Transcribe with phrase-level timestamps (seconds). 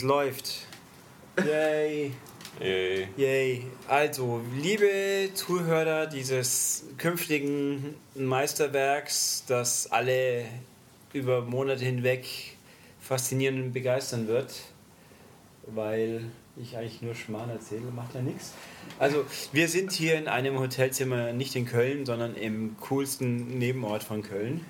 [0.00, 0.66] Es läuft.
[1.44, 2.12] Yay.
[2.58, 3.08] Yay.
[3.18, 3.66] Yay.
[3.86, 10.46] Also, liebe Zuhörer dieses künftigen Meisterwerks, das alle
[11.12, 12.24] über Monate hinweg
[12.98, 14.54] faszinieren und begeistern wird,
[15.66, 16.24] weil
[16.56, 18.54] ich eigentlich nur Schmarrn erzähle, macht ja nichts.
[18.98, 24.22] Also, wir sind hier in einem Hotelzimmer, nicht in Köln, sondern im coolsten Nebenort von
[24.22, 24.64] Köln.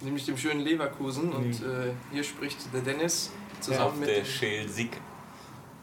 [0.00, 1.34] Nämlich dem schönen Leverkusen.
[1.34, 4.90] Und äh, hier spricht der Dennis zusammen Auf mit der Schelsig.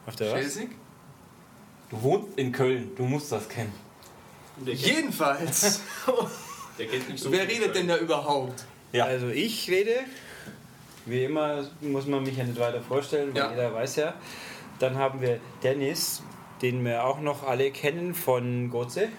[0.05, 0.39] Auf der was?
[0.39, 0.67] Chelsea.
[1.89, 3.73] Du wohnst in Köln, du musst das kennen.
[4.65, 5.81] Jedenfalls,
[6.79, 8.65] der kennt nicht so wer redet denn da überhaupt?
[8.91, 9.05] Ja.
[9.05, 9.99] Also ich rede,
[11.05, 13.49] wie immer muss man mich ja nicht weiter vorstellen, weil Ja.
[13.51, 14.13] jeder weiß ja.
[14.79, 16.21] Dann haben wir Dennis,
[16.61, 19.09] den wir auch noch alle kennen von Goze.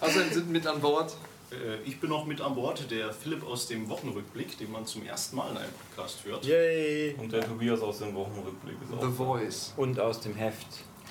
[0.00, 1.14] Außerdem sind mit an Bord
[1.84, 5.36] Ich bin noch mit an Bord, der Philipp aus dem Wochenrückblick, den man zum ersten
[5.36, 6.44] Mal in einem Podcast hört.
[6.44, 7.14] Yay!
[7.18, 9.02] Und der Tobias aus dem Wochenrückblick ist auch.
[9.02, 9.74] The Voice.
[9.76, 10.66] Und aus dem Heft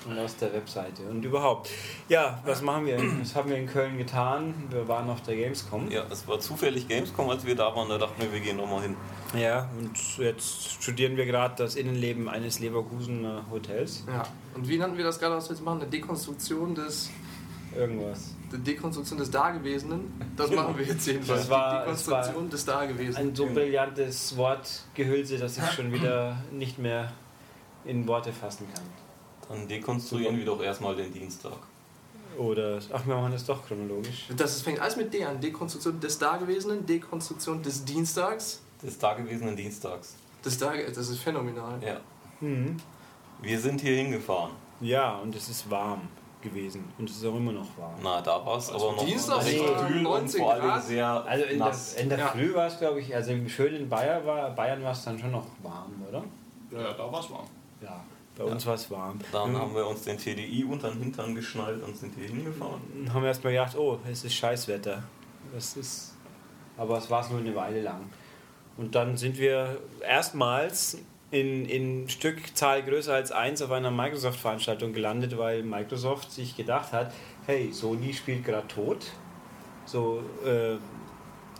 [0.06, 1.70] und aus der Webseite und überhaupt.
[2.08, 2.98] Ja, was machen wir?
[3.20, 4.54] Was haben wir in Köln getan?
[4.68, 5.90] Wir waren auf der Gamescom.
[5.90, 8.82] Ja, es war zufällig Gamescom, als wir da waren, da dachten wir, wir gehen nochmal
[8.82, 8.96] hin.
[9.38, 14.04] Ja, und jetzt studieren wir gerade das Innenleben eines Leverkusener Hotels.
[14.06, 14.24] Ja.
[14.54, 15.80] Und wie nannten wir das gerade, was wir jetzt machen?
[15.80, 17.10] Eine Dekonstruktion des,
[17.76, 18.34] Irgendwas.
[18.52, 20.12] Dekonstruktion des Dagewesenen.
[20.36, 21.40] Das machen wir jetzt jedenfalls.
[21.42, 23.28] Das war- Die Dekonstruktion des Dagewesenen.
[23.30, 27.12] Ein so brillantes Wortgehülse, dass ich schon wieder nicht mehr
[27.84, 28.84] in Worte fassen kann.
[29.48, 31.52] Dann dekonstruieren wir doch erstmal den Dienstag.
[32.38, 34.26] Oder, ach, wir machen das doch chronologisch.
[34.36, 35.40] Das fängt alles mit D an.
[35.40, 38.60] Dekonstruktion des Dagewesenen, Dekonstruktion des Dienstags.
[38.82, 40.14] Des dagewesenen Dienstags.
[40.44, 41.80] Des Tage, das ist phänomenal.
[41.82, 42.00] Ja.
[42.40, 42.76] Mhm.
[43.40, 44.52] Wir sind hier hingefahren.
[44.80, 46.02] Ja, und es ist warm
[46.44, 46.84] gewesen.
[46.98, 47.94] Und es ist auch immer noch warm.
[48.02, 50.84] Na, da war es aber noch Dienstag recht war kühl und 19 vor allem Grad.
[50.84, 51.94] sehr Also in nass.
[51.94, 52.26] der, in der Ja.
[52.28, 55.32] Früh war es, glaube ich, also schön in Bayern war, Bayern war es dann schon
[55.32, 56.22] noch warm, oder?
[56.70, 57.46] Ja, da war es warm.
[57.82, 58.04] Ja,
[58.36, 59.18] bei uns war es warm.
[59.32, 59.58] Dann Mhm.
[59.58, 62.80] haben wir uns den TDI unter den Hintern geschnallt und sind hier hingefahren.
[63.04, 65.02] Dann haben wir erstmal gedacht, oh, es ist Scheißwetter.
[65.52, 66.14] Das ist.
[66.76, 68.00] Aber es war es nur eine Weile lang.
[68.76, 70.98] Und dann sind wir erstmals
[71.34, 77.12] in, in Stückzahl größer als eins auf einer Microsoft-Veranstaltung gelandet, weil Microsoft sich gedacht hat,
[77.46, 79.06] hey, Sony spielt gerade tot.
[79.84, 80.76] So, äh,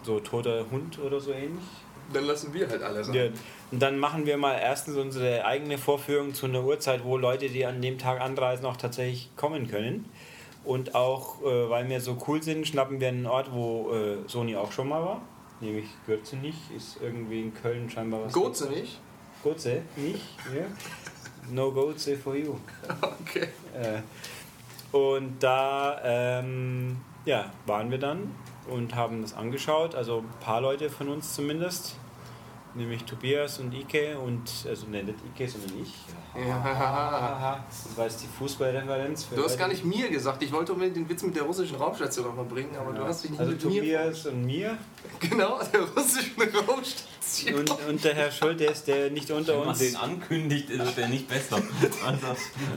[0.03, 1.65] so toter Hund oder so ähnlich.
[2.13, 3.25] Dann lassen wir halt alles Ja,
[3.71, 7.67] und dann machen wir mal erstens unsere eigene Vorführung zu einer Uhrzeit, wo Leute, die
[7.67, 10.05] an dem Tag anreisen, auch tatsächlich kommen können.
[10.65, 14.57] Und auch, äh, weil wir so cool sind, schnappen wir einen Ort, wo äh, Sony
[14.57, 15.23] auch schon mal war.
[15.61, 18.33] Nämlich Gürzenich ist irgendwie in Köln scheinbar was.
[18.33, 18.71] Gotze
[19.45, 20.25] Gotze, nicht?
[20.55, 20.65] Ja.
[21.53, 22.57] No Gotze for you.
[23.21, 23.49] Okay.
[23.75, 24.01] Äh,
[24.97, 26.97] und da ähm,
[27.27, 28.35] ja, waren wir dann
[28.69, 29.95] und haben das angeschaut.
[29.95, 31.97] Also ein paar Leute von uns zumindest.
[32.77, 35.93] Nämlich Tobias und Ike und, also ne, nicht Ike, sondern ich.
[36.49, 37.65] Ja.
[37.95, 39.29] Du weißt die Fußballreferenz.
[39.35, 40.43] Du hast gar nicht mir gesagt.
[40.43, 43.31] Ich wollte unbedingt den Witz mit der russischen Raumstation nochmal bringen, aber du hast dich
[43.31, 43.81] nicht Also mit mir.
[43.81, 44.77] Tobias und mir.
[45.21, 47.61] Genau, der russischen Raumstation.
[47.61, 49.79] Und, und der Herr Schultes, der nicht unter Wenn man uns.
[49.79, 51.63] den ankündigt, ist der nicht besser.
[52.05, 52.27] Also,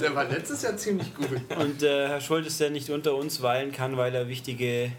[0.02, 1.28] Der war letztes Jahr ziemlich gut.
[1.58, 4.92] Und äh, Herr Schultes, der nicht unter uns weilen kann, weil er wichtige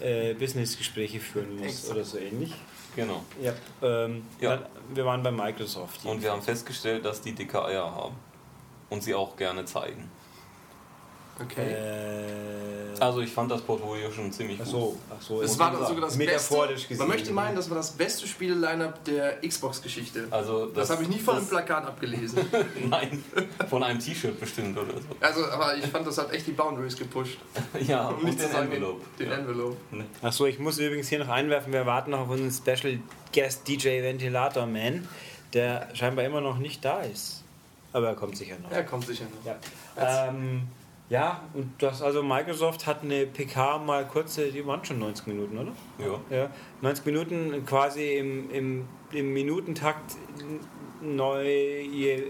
[0.00, 1.92] äh, Businessgespräche führen muss Exakt.
[1.94, 2.52] oder so ähnlich.
[2.96, 3.22] genau.
[3.40, 3.52] Ja,
[3.82, 4.56] ähm, Ja.
[4.56, 6.04] Dann, wir waren bei Microsoft.
[6.04, 8.16] Und wir haben festgestellt, dass die dicke Eier haben.
[8.88, 10.10] Und sie auch gerne zeigen.
[11.42, 11.72] Okay.
[11.72, 14.72] Äh, Also ich fand das Portfolio schon ziemlich ach gut.
[14.72, 15.40] so, ach so.
[15.42, 16.88] Es war dann sogar das Metaphorisch beste.
[16.88, 16.98] gesehen.
[16.98, 20.26] Man möchte meinen, das war das beste Spiele-Line-Up der Xbox-Geschichte.
[20.30, 22.38] Also Das, habe ich nicht von einem das- Plakat abgelesen.
[22.90, 23.24] Nein,
[23.70, 25.16] von einem T-Shirt bestimmt oder so.
[25.20, 27.38] Also, aber ich fand, das hat echt die Boundaries gepusht.
[27.86, 29.00] Ja, Um und nicht den Envelope.
[29.18, 29.36] Den ja.
[29.36, 29.76] Envelope.
[30.22, 32.98] Ach so, ich muss übrigens hier noch einwerfen, wir warten noch auf unseren Special
[33.32, 35.08] Guest DJ Ventilator Man,
[35.54, 37.42] der scheinbar immer noch nicht da ist.
[37.92, 38.70] Aber er kommt sicher noch.
[38.70, 39.46] Ja, kommt sicher noch.
[39.46, 40.62] Ja, ähm,
[41.10, 45.58] ja und das, also Microsoft hat eine PK mal kurze, die waren schon 90 Minuten,
[45.58, 45.72] oder?
[45.98, 46.20] Ja.
[46.34, 50.16] Ja, 90 Minuten quasi im, im, im Minutentakt
[51.02, 51.48] neue,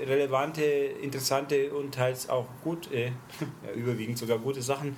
[0.09, 3.07] relevante, interessante und teils auch gut, äh,
[3.67, 4.97] ja, überwiegend sogar gute Sachen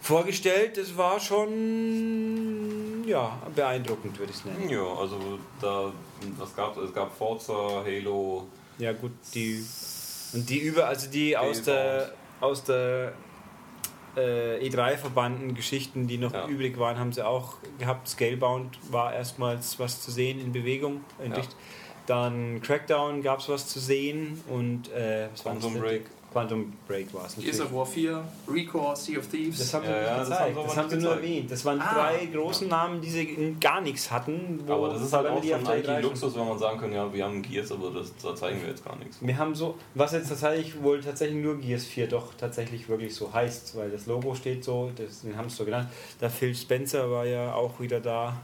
[0.00, 0.76] vorgestellt.
[0.76, 4.68] Das war schon ja, beeindruckend, würde ich es nennen.
[4.68, 5.92] Ja, also da,
[6.38, 6.92] was gab es?
[6.92, 8.46] gab Forza, Halo,
[8.78, 9.64] Ja gut, die
[10.32, 13.12] und die über, also die aus der aus der
[14.16, 16.46] äh, E3 verbannten Geschichten, die noch Ja.
[16.48, 18.08] übrig waren, haben sie auch gehabt.
[18.08, 21.04] Scalebound war erstmals was zu sehen in Bewegung.
[21.22, 21.42] In Ja.
[22.06, 25.74] Dann Crackdown gab es was zu sehen und äh, was Quantum?
[25.80, 26.06] Break.
[26.36, 28.22] Quantum Break war es Gears of War 4,
[28.52, 29.58] Recore, Sea of Thieves.
[29.58, 31.50] Das haben sie Ja, nicht ja, das haben Das haben sie nur erwähnt.
[31.50, 31.94] Das waren Ah.
[31.94, 34.60] drei großen Namen, die sie gar nichts hatten.
[34.66, 36.92] wo- Aber das ist halt auch schon der eigentlich E3 Luxus, wenn man sagen kann,
[36.92, 39.16] ja, wir haben Gears, aber das, da zeigen wir jetzt gar nichts.
[39.22, 43.32] Wir haben so, was jetzt tatsächlich wohl tatsächlich nur Gears 4 doch tatsächlich wirklich so
[43.32, 45.88] heißt, weil das Logo steht so, das, den haben sie so genannt.
[46.20, 48.36] Der Phil Spencer war ja auch wieder da.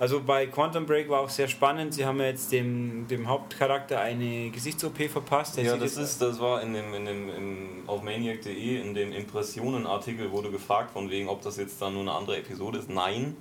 [0.00, 1.92] Also bei Quantum Break war auch sehr spannend.
[1.92, 5.56] Sie haben ja jetzt dem, dem Hauptcharakter eine Gesichts-OP verpasst.
[5.56, 9.12] Der Ja, das ist, das war in dem, in dem, im, auf maniac.de, in dem
[9.12, 12.88] Impressionen-Artikel wurde gefragt, von wegen, ob das jetzt dann nur eine andere Episode ist.
[12.88, 13.36] Nein,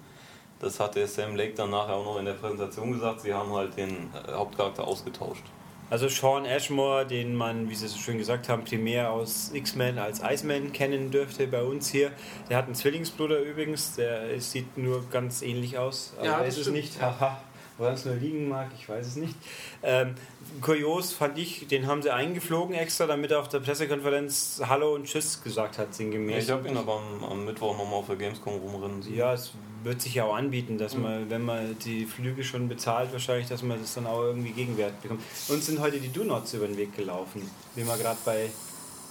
[0.59, 3.53] das hat der Sam Lake dann nachher auch noch in der Präsentation gesagt, sie haben
[3.53, 5.43] halt den äh, Hauptcharakter ausgetauscht.
[5.89, 10.21] Also Sean Ashmore, den man, wie Sie so schön gesagt haben, primär aus X-Men als
[10.21, 12.11] Iceman kennen dürfte bei uns hier.
[12.49, 16.13] Der hat einen Zwillingsbruder übrigens, der sieht nur ganz ähnlich aus.
[16.17, 17.01] Aber Ja, das ist es nicht.
[17.01, 17.41] Haha.
[17.77, 19.35] Woran es nur liegen mag, ich weiß es nicht.
[19.83, 20.15] Ähm,
[20.61, 25.05] kurios fand ich, den haben sie eingeflogen extra, damit er auf der Pressekonferenz Hallo und
[25.05, 26.45] Tschüss gesagt hat, sinngemäß.
[26.45, 29.15] ich habe ihn aber am, am Mittwoch nochmal auf der Gamescom rumrennen sehen.
[29.15, 29.51] Ja, es
[29.87, 33.63] wird sich ja auch anbieten, dass man, wenn man die Flüge schon bezahlt, wahrscheinlich, dass
[33.63, 35.21] man das dann auch irgendwie Gegenwert bekommt.
[35.47, 37.41] Uns sind heute die Do-Nots über den Weg gelaufen,
[37.75, 38.49] wie wir gerade bei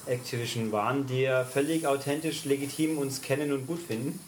[0.07, 4.21] Activision waren, die ja völlig authentisch, legitim uns kennen und gut finden.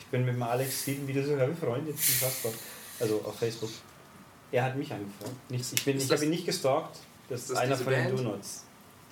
[0.00, 2.52] Ich bin mit dem Alex Sieden wieder sogar befreundet, unfassbar.
[3.00, 3.70] Also auf Facebook.
[4.50, 5.50] Er hat mich angefragt.
[5.50, 6.98] Nicht, ich bin, ich habe ihn nicht gestalkt.
[7.28, 8.18] Das ist, das einer von den Band?
[8.18, 8.64] Do-Nots.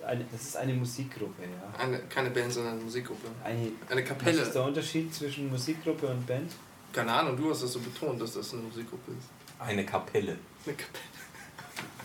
[0.07, 1.79] Eine, das ist eine Musikgruppe, ja.
[1.83, 3.27] Eine, keine Band, sondern eine Musikgruppe.
[3.45, 4.45] Eine, Eine was ist Kapelle.
[4.47, 6.53] der Unterschied zwischen Musikgruppe und Band?
[6.93, 9.29] Keine Ahnung, du hast das so betont, dass das eine Musikgruppe ist.
[9.59, 10.37] Eine Kapelle.
[10.65, 11.05] Eine Kapelle.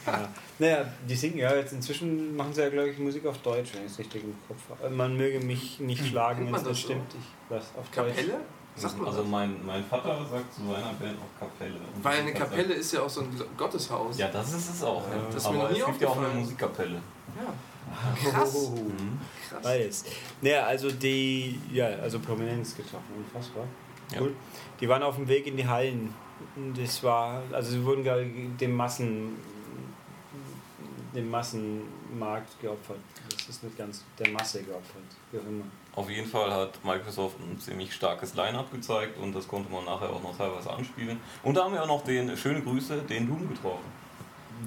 [0.07, 0.27] Ja.
[0.57, 3.85] Naja, die singen ja jetzt inzwischen, machen sie ja, glaube ich, Musik auf Deutsch, wenn
[3.85, 4.89] ich es richtig im Kopf habe.
[4.89, 6.87] Man möge mich nicht schlagen, wenn es nicht das so?
[6.87, 7.13] stimmt.
[7.13, 8.15] Ich, was, auf Deutsch.
[8.15, 8.39] Kapelle?
[8.75, 9.29] Sagt man Also das?
[9.29, 11.75] mein, mein Vater sagt zu seiner Band auch Kapelle.
[11.95, 14.17] Und Weil eine Kapelle ist ja auch so ein Gotteshaus.
[14.17, 15.03] Ja, das ist es auch.
[15.07, 15.17] Ja.
[15.31, 16.27] Das ist mir aber es gibt ja auch eine.
[16.29, 16.95] Musikkapelle.
[16.95, 17.53] Ja.
[18.29, 18.55] Krass.
[18.55, 18.75] Oh.
[19.49, 19.63] Krass.
[19.63, 20.05] Weiß.
[20.41, 23.65] Naja, also die, ja, also Prominenz getroffen, unfassbar.
[24.11, 24.21] Ja.
[24.21, 24.35] Cool.
[24.79, 26.13] Die waren auf dem Weg in die Hallen.
[26.75, 29.37] Das war, also sie wurden dem Massen,
[31.15, 32.97] dem Massenmarkt geopfert.
[33.29, 35.65] Das ist nicht ganz der Masse geopfert, wie auch immer.
[35.93, 40.09] Auf jeden Fall hat Microsoft ein ziemlich starkes Line-Up gezeigt und das konnte man nachher
[40.09, 41.19] auch noch teilweise anspielen.
[41.43, 43.85] Und da haben wir auch noch den, schöne Grüße, den Doom getroffen.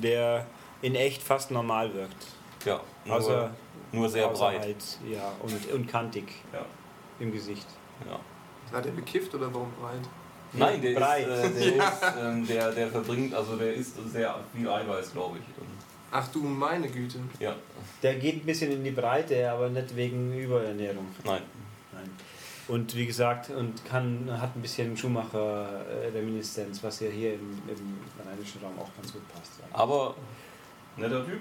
[0.02, 0.46] Der
[0.82, 2.26] in echt fast normal wirkt.
[2.64, 3.50] Ja, nur, Außer,
[3.92, 4.60] nur sehr außer breit.
[4.60, 6.64] Halt, ja, und, und kantig Ja,
[7.20, 7.66] im Gesicht.
[8.08, 8.18] ja.
[8.72, 10.00] War der bekifft oder warum breit?
[10.52, 11.26] Nein, der, breit.
[11.28, 15.38] ist, äh, der, ist, ähm, der, der verbringt, also der isst sehr viel Eiweiß, glaube
[15.38, 15.44] ich.
[15.60, 15.68] Und,
[16.12, 17.18] Ach du meine Güte.
[17.40, 17.54] ja,
[18.02, 21.06] Der geht ein bisschen in die Breite, aber nicht wegen Überernährung.
[21.24, 21.42] nein.
[21.92, 22.10] Nein.
[22.68, 28.60] Und wie gesagt, und kann, hat ein bisschen Schumacher-Reminiszenz, was ja hier im, im rheinischen
[28.62, 29.52] Raum auch ganz gut passt.
[29.72, 30.14] Aber
[30.96, 31.40] netter Typ.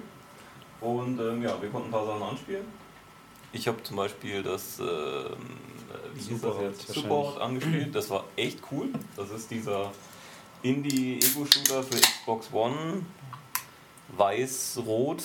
[0.84, 2.66] Und ähm, ja, wir konnten ein paar Sachen anspielen.
[3.54, 6.96] Ich habe zum Beispiel das, ähm, äh, wie hieß das.
[6.96, 7.96] Superhot angespielt.
[7.96, 8.90] Das war echt cool.
[9.16, 9.92] Das ist dieser
[10.62, 13.06] Indie-Ego-Shooter für Xbox One.
[14.16, 15.24] Weiß-Rot,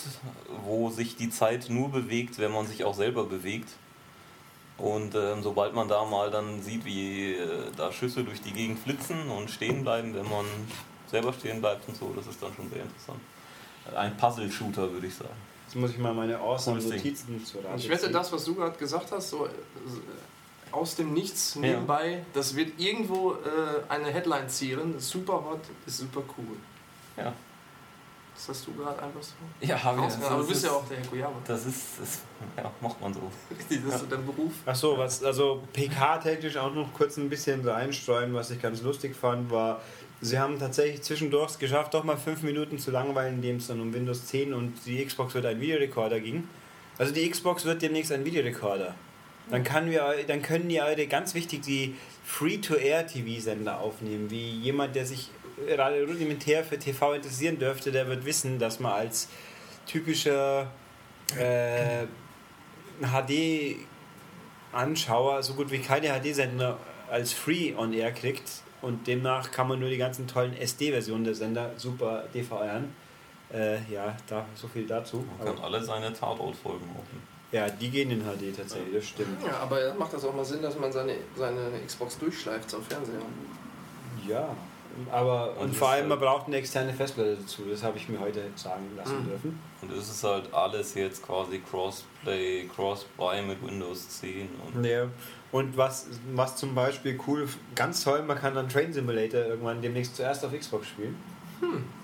[0.64, 3.68] wo sich die Zeit nur bewegt, wenn man sich auch selber bewegt.
[4.78, 8.78] Und ähm, sobald man da mal dann sieht, wie äh, da Schüsse durch die Gegend
[8.78, 10.46] flitzen und stehen bleiben, wenn man
[11.10, 13.20] selber stehen bleibt und so, das ist dann schon sehr interessant.
[13.96, 15.47] Ein Puzzle-Shooter, würde ich sagen.
[15.68, 16.80] Jetzt muss ich mal meine awesome.
[16.80, 19.50] Notizen zu Und ich wette, das, was du gerade gesagt hast, so äh,
[20.72, 21.60] aus dem Nichts Ja.
[21.60, 24.98] nebenbei, das wird irgendwo äh, eine Headline zielen.
[24.98, 26.56] Super hot ist super cool.
[27.18, 27.34] Ja.
[28.34, 29.34] Das hast du gerade einfach so.
[29.60, 30.32] Ja, habe rausgehauen.
[30.32, 31.36] Aber du bist ja auch der Koyama.
[31.44, 32.20] Das ist, das,
[32.56, 33.30] ja, macht man so.
[33.50, 34.52] Richtig, das ist so dein Beruf.
[34.64, 39.14] Ach so, was also PK-technisch auch noch kurz ein bisschen reinstreuen, was ich ganz lustig
[39.14, 39.82] fand, war,
[40.20, 43.80] sie haben tatsächlich zwischendurch es geschafft, doch mal fünf Minuten zu langweilen, indem es dann
[43.80, 46.48] um Windows 10 und die Xbox wird ein Videorekorder ging.
[46.98, 48.94] Also die Xbox wird demnächst ein Videorekorder.
[49.50, 51.94] Dann, kann wir, dann können die eure, ganz wichtig, die
[52.24, 54.30] Free-to-Air-TV-Sender aufnehmen.
[54.30, 55.30] Wie jemand, der sich
[55.66, 59.28] gerade rudimentär für TV interessieren dürfte, der wird wissen, dass man als
[59.86, 60.70] typischer
[61.38, 62.04] äh,
[64.72, 66.76] HD-Anschauer so gut wie keine HD-Sender
[67.10, 71.34] als Free on Air kriegt und demnach kann man nur die ganzen tollen SD-Versionen der
[71.34, 72.92] Sender super DVRen.
[73.52, 75.24] Äh, ja, da, so viel dazu.
[75.38, 77.22] Man kann Aber, alle seine Tatort-Folgen machen.
[77.50, 79.42] ja, die gehen in HD tatsächlich, das stimmt.
[79.42, 83.20] Ja, aber macht das auch mal Sinn, dass man seine, seine Xbox durchschleift zum Fernseher?
[84.26, 84.48] Ja,
[85.10, 87.62] aber Und und, vor allem, halt- man braucht eine externe Festplatte dazu.
[87.70, 89.28] Das habe ich mir heute sagen lassen Mhm.
[89.28, 89.60] dürfen.
[89.80, 94.48] Und es ist halt alles jetzt quasi Crossplay, Cross-Buy mit Windows 10.
[94.74, 95.04] Und Ja.
[95.50, 100.16] Und was, was zum Beispiel cool, ganz toll, man kann dann Train Simulator irgendwann demnächst
[100.16, 101.16] zuerst auf Xbox spielen.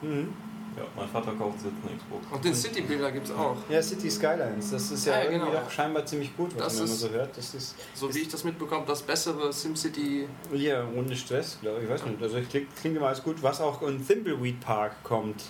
[0.03, 0.33] Mhm.
[0.77, 2.27] Ja, mein Vater kauft sich jetzt eine Xbox.
[2.33, 3.57] Und den City-Bilder gibt es auch.
[3.69, 4.73] Ja, City Skylines.
[4.73, 5.61] Das ist ja, Ja, irgendwie genau.
[5.61, 7.37] doch scheinbar ziemlich gut, was Das man immer ist- so hört.
[7.37, 10.27] Das ist So wie ich das mitbekomme, das bessere SimCity.
[10.53, 11.85] ja ohne Stress, glaube ich.
[11.85, 12.21] Ich weiß nicht.
[12.21, 13.41] Also ich klingt, klingt immer alles gut.
[13.43, 15.45] Was auch in Thimbleweed Park kommt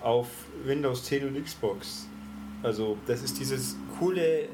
[0.00, 0.28] auf
[0.64, 2.06] Windows 10 und Xbox.
[2.62, 4.48] Also das ist dieses coole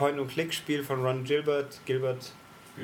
[0.00, 1.78] Point-and-Click-Spiel von Ron Gilbert.
[1.84, 2.32] Gilbert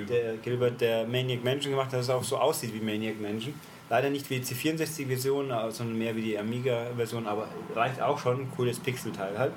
[0.09, 3.55] der Gilbert der Maniac Mansion gemacht hat, das auch so aussieht wie Maniac Mansion.
[3.89, 8.51] Leider nicht wie die C64-Version, äh, sondern mehr wie die Amiga-Version, aber reicht auch schon.
[8.57, 9.53] Cooles Pixelteil halt.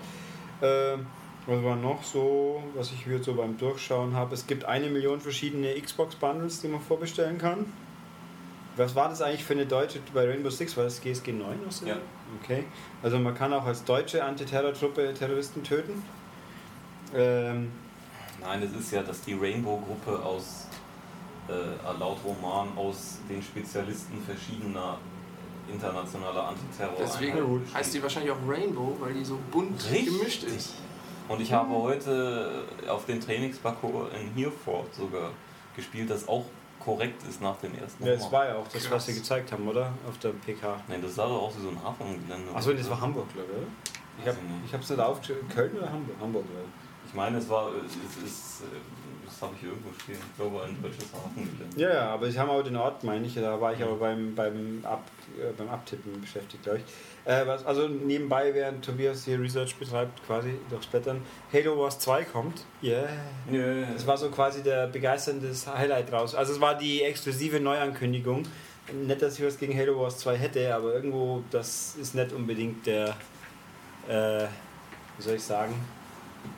[0.61, 1.07] Ähm,
[1.47, 4.35] was war noch so, was ich hier so beim Durchschauen habe?
[4.35, 7.65] Es gibt eine Million verschiedene Xbox-Bundles, die man vorbestellen kann.
[8.77, 11.71] Was war das eigentlich für eine deutsche, bei Rainbow Six war das GSG 9 oder
[11.71, 11.85] so?
[11.85, 11.97] Ja.
[12.41, 12.63] Okay.
[13.03, 16.01] Also man kann auch als deutsche Antiterror-Truppe Terroristen töten.
[17.13, 17.71] Ähm,
[18.41, 20.67] Nein, es ist ja, dass die Rainbow-Gruppe aus,
[21.49, 21.53] äh,
[21.99, 24.97] laut Roman, aus den Spezialisten verschiedener
[25.71, 30.17] internationaler Antiterror Deswegen heißt die wahrscheinlich auch Rainbow, weil die so bunt Richtig.
[30.17, 30.73] gemischt ist.
[31.27, 35.31] Und ich habe heute auf dem Trainingsparcours in Hereford sogar
[35.75, 36.45] gespielt, das auch
[36.79, 38.31] korrekt ist nach dem ersten Ja, das Roman.
[38.31, 39.05] war ja auch das, was Krass.
[39.05, 39.93] sie gezeigt haben, oder?
[40.07, 40.81] Auf der PK.
[40.87, 42.51] Nein, das sah doch aus wie so ein Hafengelände.
[42.55, 43.67] Achso, das war Hamburg, glaube ich, oder?
[44.21, 44.37] Ich habe
[44.73, 45.47] hab's nicht aufgeschrieben.
[45.49, 46.15] Köln oder Hamburg?
[46.19, 46.88] Hamburg, glaube ich.
[47.09, 48.61] Ich meine, es war, es ist,
[49.25, 51.75] das habe ich irgendwo stehen, ich glaube ein deutsches Hafengelände.
[51.75, 53.33] Ja, ja, aber sie haben auch den Ort, meine ich.
[53.33, 55.01] Da war ich aber beim, beim, Ab,
[55.35, 56.83] äh, beim Abtippen beschäftigt, glaube ich.
[57.25, 62.25] Äh, was, also nebenbei, während Tobias hier Research betreibt, quasi durchs Blättern, Halo Wars 2
[62.25, 62.63] kommt.
[62.83, 63.07] Yeah.
[63.49, 66.35] Nö, Das war so quasi der begeisternde Highlight raus.
[66.35, 68.43] Also es war die exklusive Neuankündigung.
[68.93, 72.85] Nicht, dass ich was gegen Halo Wars 2 hätte, aber irgendwo, das ist nicht unbedingt
[72.85, 73.15] der,
[74.07, 74.45] äh,
[75.17, 75.73] wie soll ich sagen,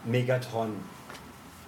[0.06, 0.76] Megatron.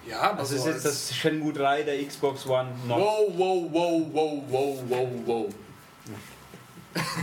[0.06, 2.98] Ja, aber Das ist jetzt das Shenmue 3 der Xbox One noch.
[2.98, 5.54] Wow, wow, wow, wow, wow, wow, wow.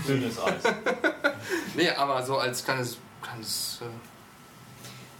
[0.07, 0.63] dünnes Eis.
[1.75, 3.81] Nee, aber so als kleines, kleines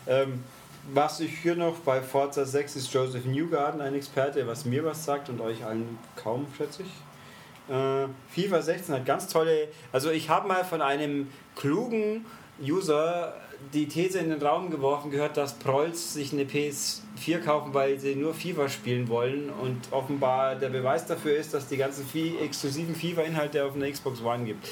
[0.08, 0.44] äh, Ähm,
[0.92, 5.06] was ich hier noch bei Forza 6 ist Joseph Newgarden, ein Experte, was mir was
[5.06, 7.74] sagt und euch allen kaum, schätze ich.
[7.74, 9.68] Äh, FIFA 16 hat ganz tolle.
[9.92, 12.26] Also, ich habe mal von einem klugen
[12.62, 13.34] User
[13.74, 18.16] die These in den Raum geworfen, gehört, dass Prolls sich eine PS4 kaufen, weil sie
[18.16, 19.50] nur FIFA spielen wollen.
[19.50, 22.06] Und offenbar der Beweis dafür ist, dass die ganzen
[22.42, 24.68] exklusiven FIFA-Inhalte auf einer Xbox One gibt.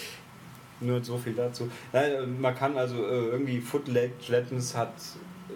[0.82, 1.70] Nur so viel dazu.
[1.92, 4.94] Nein, man kann also äh, irgendwie Foot Legends hat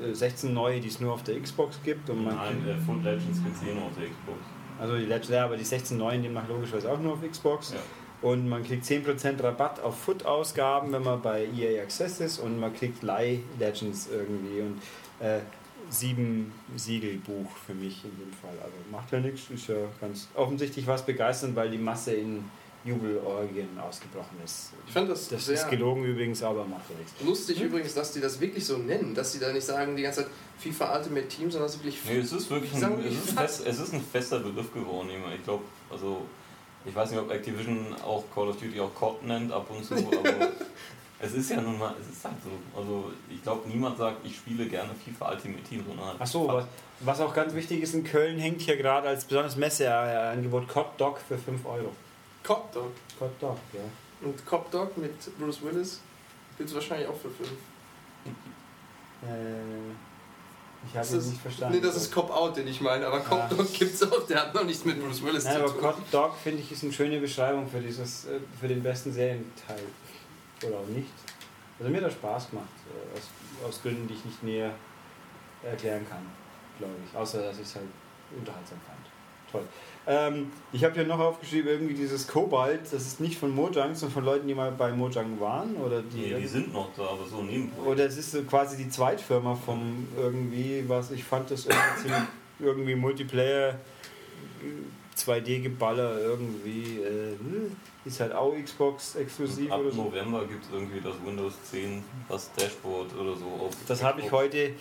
[0.01, 2.09] äh, 16 neue, die es nur auf der Xbox gibt.
[2.09, 4.39] Und man Nein, äh, Foot Legends gibt es eh nur auf der Xbox.
[4.79, 7.73] also die Legends, ja, aber die 16 neuen demnach logischerweise auch nur auf Xbox.
[7.73, 7.79] Ja.
[8.23, 12.39] Und man kriegt 10% Rabatt auf Foot-Ausgaben, wenn man bei EA Access ist.
[12.39, 14.61] Und man kriegt Leih Legends irgendwie.
[14.61, 14.81] Und
[15.19, 15.39] äh,
[15.89, 18.57] sieben Siegelbuch für mich in dem Fall.
[18.63, 22.43] Also macht ja nichts, ist ja ganz offensichtlich was begeisternd, weil die Masse in
[22.85, 24.71] Jubelorgien ausgebrochen ist.
[24.87, 27.13] Ich fand das, Das sehr ist gelogen übrigens, aber macht ja nichts.
[27.25, 30.23] lustig übrigens, dass die das wirklich so nennen, dass sie da nicht sagen die ganze
[30.23, 33.31] Zeit FIFA Ultimate Team, sondern dass sie wirklich Nee, es ist wirklich ein, es ist,
[33.31, 35.09] fest, es ist ein fester Begriff geworden.
[35.09, 35.33] immer.
[35.33, 36.23] Ich glaube, also
[36.85, 39.95] ich weiß nicht, ob Activision auch Call of Duty auch COD nennt ab und zu,
[40.19, 40.49] aber
[41.19, 42.79] es ist ja nun mal, es ist halt so.
[42.79, 46.65] Also ich glaube, niemand sagt, ich spiele gerne FIFA Ultimate Team, sondern halt Achso, was,
[46.99, 51.19] was auch ganz wichtig ist, in Köln hängt hier gerade als besonderes Messeangebot Cod Dog
[51.19, 51.91] für 5 Euro.
[52.43, 52.91] Cop Dog.
[53.17, 54.27] Cod Dog, ja.
[54.27, 56.01] Und Cop Dog mit Bruce Willis
[56.57, 57.51] gibt es wahrscheinlich auch für fünf.
[59.23, 59.93] Äh,
[60.87, 61.75] ich habe ist- nicht verstanden.
[61.75, 63.47] Nee, das ist Cop Out, den ich meine, aber Cop Ah.
[63.47, 65.81] Dog gibt es auch, der hat noch nichts mit Bruce Willis Nein, zu aber tun.
[65.81, 69.79] Cod Dog finde ich ist eine schöne Beschreibung für dieses, äh, für den besten Serienteil.
[70.65, 71.09] Oder auch nicht.
[71.79, 74.71] Also mir hat das Spaß gemacht, äh, aus, aus Gründen, die ich nicht näher
[75.63, 76.25] erklären kann,
[76.77, 77.17] glaube ich.
[77.17, 77.85] Außer, dass ich es halt
[78.37, 78.99] unterhaltsam fand.
[79.51, 79.63] Toll.
[80.05, 84.13] Ähm, ich habe hier noch aufgeschrieben, irgendwie dieses Kobalt, das ist nicht von Mojang, sondern
[84.13, 85.75] von Leuten, die mal bei Mojang waren.
[85.77, 87.81] Oder die, Nee, die sind noch da, aber so nebenbei.
[87.83, 92.27] oder es ist so quasi die Zweitfirma vom irgendwie, was ich fand, das irgendwie, ziemlich-
[92.59, 93.75] irgendwie Multiplayer
[95.15, 96.99] 2D-Geballer irgendwie.
[97.01, 97.33] Äh,
[98.05, 100.03] ist halt auch Xbox exklusiv Ab oder so.
[100.03, 103.45] November gibt es irgendwie das Windows 10, das Dashboard oder so.
[103.45, 104.71] Auf Das habe ich heute,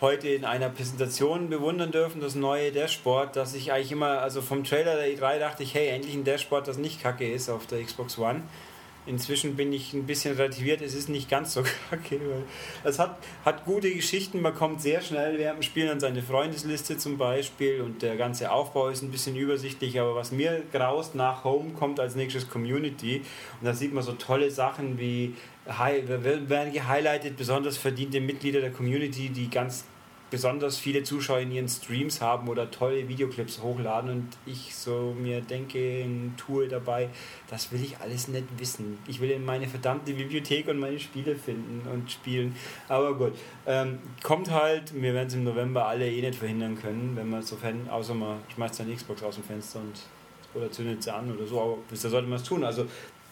[0.00, 4.64] heute in einer Präsentation bewundern dürfen, das neue Dashboard, dass ich eigentlich immer, also vom
[4.64, 7.82] Trailer der E3 dachte ich, hey, endlich ein Dashboard, das nicht kacke ist auf der
[7.82, 8.42] Xbox One.
[9.06, 12.18] Inzwischen bin ich ein bisschen relativiert, es ist nicht ganz so kacke,
[12.84, 16.96] es hat, hat gute Geschichten, man kommt sehr schnell während dem Spielen an seine Freundesliste
[16.96, 21.44] zum Beispiel und der ganze Aufbau ist ein bisschen übersichtlich, aber was mir graust nach
[21.44, 23.22] Home kommt als nächstes Community
[23.60, 25.34] und da sieht man so tolle Sachen wie
[25.66, 29.84] werden gehighlightet, besonders verdiente Mitglieder der Community, die ganz
[30.30, 35.40] besonders viele Zuschauer in ihren Streams haben oder tolle Videoclips hochladen und ich so mir
[35.40, 37.08] denke, Tool dabei,
[37.48, 38.98] das will ich alles nicht wissen.
[39.06, 42.56] Ich will in meine verdammte Bibliothek und meine Spiele finden und spielen.
[42.88, 43.32] Aber gut,
[43.66, 47.42] ähm, kommt halt, wir werden es im November alle eh nicht verhindern können, wenn man
[47.42, 50.00] sofern, außer man schmeißt seine Xbox aus dem Fenster und
[50.54, 52.64] oder zündet sie an oder so, aber da sollte man es tun.
[52.64, 52.86] Also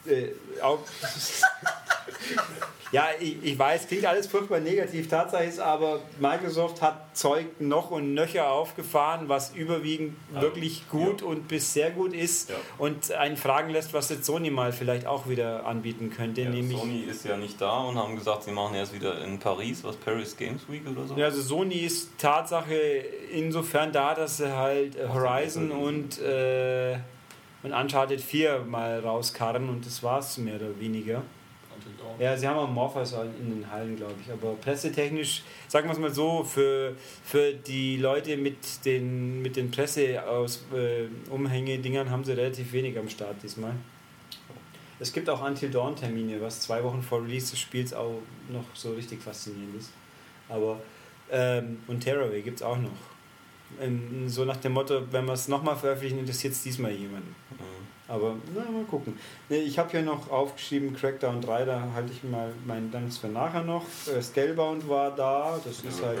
[0.05, 0.29] äh,
[0.61, 0.79] auch
[2.91, 5.07] ja, ich, ich weiß, klingt alles furchtbar negativ.
[5.07, 10.41] Tatsache ist aber, Microsoft hat Zeug noch und nöcher aufgefahren, was überwiegend ja.
[10.41, 11.27] wirklich gut ja.
[11.27, 12.55] und bis sehr gut ist ja.
[12.77, 16.43] und einen fragen lässt, was jetzt Sony mal vielleicht auch wieder anbieten könnte.
[16.43, 19.95] Sony ist ja nicht da und haben gesagt, sie machen erst wieder in Paris, was
[19.95, 21.15] Paris Games Week oder so.
[21.15, 22.75] Ja, also Sony ist Tatsache
[23.31, 26.97] insofern da, dass sie halt Horizon und, äh,
[27.63, 31.23] und Uncharted 4 mal rauskarren und das war es mehr oder weniger.
[32.19, 34.31] Ja, sie haben auch Morpheus in den Hallen, glaube ich.
[34.31, 39.71] Aber pressetechnisch, sagen wir es mal so, für, für die Leute mit den, mit den
[39.71, 43.73] Presse-Umhänge-Dingern äh, haben sie relativ wenig am Start diesmal.
[44.99, 48.93] Es gibt auch Until Dawn-Termine, was zwei Wochen vor Release des Spiels auch noch so
[48.93, 49.91] richtig faszinierend ist.
[50.47, 50.79] Aber,
[51.31, 52.91] ähm, und Terraway gibt es auch noch.
[53.81, 57.35] Ähm, so nach dem Motto, wenn wir es nochmal veröffentlichen, interessiert es diesmal jemanden.
[57.51, 57.82] Mhm.
[58.13, 59.17] Aber na, mal gucken.
[59.49, 63.63] Ich habe hier noch aufgeschrieben Crackdown 3, da halte ich mal meinen Dank für nachher
[63.63, 63.83] noch.
[64.05, 66.19] Äh, Scalebound war da, das ja, ist halt.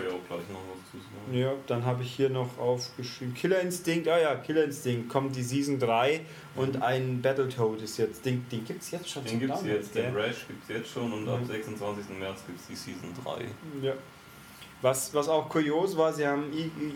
[1.31, 5.43] Ja, dann habe ich hier noch aufgeschrieben Killer Instinct, ah ja, Killer Instinct kommt die
[5.43, 6.21] Season 3
[6.55, 6.81] und mhm.
[6.81, 8.25] ein Battletoad ist jetzt.
[8.25, 9.23] Den, den gibt es jetzt schon.
[9.25, 11.29] Den gibt es jetzt, den Rash gibt es jetzt schon und mhm.
[11.29, 12.05] ab 26.
[12.17, 13.85] März gibt es die Season 3.
[13.85, 13.93] Ja.
[14.81, 16.51] Was, was auch kurios war, sie haben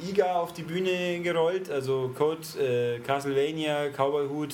[0.10, 4.54] IGA auf die Bühne gerollt, also Code, äh, Castlevania, Cowboy Hood,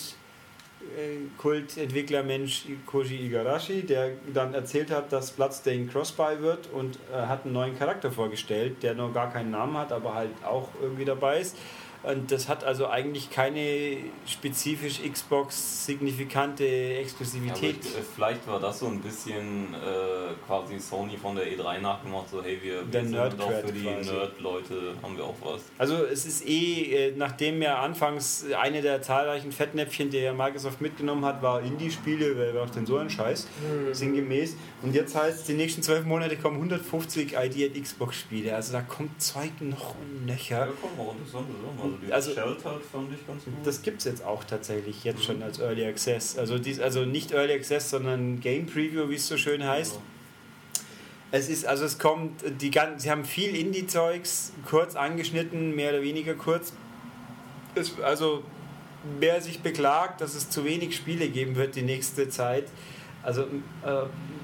[1.38, 7.54] Kultentwicklermensch Koji Igarashi, der dann erzählt hat, dass Bloodstained Crossby wird und äh, hat einen
[7.54, 11.58] neuen Charakter vorgestellt, der noch gar keinen Namen hat, aber halt auch irgendwie dabei ist.
[12.04, 17.84] Und das hat also eigentlich keine spezifisch Xbox signifikante Exklusivität.
[17.84, 22.30] Ja, ich, vielleicht war das so ein bisschen äh, quasi Sony von der E3 nachgemacht,
[22.30, 25.62] so hey, wir, wir sind auch für die Nerd-Leute, haben wir auch was.
[25.78, 30.82] Also es ist eh, äh, nachdem ja anfangs eine der zahlreichen Fettnäpfchen, die ja Microsoft
[30.82, 33.94] mitgenommen hat, war Indie-Spiele, wer macht denn so einen Scheiß, mhm.
[33.94, 34.58] sinngemäß.
[34.82, 38.54] Und jetzt heißt es, die nächsten zwölf Monate kommen 150 ID Xbox-Spiele.
[38.54, 40.60] Also da kommt Zeug noch und nöcher.
[40.60, 41.93] Ja, kommen auch interessante Sachen.
[42.12, 43.54] Also, also Shelter fand ich ganz gut.
[43.64, 45.24] Das gibt es jetzt auch tatsächlich jetzt mhm.
[45.24, 46.38] schon als Early Access.
[46.38, 49.96] Also, dies, also nicht Early Access, sondern Game Preview, wie es so schön heißt.
[49.96, 50.02] Ja.
[51.32, 56.04] Es ist, also es kommt, die ganzen, sie haben viel Indie-Zeugs kurz angeschnitten, mehr oder
[56.04, 56.74] weniger kurz.
[57.74, 58.44] Es, also
[59.20, 62.66] wer sich beklagt, dass es zu wenig Spiele geben wird die nächste Zeit,
[63.24, 64.04] also äh,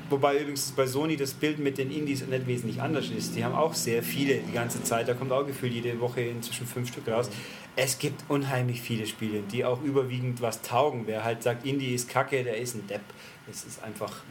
[0.09, 3.35] Wobei übrigens bei Sony das Bild mit den Indies nicht wesentlich anders ist.
[3.35, 5.07] Die haben auch sehr viele die ganze Zeit.
[5.07, 7.29] Da kommt auch gefühlt jede Woche inzwischen fünf Stück raus.
[7.75, 11.03] Es gibt unheimlich viele Spiele, die auch überwiegend was taugen.
[11.05, 13.01] Wer halt sagt, Indie ist kacke, der ist ein Depp.
[13.47, 14.23] Das ist einfach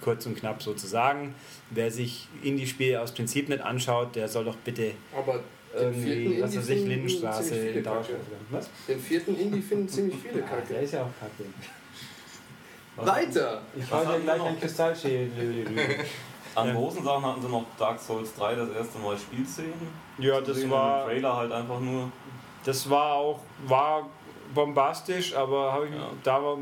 [0.00, 1.34] kurz und knapp sozusagen.
[1.70, 5.40] Wer sich Indie-Spiele aus Prinzip nicht anschaut, der soll doch bitte Aber
[5.74, 8.20] irgendwie, was weiß ich, Lindenstraße in Dauerschleife.
[8.50, 8.68] Was?
[8.88, 10.62] Den vierten Indie finden ziemlich viele Kacke.
[10.68, 11.48] Ja, der ist ja auch kacke.
[12.96, 13.62] Weiter!
[13.76, 15.66] Ich hau dir gleich ein Kristallschädel.
[16.54, 19.74] An großen Sachen hatten sie noch Dark Souls 3 das erste Mal Spielszenen.
[20.18, 21.04] Ja, das war.
[21.04, 22.10] Trailer halt einfach nur.
[22.64, 24.08] Das war auch war
[24.54, 26.08] bombastisch, aber habe ich ja.
[26.22, 26.56] da war,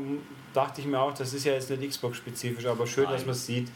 [0.53, 3.13] dachte ich mir auch, das ist ja jetzt nicht Xbox-spezifisch, aber schön, Nein.
[3.13, 3.69] dass man es sieht.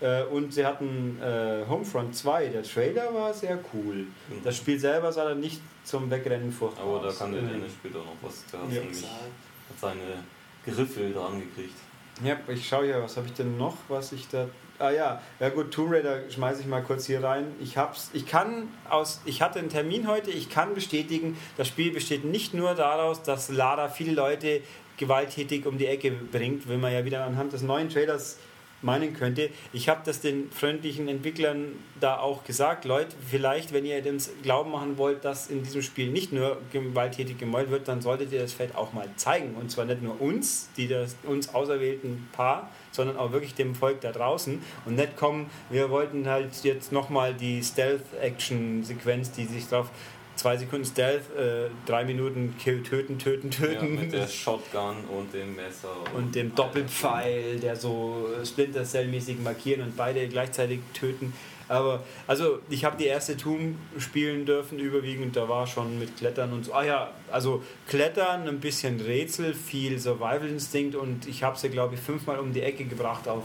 [0.00, 0.20] Ja.
[0.20, 3.94] Äh, und sie hatten äh, Homefront 2, der Trailer war sehr cool.
[3.96, 4.42] Mhm.
[4.42, 6.72] Das Spiel selber sah dann nicht zum Wegrennen vor.
[6.80, 8.44] Aber da kann der Dennis später noch was.
[8.52, 8.80] Der hat, ja.
[8.80, 10.24] hat seine
[10.64, 11.76] Griffel dran gekriegt.
[12.24, 14.48] Ja, ich schaue hier, was habe ich denn noch, was ich da.
[14.80, 17.46] Ah ja, ja gut, Tomb Raider schmeiße ich mal kurz hier rein.
[17.60, 21.92] Ich hab's, ich kann aus, ich hatte einen Termin heute, ich kann bestätigen, das Spiel
[21.92, 24.62] besteht nicht nur daraus, dass Lara viele Leute
[24.96, 28.38] gewalttätig um die Ecke bringt, wenn man ja wieder anhand des neuen Trailers
[28.82, 29.50] meinen könnte.
[29.72, 34.70] Ich habe das den freundlichen Entwicklern da auch gesagt, Leute, vielleicht, wenn ihr uns glauben
[34.70, 38.52] machen wollt, dass in diesem Spiel nicht nur gewalttätig gemolden wird, dann solltet ihr das
[38.52, 39.54] Feld auch mal zeigen.
[39.54, 44.00] Und zwar nicht nur uns, die das uns auserwählten Paar, sondern auch wirklich dem Volk
[44.00, 44.62] da draußen.
[44.86, 49.90] Und nicht kommen, wir wollten halt jetzt nochmal die Stealth-Action-Sequenz, die sich darauf
[50.38, 53.94] zwei Sekunden Stealth, äh, drei Minuten Kill, töten, töten, töten.
[53.94, 55.88] Ja, mit der Shotgun und dem Messer.
[56.14, 61.32] Und, und dem Doppelpfeil, der so Splinter Cell-mäßig markieren und beide gleichzeitig töten.
[61.66, 66.52] Aber, also, ich habe die erste Tomb spielen dürfen, überwiegend, da war schon mit Klettern
[66.52, 66.72] und so.
[66.72, 72.00] Ah ja, also Klettern, ein bisschen Rätsel, viel Survival-Instinct und ich habe sie, glaube ich,
[72.00, 73.44] fünfmal um die Ecke gebracht auf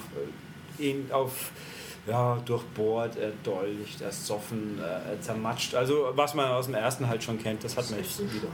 [0.80, 1.52] ihn auf
[2.06, 5.76] ja, durchbohrt, erdolcht, ersoffen, äh, zermatscht.
[5.76, 8.48] Also was man aus dem ersten halt schon kennt, das hat man jetzt wieder.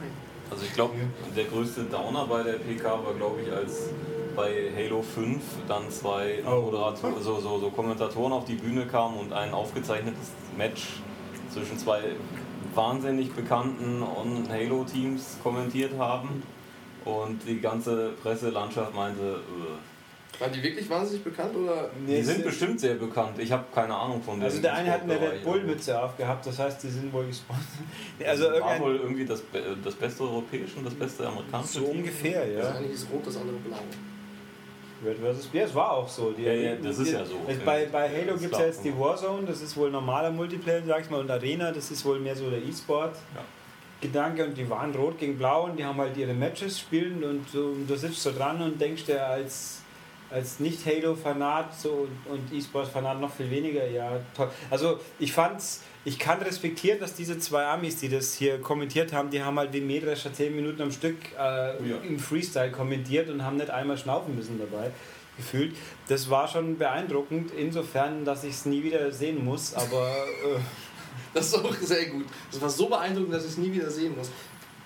[0.51, 0.95] Also ich glaube,
[1.35, 3.89] der größte Downer bei der PK war, glaube ich, als
[4.35, 6.61] bei Halo 5 dann zwei Oh.
[6.61, 10.87] Moderator also so, so Kommentatoren auf die Bühne kamen und ein aufgezeichnetes Match
[11.51, 12.01] zwischen zwei
[12.73, 14.03] wahnsinnig bekannten
[14.49, 16.43] Halo-Teams kommentiert haben.
[17.05, 19.98] Und die ganze Presselandschaft meinte, äh,
[20.39, 21.89] Waren die wirklich wahnsinnig bekannt oder?
[22.07, 23.37] die sind bestimmt sehr bekannt.
[23.39, 25.19] Ich habe keine Ahnung von Also dem der eine hat eine.
[25.19, 27.65] Red Bull-Mütze aufgehabt, das heißt, die sind wohl gesponsert.
[28.25, 31.85] Also war irgendein, wohl irgendwie das, Be- das beste europäische und das beste amerikanische so
[31.85, 32.75] ungefähr, Das ja.
[32.75, 33.77] eine ist rot, das andere blau.
[35.05, 35.49] Red vs.
[35.53, 36.31] Ja, es war auch so.
[36.31, 37.35] Die, Ja, ja, das ist ja so.
[37.47, 40.29] Es, bei, bei Halo Das gibt es ja jetzt die Warzone, das ist wohl normaler
[40.31, 43.15] Multiplayer, sag ich mal, und Arena, das ist wohl mehr so der E-Sport.
[43.35, 43.41] Ja.
[44.01, 47.49] Gedanke und die waren rot gegen blau und die haben halt ihre Matches spielen und
[47.49, 49.78] so, und du sitzt so dran und denkst dir als,
[50.31, 54.49] als Nicht-Halo-Fanat so, und, E-Sport-Fanat noch viel weniger, ja toll.
[54.69, 59.29] Also ich fand's, ich kann respektieren, dass diese zwei Amis, die das hier kommentiert haben,
[59.29, 61.37] die haben halt wie Mähdrescher 10 Minuten am Stück äh,
[61.89, 61.97] Ja.
[62.07, 64.91] im Freestyle kommentiert und haben nicht einmal schnaufen müssen dabei
[65.37, 65.75] gefühlt.
[66.09, 70.59] Das war schon beeindruckend, insofern, dass ich es nie wieder sehen muss, aber äh,
[71.33, 72.25] Das ist auch sehr gut.
[72.51, 74.31] Das war so beeindruckend, dass ich es nie wieder sehen muss.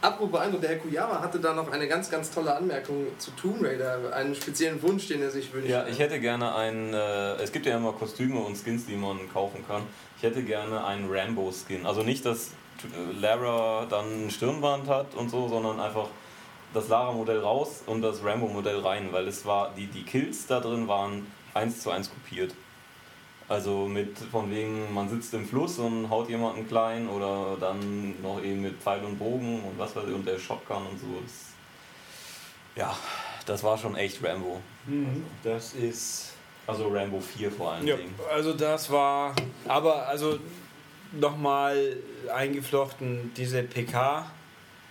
[0.04, 3.64] Apropos beeindruckend, der Herr Kuyama hatte da noch eine ganz, ganz tolle Anmerkung zu Tomb
[3.64, 5.70] Raider, einen speziellen Wunsch, den er sich wünscht.
[5.70, 6.94] Ja, ich hätte gerne ein.
[6.94, 9.84] Äh, es gibt ja immer Kostüme und Skins, die man kaufen kann.
[10.18, 11.86] Ich hätte gerne einen Rambo-Skin.
[11.86, 12.50] Also nicht, dass
[12.84, 16.10] äh, Lara dann ein Stirnband hat und so, sondern einfach
[16.74, 20.90] das Lara-Modell raus und das Rambo-Modell rein, weil es war, die, die Kills da drin
[20.90, 22.54] waren eins zu eins kopiert.
[23.54, 28.42] Also mit von wegen, man sitzt im Fluss und haut jemanden klein oder dann noch
[28.44, 31.06] eben mit Pfeil und Bogen und was weiß ich und der Shotgun und so.
[31.24, 31.34] Das,
[32.76, 32.98] ja,
[33.46, 34.60] das war schon echt Rambo.
[35.44, 36.32] das ist.
[36.66, 38.16] Also Rambo 4 vor allen Ja, Dingen.
[38.34, 39.36] also das war,
[39.68, 40.40] aber also
[41.12, 41.98] nochmal
[42.34, 44.26] eingeflochten, diese PK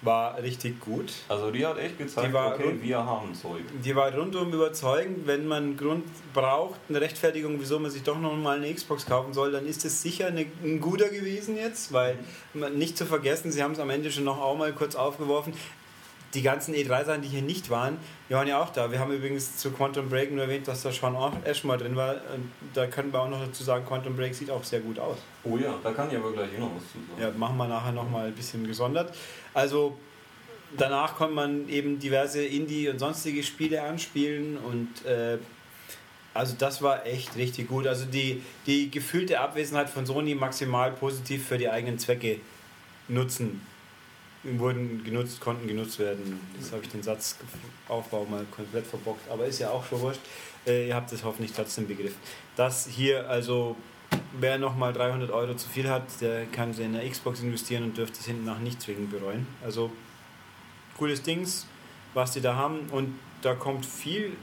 [0.03, 1.13] war richtig gut.
[1.29, 3.63] Also die hat echt gezeigt, okay, rund- wir haben Zeug.
[3.85, 5.27] Die war rundum überzeugend.
[5.27, 9.07] Wenn man einen Grund braucht, eine Rechtfertigung, wieso man sich doch noch mal eine Xbox
[9.07, 12.19] kaufen soll, dann ist es sicher eine, ein guter gewesen jetzt, weil
[12.75, 15.53] nicht zu vergessen, sie haben es am Ende schon noch auch mal kurz aufgeworfen.
[16.35, 18.91] Die ganzen E3-Sachen, die hier nicht waren, die waren ja auch da.
[18.91, 21.15] Wir haben übrigens zu Quantum Break nur erwähnt, dass da Sean
[21.45, 22.15] Ash mal drin war.
[22.35, 25.19] Und da können wir auch noch dazu sagen, Quantum Break sieht auch sehr gut aus.
[25.45, 27.21] Oh ja, da kann ich aber gleich eh noch was zu sagen.
[27.21, 29.15] Ja, machen wir nachher nochmal ein bisschen gesondert.
[29.53, 29.99] Also
[30.77, 35.39] danach konnte man eben diverse Indie- und sonstige Spiele anspielen und äh,
[36.35, 37.87] also das war echt richtig gut.
[37.87, 42.41] Also die, die gefühlte Abwesenheit von Sony maximal positiv für die eigenen Zwecke
[43.09, 43.61] nutzen.
[44.45, 46.41] Wurden genutzt, konnten genutzt werden.
[46.59, 50.21] Jetzt habe ich den Satzaufbau mal komplett verbockt, aber ist ja auch schon wurscht.
[50.67, 52.19] Äh, ihr habt es hoffentlich trotzdem begriffen.
[52.57, 53.77] Das hier also
[54.39, 57.97] wer nochmal 300 Euro zu viel hat, der kann sie in der Xbox investieren und
[57.97, 59.47] dürfte es hinten nach nicht zwingend bereuen.
[59.65, 59.91] Also
[60.99, 61.67] cooles Dings,
[62.15, 64.37] was die da haben und da kommt viel.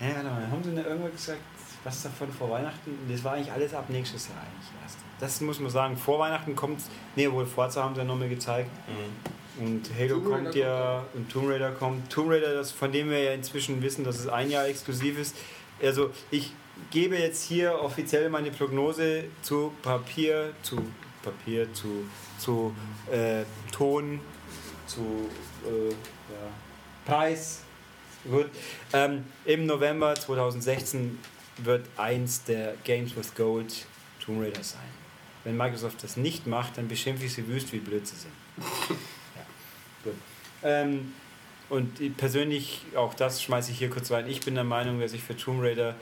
[0.00, 1.40] Ja, haben sie denn irgendwas gesagt,
[1.84, 2.98] was davon vor Weihnachten?
[3.08, 4.98] Das war eigentlich alles ab nächstes Jahr eigentlich erst.
[5.20, 5.96] Das muss man sagen.
[5.96, 6.80] Vor Weihnachten kommt,
[7.14, 8.70] nee, wohl Forza haben sie ja nochmal gezeigt.
[8.88, 9.36] Mhm.
[9.58, 12.12] Und Halo Tomb kommt ja kommt und Tomb Raider kommt.
[12.12, 15.34] Tomb Raider, das, von dem wir ja inzwischen wissen, dass es ein Jahr exklusiv ist.
[15.82, 16.52] Also ich
[16.90, 20.78] gebe jetzt hier offiziell meine Prognose zu Papier, zu
[21.22, 22.04] Papier, zu,
[22.38, 22.74] zu
[23.10, 24.20] äh, Ton,
[24.86, 25.28] zu
[25.64, 26.48] äh, ja,
[27.06, 27.62] Preis.
[28.30, 28.50] Gut.
[28.92, 31.18] Ähm, Im November 2016
[31.58, 33.86] wird eins der Games with Gold
[34.20, 34.95] Tomb Raider sein.
[35.46, 38.32] Wenn Microsoft das nicht macht, dann beschimpfe ich sie wüst, wie blöd sie sind.
[40.02, 40.14] Gut.
[40.64, 41.12] Ähm,
[41.68, 45.08] und ich persönlich, auch das schmeiße ich hier kurz rein, ich bin der Meinung, wer
[45.08, 45.94] sich für Tomb Raider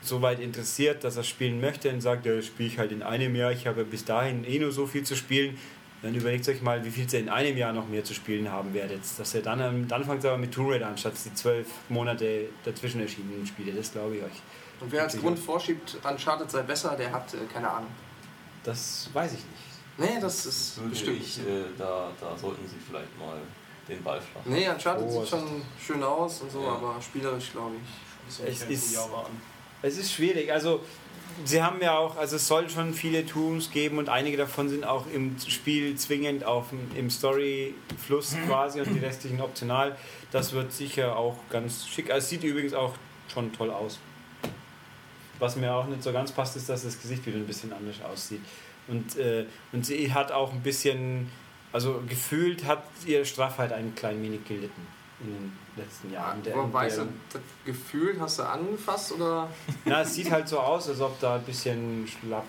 [0.00, 3.04] so weit interessiert, dass er spielen möchte und sagt, ja, das spiele ich halt in
[3.04, 5.56] einem Jahr, ich habe bis dahin eh nur so viel zu spielen,
[6.02, 8.74] dann überlegt euch mal, wie viel ihr in einem Jahr noch mehr zu spielen haben
[8.74, 9.02] werdet.
[9.16, 12.46] Dass ihr dann, dann fangt ihr aber mit Tomb Raider an, statt die zwölf Monate
[12.64, 14.42] dazwischen erschienenen Spiele, das glaube ich euch.
[14.80, 17.90] Und wer als Grund vorschiebt, Uncharted sei besser, der hat äh, keine Ahnung.
[18.64, 19.46] Das weiß ich nicht.
[19.98, 21.20] Nee, das ist Würde bestimmt.
[21.20, 23.36] ich, äh, da, da sollten sie vielleicht mal
[23.88, 24.50] den Ball schlagen.
[24.50, 26.72] Nee, Uncharted Oh, sieht schon schön aus und so, Ja.
[26.74, 28.38] aber spielerisch glaube ich.
[28.38, 28.98] Das Es ist-.
[29.82, 30.52] Es ist schwierig.
[30.52, 30.80] Also,
[31.44, 34.84] sie haben ja auch, also es soll schon viele Tools geben und einige davon sind
[34.84, 39.96] auch im Spiel zwingend auf dem, im Story-Fluss quasi und die restlichen optional.
[40.30, 42.10] Das wird sicher auch ganz schick.
[42.10, 42.94] Also, es sieht übrigens auch
[43.32, 43.98] schon toll aus.
[45.42, 47.96] Was mir auch nicht so ganz passt, ist, dass das Gesicht wieder ein bisschen anders
[48.00, 48.42] aussieht.
[48.86, 51.32] Und, äh, und sie hat auch ein bisschen,
[51.72, 54.86] also gefühlt hat ihre Straffheit ein klein wenig gelitten.
[55.18, 56.40] in den letzten Jahren.
[56.44, 59.48] Der, Aber weißt du, der, das Gefühl hast du angefasst oder?
[59.84, 62.46] na, es sieht halt so aus, als ob da ein bisschen schlapp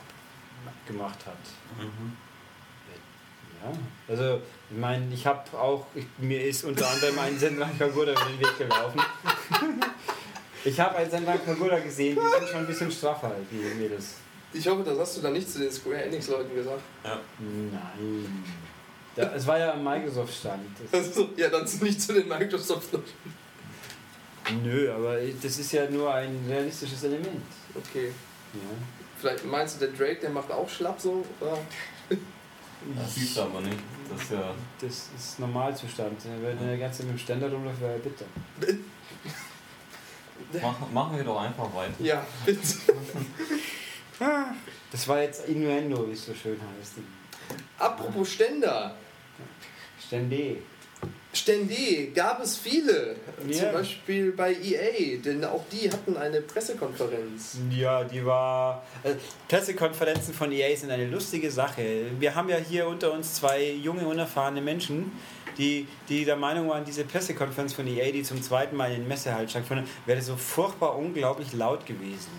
[0.86, 1.34] gemacht hat.
[1.80, 2.16] Mhm.
[3.64, 3.72] Ja,
[4.08, 8.26] also ich meine, ich habe auch, ich, mir ist unter anderem ein Senran Kagura über
[8.26, 9.02] den Weg gelaufen.
[10.63, 14.15] ich habe einen Senran Kagura gesehen, die sind schon ein bisschen straffer, die Mädels.
[14.54, 16.82] Ich hoffe, das hast du dann nicht zu den Square Enix Leuten gesagt.
[17.04, 18.43] Nein.
[19.15, 20.62] Ja, es war ja am Microsoft-Stand.
[20.91, 23.34] Also, ja, dann nicht zu den Microsoft Leuten.
[24.63, 27.41] Nö, aber das ist ja nur ein realistisches Element.
[27.76, 28.12] Okay.
[28.54, 28.60] Ja.
[29.19, 31.26] Vielleicht meinst du, der Drake, der macht auch schlapp so?
[31.39, 31.58] Oder?
[32.97, 33.78] Das siehst du aber nicht.
[34.12, 34.54] Das ist ja.
[34.82, 36.19] Das ist Normalzustand.
[36.41, 38.26] Wenn der ganze mit dem Ständer rumläuft, wäre er bitter.
[40.62, 41.94] Mach, machen wir doch einfach weiter.
[42.00, 42.62] Ja, bitte.
[44.92, 46.94] Das war jetzt Innuendo, wie es so schön heißt.
[47.80, 48.96] Apropos Ständer.
[50.00, 50.58] Stände.
[51.34, 53.16] Stände gab es viele.
[53.48, 53.54] Ja.
[53.54, 57.58] Zum Beispiel bei EA, denn auch die hatten eine Pressekonferenz.
[57.72, 58.84] Ja, die war.
[59.04, 59.16] Äh,
[59.48, 62.06] Pressekonferenzen von EA sind eine lustige Sache.
[62.20, 65.12] Wir haben ja hier unter uns zwei junge, unerfahrene Menschen,
[65.58, 69.50] die, die der Meinung waren, diese Pressekonferenz von EA, die zum zweiten Mal in Messehalt
[69.50, 72.30] stattgefunden hat, wäre so furchtbar unglaublich laut gewesen.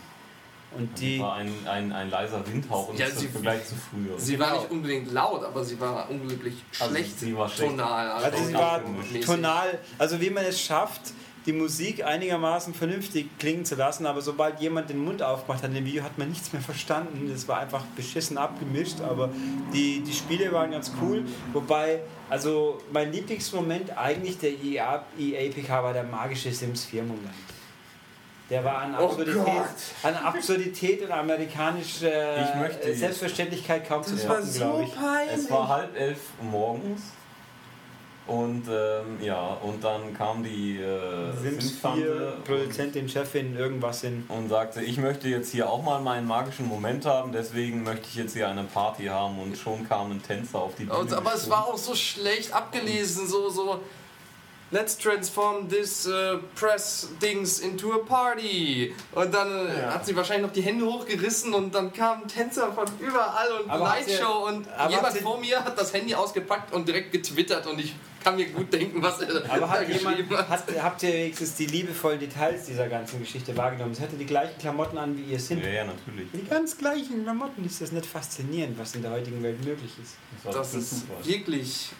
[0.77, 1.21] Und die.
[1.21, 4.19] war ein, ein, ein leiser Windhauch im Ja, sie- Vergleich zu früher.
[4.19, 7.71] Sie war nicht unbedingt laut, aber sie war unglaublich Also schlecht sie war schlecht.
[7.71, 8.11] tonal.
[8.11, 8.81] Also sie auch war
[9.25, 11.13] tonal, also wie man es schafft,
[11.47, 15.85] die Musik einigermaßen vernünftig klingen zu lassen, aber sobald jemand den Mund aufmacht an dem
[15.85, 17.29] Video, hat man nichts mehr verstanden.
[17.31, 19.29] Das war einfach beschissen abgemischt, aber
[19.73, 21.25] die, die Spiele waren ganz cool.
[21.53, 27.29] Wobei, also mein Lieblingsmoment eigentlich der E EA, EA-PK war der magische Sims 4 Moment.
[28.51, 29.65] Der war an Oh Absurdität, Gott.
[30.03, 34.95] an Absurdität und amerikanische Ich möchte jetzt- Selbstverständlichkeit kaum zu toppen, glaube ich.
[34.95, 35.35] peinlich.
[35.45, 37.03] Es war halb elf morgens
[38.27, 44.25] und ähm, ja, und dann kam die äh, Sims 4, Sims-Tante Produzentin, Chefin, irgendwas in.
[44.29, 48.15] und sagte, ich möchte jetzt hier auch mal meinen magischen Moment haben, deswegen möchte ich
[48.15, 50.99] jetzt hier eine Party haben und schon kam ein Tänzer auf die Bühne.
[50.99, 53.81] Und, aber es war auch so schlecht abgelesen, so, so.
[54.71, 58.93] Let's transform this uh, press Dings into a party.
[59.13, 59.95] Und dann äh, Ja.
[59.95, 63.95] hat sie wahrscheinlich noch die Hände hochgerissen und dann kamen Tänzer von überall und Aber
[64.47, 68.37] und aber jemand vor mir hat das Handy ausgepackt und direkt getwittert und ich kann
[68.37, 70.49] mir gut denken, was er Aber da hat jemand, hat.
[70.49, 73.95] hat, habt ihr wenigstens die liebevollen Details dieser ganzen Geschichte wahrgenommen?
[73.95, 75.63] Sie hatte die gleichen Klamotten an, wie ihr sind.
[75.63, 76.29] Ja, ja, natürlich.
[76.33, 77.65] Die ganz gleichen Klamotten.
[77.67, 80.15] Ist das nicht faszinierend, was in der heutigen Welt möglich ist?
[80.45, 81.15] war Das ist super.
[81.23, 81.91] wirklich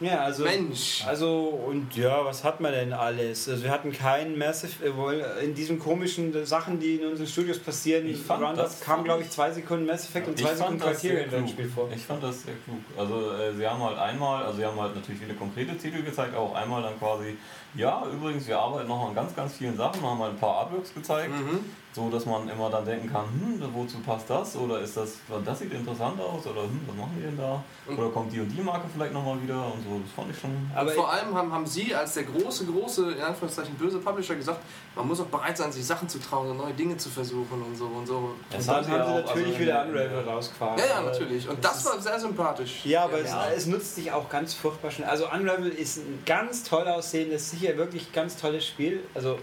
[0.00, 0.44] Ja, also.
[0.44, 1.02] Mensch.
[1.06, 3.48] Also, und ja, was hat man denn alles?
[3.48, 7.58] Also, wir hatten keinen Massive, äh, wohl, in diesen komischen Sachen, die in unseren Studios
[7.58, 10.54] passieren, Ich fand, Roundup, das kam, glaube ich, zwei Sekunden Mass Effect und Ich zwei
[10.54, 11.48] Sekunden Criterion klug.
[11.48, 11.88] Spiel vor.
[11.94, 12.78] Ich fand das sehr klug.
[12.96, 16.34] Also äh, sie haben halt einmal, also sie haben halt natürlich viele konkrete Titel gezeigt,
[16.34, 17.36] aber auch einmal dann quasi,
[17.74, 20.92] ja, übrigens, wir arbeiten noch an ganz, ganz vielen Sachen, haben halt ein paar Artworks
[20.94, 21.60] gezeigt, Mhm.
[21.92, 24.56] So dass man immer dann denken kann, hm, wozu passt das?
[24.56, 26.46] Oder ist das, das sieht interessant aus?
[26.46, 27.62] Oder hm, was machen die denn da?
[27.90, 29.56] Oder kommt die und die Marke vielleicht nochmal wieder?
[29.66, 30.70] Und so, das fand ich schon.
[30.74, 34.60] Aber Vor allem haben, haben Sie als der große, große, in Anführungszeichen böse Publisher gesagt,
[34.94, 37.76] man muss auch bereit sein, sich Sachen zu trauen und neue Dinge zu versuchen und
[37.76, 38.16] so und so.
[38.16, 40.78] und dann haben sie natürlich also wieder Unravel rausgefahren.
[40.78, 41.48] Ja, ja, natürlich.
[41.48, 42.84] Und das das war sehr sympathisch.
[42.84, 43.48] Ja, aber Ja.
[43.50, 45.08] Es, es nutzt sich auch ganz furchtbar schnell.
[45.08, 49.02] Also Unravel ist ein ganz toll aussehendes, sicher wirklich ganz tolles Spiel.
[49.14, 49.38] Also,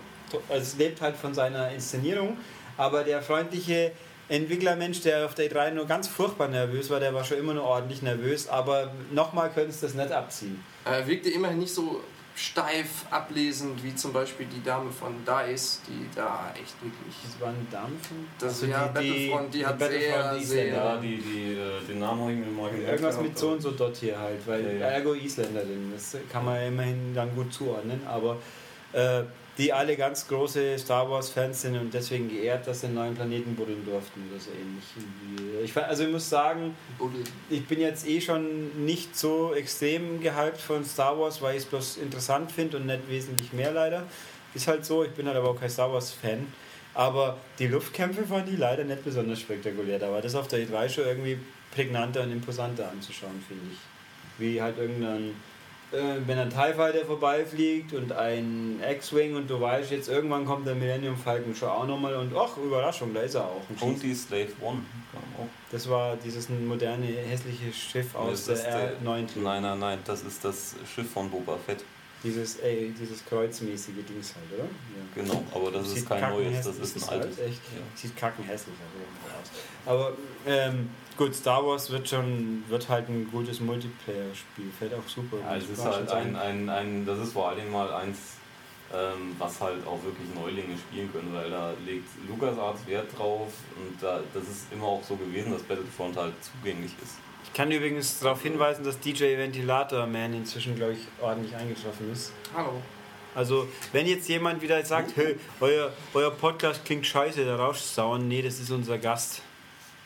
[0.49, 2.37] also es lebt halt von seiner Inszenierung,
[2.77, 3.91] aber der freundliche
[4.29, 7.63] Entwicklermensch, der auf der E3 nur ganz furchtbar nervös war, der war schon immer nur
[7.63, 10.61] ordentlich nervös, aber nochmal können sie das nicht abziehen.
[10.83, 12.01] Er wirkte immerhin nicht so
[12.35, 17.15] steif ablesend wie zum Beispiel die Dame von DICE, die da echt wirklich.
[17.23, 18.27] Das war eine Dame von...
[18.37, 22.33] Das- Also ja, Battlefront, die hat sehr, sehr- Ja, die, die, äh, den Namen habe
[22.33, 22.89] ich mir mal gemerkt.
[22.91, 24.85] Irgendwas gehabt, mit so und so dort hier halt, weil Ja, ja.
[24.87, 28.37] Ergo Isländerin, das kann man ja immerhin dann gut zuordnen, aber
[28.93, 29.23] äh,
[29.58, 33.15] die alle ganz große Star Wars Fans sind und deswegen geehrt, dass sie einen neuen
[33.15, 35.63] Planeten buddeln durften oder so ähnlich.
[35.63, 36.76] Ich, also ich muss sagen,
[37.50, 41.65] ich bin jetzt eh schon nicht so extrem gehypt von Star Wars, weil ich es
[41.65, 44.04] bloß interessant finde und nicht wesentlich mehr leider.
[44.54, 46.48] Ist halt so, ich bin halt aber auch kein Star Wars Fan.
[46.93, 50.00] Aber die Luftkämpfe fand ich leider nicht besonders spektakulär.
[50.00, 51.38] Da war das auf der E3 schon irgendwie
[51.72, 53.80] prägnanter und imposanter anzuschauen, finde ich.
[54.39, 55.36] Wie halt irgendein,
[55.91, 60.76] wenn ein TIE Fighter vorbeifliegt und ein X-Wing und du weißt, jetzt irgendwann kommt der
[60.76, 63.62] Millennium Falcon schon auch nochmal und ach, Überraschung, da ist er auch.
[63.69, 64.80] Und Und die Slave One.
[65.71, 70.23] das war dieses moderne, hässliche Schiff aus Das ist der R9 Nein, nein, nein, das
[70.23, 71.84] ist das Schiff von Boba Fett.
[72.23, 74.63] Dieses, ey, dieses kreuzmäßige Dings halt, oder?
[74.63, 75.21] Ja.
[75.21, 77.38] Genau, aber das Sieht ist kein neues, das ist ein altes.
[77.38, 77.62] Echt.
[77.75, 77.82] Ja.
[77.95, 79.51] Sieht kackenhässlich aus.
[79.86, 80.13] Aber
[80.45, 84.71] ähm, gut, Star Wars wird schon wird halt ein gutes Multiplayer-Spiel.
[84.80, 85.38] Fällt auch super.
[85.41, 88.17] Ja, es ist halt ein, ein, ein, das ist vor allem mal eins,
[88.91, 94.01] ähm, was halt auch wirklich Neulinge spielen können, weil da legt LucasArts Wert drauf und
[94.01, 97.17] da, das ist immer auch so gewesen, dass Battlefront halt zugänglich ist.
[97.47, 102.31] Ich kann übrigens darauf hinweisen, dass DJ Ventilator Man inzwischen, glaube ich, ordentlich eingetroffen ist.
[102.55, 102.81] Hallo.
[103.33, 108.41] Also, wenn jetzt jemand wieder sagt, hey, euer, euer Podcast klingt scheiße, der Rauschsauen, nee,
[108.41, 109.41] das ist unser Gast.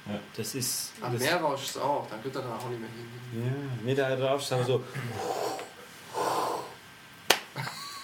[0.06, 0.20] Ja.
[0.36, 0.94] Das ist.
[1.02, 3.44] Ach, das, Meerrausch ist auch, dann wird er da auch nicht mehr hin.
[3.46, 4.84] Ja, nee, der Rauschsauen so.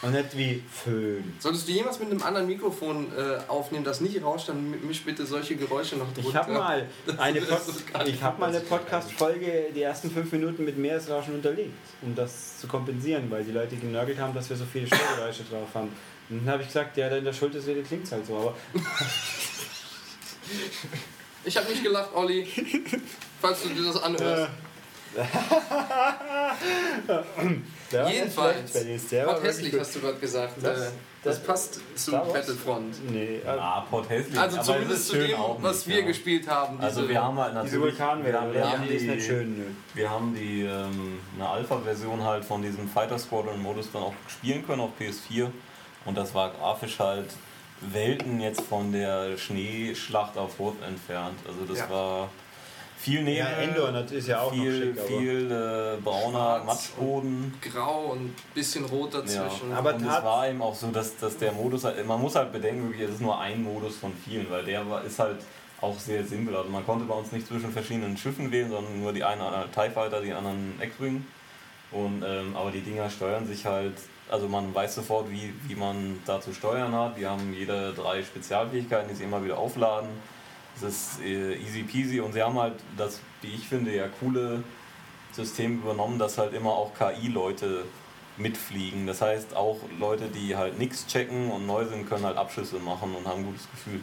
[0.04, 1.34] Und nicht wie Föhn.
[1.40, 5.26] Solltest du jemals mit einem anderen Mikrofon äh, aufnehmen, das nicht rauscht, dann misch bitte
[5.26, 6.30] solche Geräusche noch drunter.
[6.30, 6.86] Ich habe mal
[7.18, 7.60] eine, Pod
[8.06, 12.68] ich hab mal eine Podcast-Folge, die ersten fünf Minuten mit Meeresrauschen unterlegt, um das zu
[12.68, 15.90] kompensieren, weil die Leute genörgelt haben, dass wir so viele Störgeräusche drauf haben.
[16.30, 18.56] Und dann habe ich gesagt, ja, in der Schulterseele klingt es halt so, aber
[21.44, 22.48] Ich habe nicht gelacht, Olli.
[23.42, 24.52] Falls du dir das anhörst.
[27.92, 28.72] der Jedenfalls.
[28.72, 30.54] schlecht, der war Gott hässlich hast du gerade gesagt.
[30.62, 30.90] Das- äh,
[31.24, 32.12] das, das- passt zu?
[32.12, 33.12] Battlefront.
[33.12, 34.40] Nee, äh, Ah, Port hässlich.
[34.40, 36.08] Also zumindest zu schön dem, auch was nicht, wir ja.
[36.08, 36.80] gespielt haben.
[36.80, 39.18] Also wir haben halt diese natürlich, Vulkanwelle, wir haben, ja, wir haben die ist nicht
[39.18, 39.58] die, schön.
[39.58, 39.64] Nö.
[39.94, 44.82] wir haben die ähm, eine Alpha-Version halt von diesem Fighter Squadron-Modus dann auch spielen können
[44.82, 45.50] auf PS4
[46.06, 47.30] und das war grafisch halt
[47.82, 51.38] Welten jetzt von der Schneeschlacht auf Rot entfernt.
[51.48, 51.90] Also das Ja.
[51.90, 52.30] war
[52.98, 56.62] viel Nebel, Ja, Endor das ist ja auch noch viel, schick, aber- viel äh, brauner
[56.62, 57.54] Schwarz Matschboden.
[57.62, 59.70] Grau und ein bisschen rot dazwischen.
[59.72, 62.36] Ja, Aber und es war eben auch so, dass, dass der Modus, halt, man muss
[62.36, 65.38] halt bedenken, wirklich, es ist nur ein Modus von vielen, weil der war, ist halt
[65.80, 66.56] auch sehr simpel.
[66.56, 69.68] Also man konnte bei uns nicht zwischen verschiedenen Schiffen wählen, sondern nur die einen äh,
[69.74, 71.24] TIE Fighter, die anderen X-Wing.
[71.92, 73.94] Und, ähm, aber die Dinger steuern sich halt,
[74.30, 77.16] also man weiß sofort, wie, wie man da zu steuern hat.
[77.18, 80.10] Die haben jede drei Spezialfähigkeiten, die sie immer wieder aufladen.
[80.78, 84.64] Es ist äh, easy peasy und sie haben halt das, wie ich finde, ja coole
[85.32, 87.84] System übernommen, dass halt immer auch KI-Leute
[88.38, 89.08] mitfliegen.
[89.08, 93.16] Das heißt, auch Leute, die halt nichts checken und neu sind, können halt Abschüsse machen
[93.16, 94.02] und haben ein gutes Gefühl.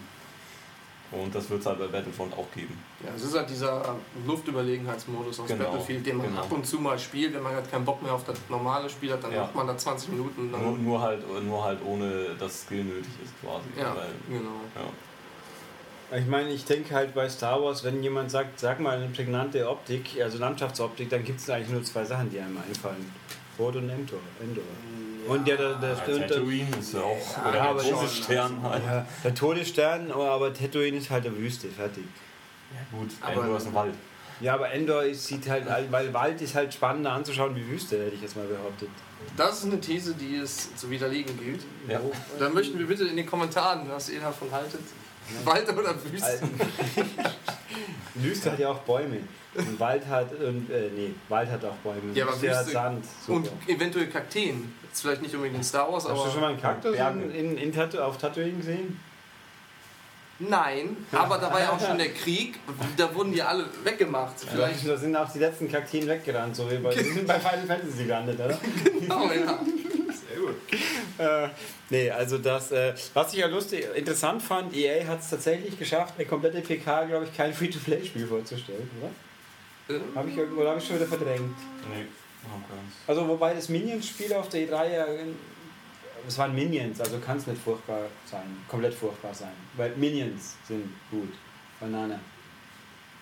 [1.12, 2.76] Und das wird es halt bei Battlefront auch geben.
[3.04, 3.94] Ja, es ist halt dieser
[4.26, 6.40] Luftüberlegenheitsmodus aus Genau, Battlefield, den man genau.
[6.40, 7.34] ab und zu mal spielt.
[7.34, 9.42] Wenn man halt keinen Bock mehr auf das normale Spiel hat, dann Ja.
[9.42, 10.50] macht man da 20 Minuten.
[10.50, 13.64] Nur, nur, halt, nur halt ohne, dass Skill nötig ist quasi.
[13.78, 14.50] ja, Weil, genau.
[14.74, 14.82] ja.
[16.16, 19.68] Ich meine, ich denke halt bei Star Wars, wenn jemand sagt, sag mal eine prägnante
[19.68, 23.10] Optik, also Landschaftsoptik, dann gibt es eigentlich nur zwei Sachen, die einem einfallen.
[23.58, 24.20] Rot und Endor.
[24.40, 24.64] Endor.
[25.26, 27.92] Und ja, der, der, Ja, der, der, Tatooine ist ja auch Ja, oder aber der
[27.92, 28.84] Todesstern halt.
[28.84, 32.04] ja, der Todesstern, oh, aber Tatooine ist halt der Wüste, fertig.
[32.72, 33.94] Ja, gut, Aber- Endor ist ein Wald.
[34.40, 38.16] Ja, aber Endor ist, sieht halt, weil Wald ist halt spannender anzuschauen wie Wüste, hätte
[38.16, 38.88] ich jetzt mal behauptet.
[39.36, 41.62] Das ist eine These, die es zu widerlegen gilt.
[41.88, 42.00] Ja.
[42.38, 44.80] Dann möchten wir bitte in den Kommentaren, was ihr davon haltet.
[45.44, 46.40] Wald oder Wüste?
[48.14, 49.18] Wüste hat ja auch Bäume.
[49.54, 52.12] Und Wald hat, und, äh, nee, Wald hat auch Bäume.
[52.14, 53.04] Ja, aber Wüste hat Sand.
[53.26, 53.36] Super.
[53.38, 54.74] Und eventuell Kakteen.
[54.82, 56.30] Jetzt vielleicht nicht unbedingt in Star Wars, Hast du aber.
[56.30, 59.00] schon mal einen Kaktus in, in, in Tattoo, auf Tatooine gesehen?
[60.40, 62.58] Nein, aber da war ja auch schon der Krieg.
[62.96, 64.34] Da wurden die alle weggemacht.
[64.40, 64.86] Vielleicht.
[64.86, 68.02] Da sind auch die letzten Kakteen weggerannt, so wie bei, die sind bei Final Fantasy
[68.04, 68.58] gelandet, oder?
[69.00, 69.60] Genau, ja.
[70.46, 70.56] Gut.
[71.18, 71.48] Äh,
[71.90, 76.14] nee, also das, äh, was ich ja lustig, interessant fand, EA hat es tatsächlich geschafft,
[76.16, 79.96] eine komplette PK, glaube ich, kein Free-to-Play-Spiel vorzustellen, oder?
[79.96, 81.56] Ähm, Habe ich, irgendwo- oder hab ich schon wieder verdrängt?
[81.90, 82.06] Nee,
[82.50, 82.94] haben keins.
[83.06, 85.06] Also wobei das Minions-Spiel auf der E3 ja,
[86.26, 90.88] es waren Minions, also kann es nicht furchtbar sein, komplett furchtbar sein, weil Minions sind
[91.10, 91.32] gut.
[91.80, 92.18] Banane.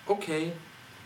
[0.05, 0.51] Okay.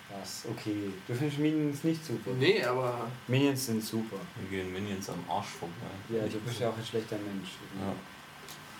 [0.10, 0.46] Was?
[0.50, 0.92] Okay.
[1.08, 2.32] Du findest Minions nicht super.
[2.40, 3.08] Nee, aber.
[3.28, 4.18] Minions sind super.
[4.40, 5.74] Wir gehen Minions am Arsch vorbei.
[6.10, 7.50] Ja, du bist ja auch ein schlechter Mensch.
[7.80, 7.94] Ja.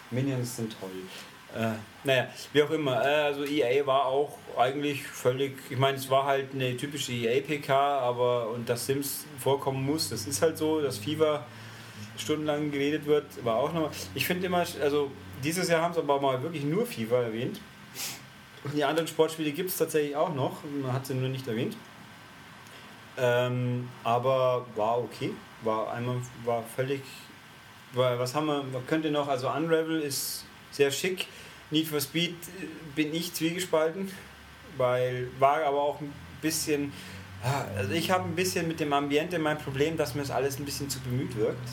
[0.10, 0.90] Minions sind toll.
[1.56, 3.04] Äh, naja, wie auch immer.
[3.04, 7.74] Äh, also EA war auch eigentlich völlig, ich meine, es war halt eine typische EA-PK,
[7.74, 11.46] aber und dass Sims vorkommen muss, das ist halt so, dass FIFA
[12.18, 13.92] stundenlang geredet wird, war auch nochmal.
[14.16, 15.12] Ich finde immer, also
[15.44, 17.60] dieses Jahr haben sie aber mal wirklich nur FIFA erwähnt.
[18.74, 21.76] Die anderen Sportspiele gibt es tatsächlich auch noch, man hat sie nur nicht erwähnt.
[23.18, 25.32] Ähm, aber war okay,
[25.64, 27.02] war einmal, war völlig
[27.94, 31.28] weil, was haben wir, man könnte noch, also Unravel ist sehr schick.
[31.72, 34.12] Need for Speed äh, bin ich zwiegespalten,
[34.78, 36.92] weil war aber auch ein bisschen,
[37.44, 40.60] ah, also ich habe ein bisschen mit dem Ambiente mein Problem, dass mir das alles
[40.60, 41.68] ein bisschen zu bemüht wirkt.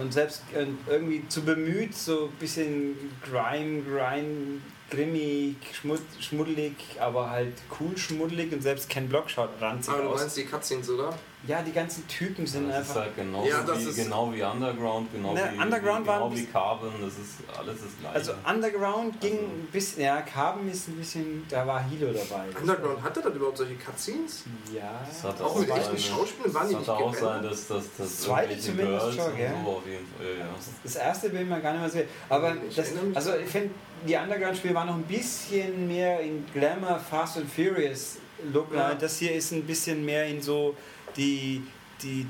[0.00, 7.30] Und selbst äh, irgendwie zu bemüht, so ein bisschen Grime, Grind, grimmig, schmud schmuddelig, aber
[7.30, 10.20] halt cool schmuddelig und selbst kein Block schaut ranzig Aber du aus.
[10.20, 11.14] meinst die Cutscenes, oder?
[11.46, 13.02] Ja, die ganzen Typen sind Das ist einfach.
[13.06, 16.16] halt genauso Ja, das wie, ist- genau wie Underground, genau Ne, wie, Underground wie, war
[16.24, 18.14] ein genau wie Carbon, das ist alles das gleiche.
[18.14, 22.44] Also Underground ging Also- ein bisschen, ja, Carbon ist ein bisschen, da war Hilo dabei.
[22.60, 24.44] Underground hatte das überhaupt solche Cutscenes?
[24.74, 25.00] Ja.
[25.08, 27.84] das hat Auch mit auch echten seine- Schauspielern waren die nicht auch sein, dass das,
[27.96, 29.54] das zweite zumindest schon, gell?
[29.64, 30.46] so auf jeden Fall, ja.
[30.82, 32.08] Das erste will man gar nicht mehr sehen.
[32.28, 33.70] Aber Ich das, also ich finde,
[34.06, 38.18] die Underground-Spiele waren noch ein bisschen mehr in Glamour, Fast and Furious
[38.52, 38.74] Look.
[38.74, 38.94] Ja.
[38.94, 40.74] Das hier ist ein bisschen mehr in so
[41.16, 41.62] die,
[42.02, 42.26] die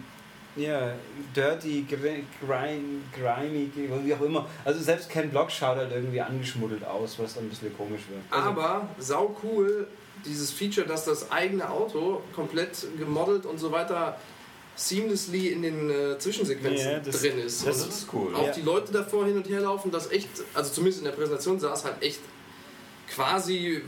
[0.57, 0.93] ja,
[1.35, 3.71] dirty, gri- grime, grimy,
[4.05, 4.47] wie auch immer.
[4.65, 8.21] Also selbst kein Block schaut halt irgendwie angeschmuddelt aus, was ein bisschen komisch wird.
[8.31, 9.87] Also, Aber sau cool,
[10.27, 14.19] dieses Feature, dass das eigene Auto komplett gemodelt und so weiter
[14.89, 17.67] seamlessly in den äh, Zwischensequenzen Ja, das- drin ist.
[17.67, 18.35] das Und ist cool.
[18.35, 18.53] Auch Ja.
[18.53, 21.75] die Leute davor hin und her laufen, das echt, also zumindest in der Präsentation sah
[21.75, 22.21] es halt echt
[23.09, 23.83] quasi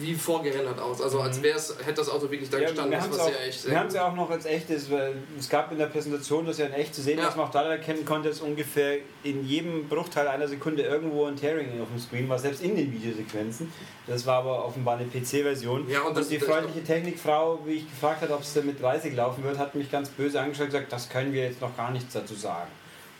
[0.00, 1.00] wie vorgerendert aus.
[1.02, 2.62] Also als wär's, hätte das Auto wirklich da Mhm.
[2.62, 3.68] Ja, gestanden, das haben es auch, sehr echt.
[3.70, 6.66] wir haben's ja auch noch als echtes, weil es gab in der Präsentation das ja
[6.66, 7.26] in echt zu sehen, Ja.
[7.26, 11.36] was man auch da erkennen konnte, ist ungefähr in jedem Bruchteil einer Sekunde irgendwo ein
[11.36, 13.72] Tearing auf dem Screen war, selbst in den Videosequenzen.
[14.06, 15.88] Das war aber offenbar eine PC-Version.
[15.88, 19.14] Ja, und und, die freundliche Technikfrau, wie ich gefragt habe, ob es denn mit 30
[19.14, 21.90] laufen wird, hat mich ganz böse angeschaut und gesagt, das können wir jetzt noch gar
[21.90, 22.70] nichts dazu sagen.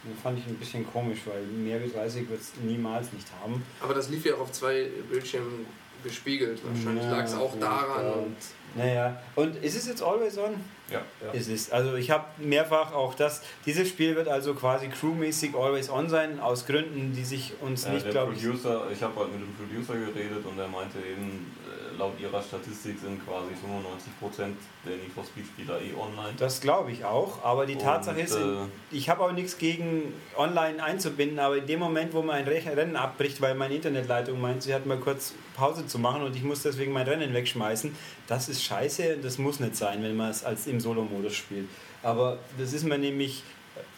[0.04, 3.62] Das fand ich ein bisschen komisch, weil mehr wie 30 wird es niemals nicht haben.
[3.80, 5.64] Aber das lief ja auch auf zwei Bildschirmen
[6.02, 6.60] gespiegelt.
[6.64, 8.04] Wahrscheinlich Ja, lag es auch daran.
[8.04, 8.12] ja.
[8.12, 8.36] Und
[8.74, 10.54] Naja, und ist es jetzt always on?
[10.90, 11.02] Ja.
[11.32, 11.72] Es ist.
[11.72, 16.40] Also ich habe mehrfach auch das, dieses Spiel wird also quasi crewmäßig always on sein,
[16.40, 18.42] aus Gründen, die sich uns Äh, nicht, glaube ich...
[18.42, 21.54] Producer, ich habe halt mit dem Producer geredet und er meinte eben,
[22.02, 24.38] laut ihrer Statistik sind quasi 95%
[24.84, 26.34] der Need for Speed Spieler eh online.
[26.36, 28.56] Das glaube ich auch, aber die Tatsache Und, ist, äh,
[28.90, 32.76] ich habe auch nichts gegen online einzubinden, aber in dem Moment, wo man ein Re-
[32.76, 36.42] Rennen abbricht, weil meine Internetleitung meint, sie hat mal kurz Pause zu machen und ich
[36.42, 37.94] muss deswegen mein Rennen wegschmeißen,
[38.26, 41.68] das ist scheiße und das muss nicht sein, wenn man es als im Solo-Modus spielt.
[42.02, 43.44] Aber das ist mir nämlich,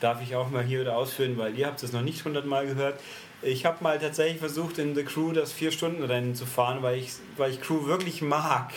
[0.00, 3.00] darf ich auch mal hier wieder ausführen, weil ihr habt es noch nicht hundertmal gehört.
[3.45, 7.51] Ich habe mal tatsächlich versucht, in The Crew das 4-Stunden-Rennen zu fahren, weil ich, weil
[7.51, 8.72] ich Crew wirklich mag.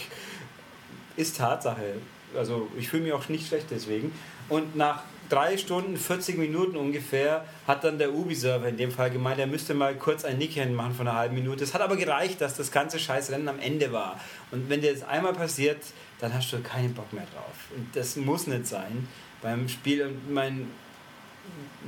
[1.16, 1.94] Ist Tatsache.
[2.36, 4.12] Also ich fühle mich auch nicht schlecht deswegen.
[4.50, 9.40] Und nach drei Stunden, 40 Minuten ungefähr, hat dann der Ubi-Server in dem Fall gemeint,
[9.40, 11.64] er müsste mal kurz ein Nicken machen von einer halben Minute.
[11.64, 14.20] Es hat aber gereicht, dass das ganze Scheißrennen am Ende war.
[14.52, 15.82] Und wenn dir das einmal passiert,
[16.20, 17.56] dann hast du keinen Bock mehr drauf.
[17.76, 19.08] Und das muss nicht sein
[19.42, 20.12] beim Spiel.
[20.30, 20.68] Mein,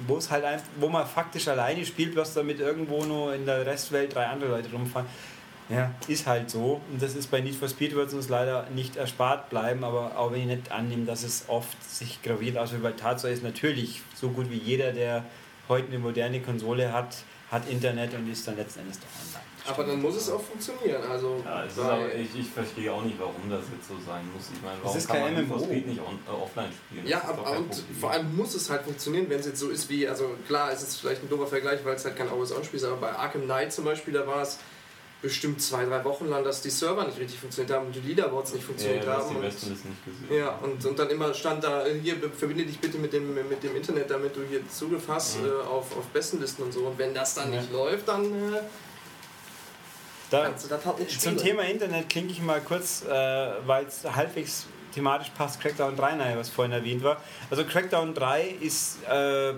[0.07, 3.65] wo es halt einfach, wo man faktisch alleine spielt, bloß damit irgendwo nur in der
[3.65, 5.07] Restwelt drei andere Leute rumfahren.
[5.69, 6.81] Ja, ist halt so.
[6.91, 10.17] Und das ist bei Need for Speed wird es uns leider nicht erspart bleiben, aber
[10.17, 14.01] auch wenn ich nicht annehme, dass es oft sich graviert auswirkt, weil Tatsache ist natürlich
[14.15, 15.25] so gut wie jeder, der
[15.67, 17.17] heute eine moderne Konsole hat,
[17.51, 19.45] hat Internet und ist dann letzten Endes doch online.
[19.67, 21.01] aber dann muss es auch funktionieren.
[21.09, 24.49] Also, Ja, es aber, ich, ich verstehe auch nicht, warum das jetzt so sein muss.
[24.53, 25.59] Ich meine, warum ist kann kein man MMO.
[25.59, 27.07] Speed nicht on, äh, offline spielen?
[27.07, 30.07] Ja, aber und vor allem muss es halt funktionieren, wenn es jetzt so ist wie,
[30.07, 32.97] also klar, es ist vielleicht ein doofer Vergleich, weil es halt kein Always-On-Spiel ist, aber
[32.97, 34.59] bei Arkham Knight zum Beispiel, da war es
[35.21, 38.53] bestimmt zwei, drei Wochen lang, dass die Server nicht richtig funktioniert haben und die Leaderboards
[38.53, 39.35] nicht funktioniert ja, haben.
[39.35, 39.95] Und, nicht gesehen.
[40.31, 43.61] ja, und, und dann immer stand da, äh, hier, verbinde dich bitte mit dem, mit
[43.61, 45.47] dem Internet, damit du hier Zugriff hast Mhm.
[45.47, 46.81] äh, auf, auf Bestenlisten und so.
[46.85, 47.59] Und wenn das dann Ja.
[47.59, 48.59] nicht läuft, dann äh,
[50.29, 51.37] Da, kannst du das halt nicht Zum spielen.
[51.45, 53.09] Thema Internet klinge ich mal kurz, äh,
[53.65, 57.17] weil es halbwegs thematisch passt, Crackdown 3 naja, was vorhin erwähnt war.
[57.49, 59.53] Also Crackdown 3 ist äh,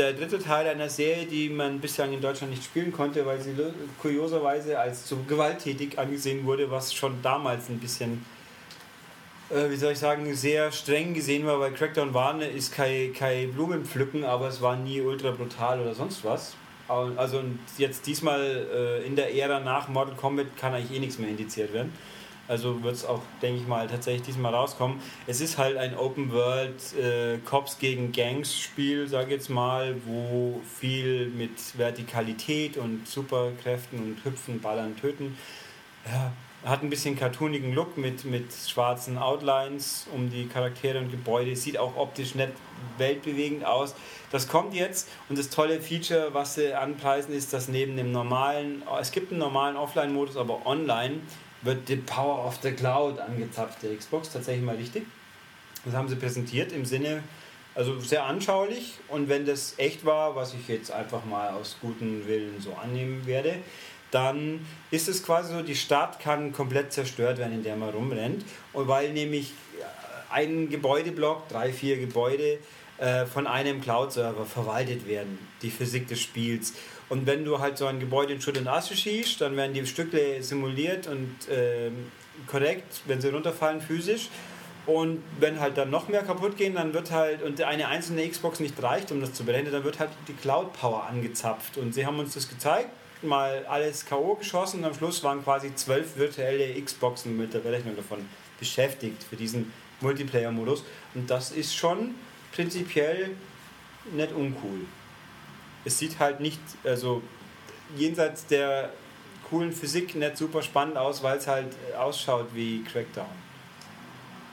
[0.00, 3.54] der dritte Teil einer Serie, die man bislang in Deutschland nicht spielen konnte, weil sie
[4.00, 8.24] kurioserweise als zu gewalttätig angesehen wurde, was schon damals ein bisschen,
[9.50, 13.12] äh, wie soll ich sagen, sehr streng gesehen war, weil Crackdown war, ne, ist kein,
[13.12, 16.54] kein Blumenpflücken, aber es war nie ultra brutal oder sonst was.
[16.88, 17.42] Also
[17.78, 21.72] jetzt diesmal äh, in der Ära nach Mortal Kombat kann eigentlich eh nichts mehr indiziert
[21.74, 21.92] werden.
[22.50, 25.00] Also wird es auch, denke ich mal, tatsächlich diesmal rauskommen.
[25.28, 29.94] Es ist halt ein Open World äh, Cops gegen Gangs Spiel, sage ich jetzt mal,
[30.04, 35.38] wo viel mit Vertikalität und Superkräften und Hüpfen, Ballern, Töten.
[36.04, 36.32] Ja,
[36.68, 41.54] hat ein bisschen cartoonigen Look mit, mit schwarzen Outlines um die Charaktere und Gebäude.
[41.54, 42.50] Sieht auch optisch nicht
[42.98, 43.94] weltbewegend aus.
[44.32, 48.82] Das kommt jetzt und das tolle Feature, was sie anpreisen, ist, dass neben dem normalen,
[49.00, 51.20] es gibt einen normalen Offline-Modus, aber online
[51.62, 55.06] wird die Power of the Cloud angezapft, der Xbox, tatsächlich mal richtig.
[55.84, 57.22] Das haben sie präsentiert im Sinne,
[57.74, 62.26] also sehr anschaulich und wenn das echt war, was ich jetzt einfach mal aus gutem
[62.26, 63.56] Willen so annehmen werde,
[64.10, 68.44] dann ist es quasi so, die Stadt kann komplett zerstört werden, in der man rumrennt.
[68.72, 69.84] Und weil nämlich äh,
[70.32, 72.58] ein Gebäudeblock, drei, vier Gebäude,
[72.98, 76.74] äh, von einem Cloud-Server verwaltet werden, die Physik des Spiels.
[77.10, 79.84] Und wenn du halt so ein Gebäude in Schutt und Asche schießt, dann werden die
[79.84, 82.06] Stücke simuliert und ähm,
[82.46, 84.28] korrekt, wenn sie runterfallen physisch.
[84.86, 88.60] Und wenn halt dann noch mehr kaputt gehen, dann wird halt, und eine einzelne Xbox
[88.60, 91.76] nicht reicht, um das zu beenden, dann wird halt die Cloud Power angezapft.
[91.76, 92.88] Und sie haben uns das gezeigt,
[93.22, 94.36] mal alles K.O.
[94.36, 98.26] geschossen und am Schluss waren quasi zwölf virtuelle Xboxen mit der Berechnung davon
[98.58, 100.84] beschäftigt für diesen Multiplayer-Modus.
[101.14, 102.14] Und das ist schon
[102.52, 103.30] prinzipiell
[104.12, 104.86] nicht uncool.
[105.84, 107.22] Es sieht halt nicht, also
[107.96, 108.90] jenseits der
[109.48, 113.26] coolen Physik nicht super spannend aus, weil es halt ausschaut wie Crackdown.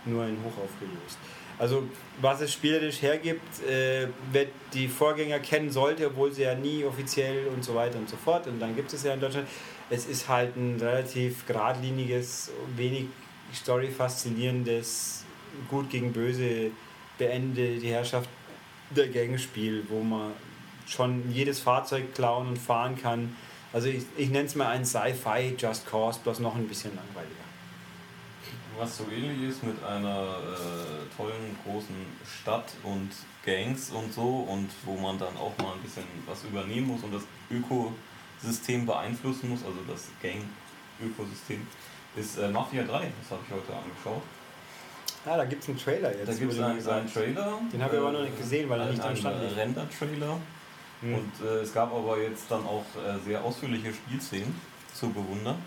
[0.05, 1.17] Nur in hoch aufgelöst.
[1.59, 1.83] Also
[2.21, 7.47] was es spielerisch hergibt, äh, wer die Vorgänger kennen sollte, obwohl sie ja nie offiziell
[7.47, 8.47] und so weiter und so fort.
[8.47, 9.47] Und dann gibt es ja in Deutschland,
[9.89, 13.05] es ist halt ein relativ geradliniges, wenig
[13.53, 15.23] Story faszinierendes,
[15.69, 16.71] gut gegen böse
[17.17, 18.29] beende die Herrschaft
[18.91, 20.33] der Gänge-Spiel, wo man
[20.87, 23.35] schon jedes Fahrzeug klauen und fahren kann.
[23.73, 27.35] Also ich, ich nenne es mal ein Sci-Fi Just Cause, bloß noch ein bisschen langweiliger.
[28.79, 31.95] Was so ähnlich ist mit einer äh, tollen großen
[32.41, 33.09] Stadt und
[33.43, 37.13] Gangs und so und wo man dann auch mal ein bisschen was übernehmen muss und
[37.13, 41.65] das Ökosystem beeinflussen muss, also das Gang-Ökosystem,
[42.15, 42.91] ist äh, Mafia 3.
[43.21, 44.21] Das habe ich heute angeschaut.
[45.25, 46.27] Ah, da gibt es einen Trailer jetzt.
[46.27, 47.59] Da gibt es einen, einen, Trailer.
[47.73, 49.57] Den habe ich aber noch nicht gesehen, weil er nicht am Stand liegt.
[49.57, 50.37] Render-Trailer.
[51.01, 51.15] Mhm.
[51.15, 54.53] Und äh, es gab aber jetzt dann auch äh, sehr ausführliche Spielszenen
[54.93, 55.57] zu bewundern.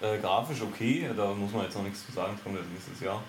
[0.00, 3.00] Äh, grafisch okay, da muss man jetzt noch nichts zu sagen, das kommt jetzt nächstes
[3.00, 3.22] Jahr.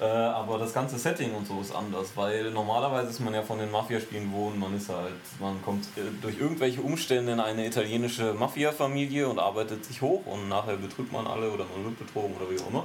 [0.00, 3.58] Äh, aber das ganze Setting und so ist anders, weil normalerweise ist man ja von
[3.58, 8.32] den Mafia-Spielen gewohnt, man ist halt, man kommt äh, durch irgendwelche Umstände in eine italienische
[8.34, 12.48] Mafia-Familie und arbeitet sich hoch und nachher betrügt man alle oder man wird betrogen oder
[12.48, 12.84] wie auch immer.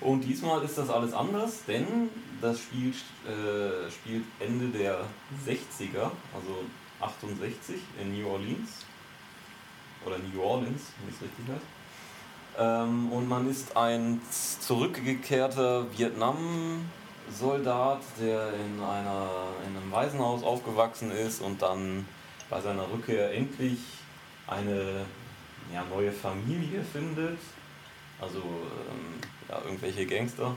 [0.00, 2.10] Und diesmal ist das alles anders, denn
[2.40, 5.04] das Spiel äh, spielt Ende der
[5.46, 6.64] 60er, also
[7.00, 8.86] 68 in New Orleans.
[10.04, 11.62] Oder New Orleans, wenn ich es richtig weiß.
[12.58, 14.20] Ähm, und man ist ein
[14.60, 22.04] zurückgekehrter Vietnam-Soldat, der in, einer, in einem Waisenhaus aufgewachsen ist und dann
[22.50, 23.78] bei seiner Rückkehr endlich
[24.46, 25.06] eine
[25.72, 27.38] ja, neue Familie findet.
[28.20, 29.14] Also ähm,
[29.48, 30.54] ja, irgendwelche Gangster,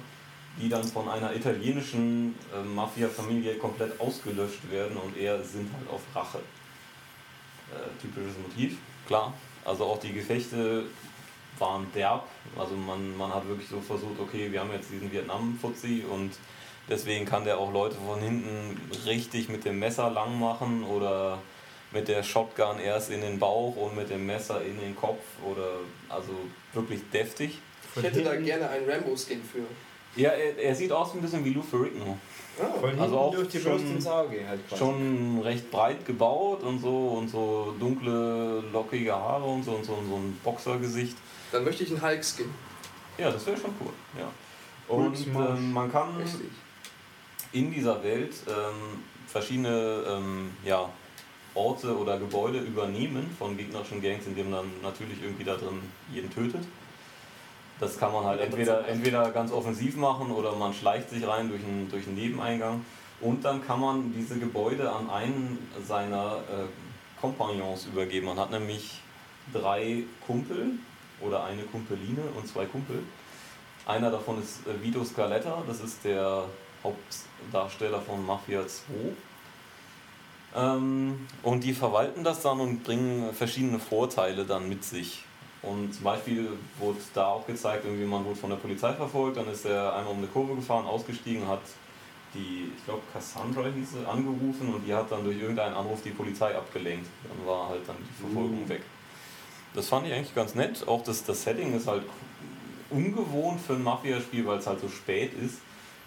[0.59, 6.01] die dann von einer italienischen äh, Mafia-Familie komplett ausgelöscht werden und er sind halt auf
[6.13, 6.39] Rache.
[6.39, 8.77] Äh, typisches Motiv,
[9.07, 9.33] klar.
[9.63, 10.85] Also auch die Gefechte
[11.57, 12.27] waren derb.
[12.57, 16.31] Also man, man hat wirklich so versucht, okay, wir haben jetzt diesen Vietnam-Fuzzi und
[16.89, 21.39] deswegen kann der auch Leute von hinten richtig mit dem Messer lang machen oder
[21.91, 25.79] mit der Shotgun erst in den Bauch und mit dem Messer in den Kopf oder
[26.09, 26.33] also
[26.73, 27.59] wirklich deftig.
[27.95, 29.65] Ich hätte da gerne einen Rambo-Skin für.
[30.15, 32.17] Ja, er, er, sieht aus ein bisschen wie Lou Ferrigno.
[32.59, 32.79] Oh.
[32.79, 37.15] Von also auch durch die schon, ins Auge halt schon recht breit gebaut und so
[37.17, 41.15] und so dunkle, lockige Haare und so und so, und so ein Boxergesicht.
[41.51, 42.49] Dann möchte ich einen Hulk-Skin.
[43.17, 43.93] Ja, das wäre schon cool.
[44.17, 44.29] Ja.
[44.93, 46.49] Und ähm, man kann Richtig.
[47.53, 50.89] in dieser Welt ähm, verschiedene ähm, ja,
[51.53, 55.81] Orte oder Gebäude übernehmen von gegnerischen Gangs, indem man dann natürlich irgendwie da drin
[56.11, 56.65] jeden tötet.
[57.81, 61.63] Das kann man halt entweder, entweder ganz offensiv machen oder man schleicht sich rein durch
[61.63, 62.85] einen, durch einen Nebeneingang.
[63.19, 68.27] Und dann kann man diese Gebäude an einen seiner äh, Kompagnons übergeben.
[68.27, 69.01] Man hat nämlich
[69.51, 70.73] drei Kumpel
[71.21, 72.99] oder eine Kumpeline und zwei Kumpel.
[73.87, 76.45] Einer davon ist äh, Vito Scaletta, das ist der
[76.83, 78.93] Hauptdarsteller von Mafia 2.
[80.55, 85.23] Ähm, und die verwalten das dann und bringen verschiedene Vorteile dann mit sich.
[85.63, 86.49] Und zum Beispiel
[86.79, 90.13] wurde da auch gezeigt, irgendwie man wurde von der Polizei verfolgt, dann ist er einmal
[90.13, 91.61] um eine Kurve gefahren, ausgestiegen, hat
[92.33, 96.11] die, ich glaube Cassandra hieß sie, angerufen und die hat dann durch irgendeinen Anruf die
[96.11, 97.07] Polizei abgelenkt.
[97.23, 98.69] Dann war halt dann die Verfolgung mhm.
[98.69, 98.81] weg.
[99.73, 100.87] Das fand ich eigentlich ganz nett.
[100.87, 102.03] Auch das, das Setting ist halt
[102.89, 105.59] ungewohnt für ein Mafia-Spiel, weil es halt so spät ist,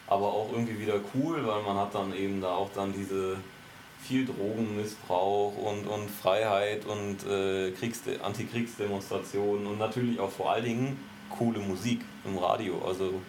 [0.07, 3.37] aber auch irgendwie wieder cool, weil man hat dann eben da auch dann diese
[4.07, 7.73] viel Drogenmissbrauch und, und Freiheit und äh,
[8.23, 10.97] Antikriegsdemonstrationen und natürlich auch vor allen Dingen
[11.31, 12.85] coole Musik im Radio.
[12.87, 13.21] Also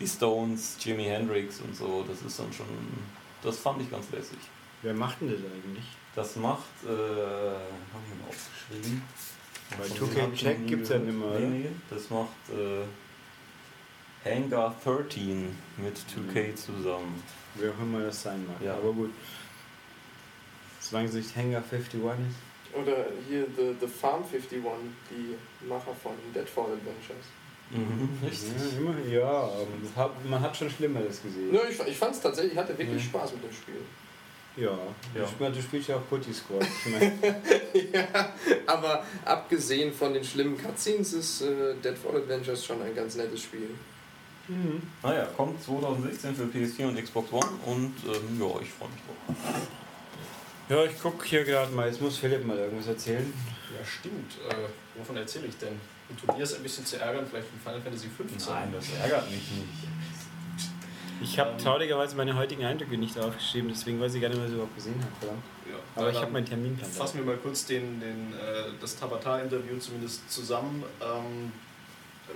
[0.00, 2.66] die Stones, Jimi Hendrix und so, das ist dann schon,
[3.42, 4.38] das fand ich ganz lässig.
[4.82, 5.84] Wer macht denn das eigentlich?
[6.14, 9.02] Das macht, äh, haben wir mal aufgeschrieben.
[9.76, 11.40] Bei 2K Check gibt es ja nicht mehr.
[11.40, 12.84] Nee, das macht äh,
[14.28, 17.22] Hangar 13 mit 2K zusammen.
[17.54, 18.56] Wer auch immer das sein mag.
[18.62, 18.74] Ja.
[18.74, 19.10] Aber gut.
[20.90, 22.74] Solange sich Hangar 51 ist.
[22.74, 24.60] Oder hier The, The Farm 51,
[25.10, 27.26] die Macher von Deadfall Adventures.
[27.70, 28.52] Mhm, richtig.
[29.10, 31.52] Ja, immer, ja man hat schon Schlimmeres gesehen.
[31.52, 33.08] Ja, ich, ich fand es tatsächlich, ich hatte wirklich mhm.
[33.08, 33.80] Spaß mit dem Spiel.
[34.56, 34.70] Ja,
[35.14, 35.24] Ja.
[35.24, 36.62] Ich meine, du spielst ja auch Putty Squad.
[36.62, 37.12] Ich meine,
[37.92, 38.32] ja,
[38.66, 43.70] aber abgesehen von den schlimmen Cutscenes ist äh, Deadfall Adventures schon ein ganz nettes Spiel.
[45.02, 49.36] Naja, kommt 2016 für PS4 und Xbox One und ähm, ja, ich freue mich drauf.
[50.68, 51.86] Ja, ich gucke hier gerade mal.
[51.88, 53.32] Jetzt muss Philipp mal irgendwas erzählen.
[53.78, 54.32] Ja, stimmt.
[54.50, 54.54] Äh,
[54.98, 55.80] wovon erzähle ich denn?
[56.08, 58.38] Um Tobias ein bisschen zu ärgern, vielleicht von Final Fantasy 15.
[58.72, 59.88] das ärgert mich nicht.
[61.20, 61.58] Ich habe Ähm.
[61.58, 64.94] traurigerweise meine heutigen Eindrücke nicht aufgeschrieben, deswegen weiß ich gar nicht, was ich überhaupt gesehen
[65.02, 65.34] habe.
[65.68, 66.90] Ja, Aber ich habe meinen Terminplan.
[66.90, 70.84] Fassen wir mal kurz den, den, äh, das Tabata-Interview zumindest zusammen.
[71.02, 71.52] Ähm,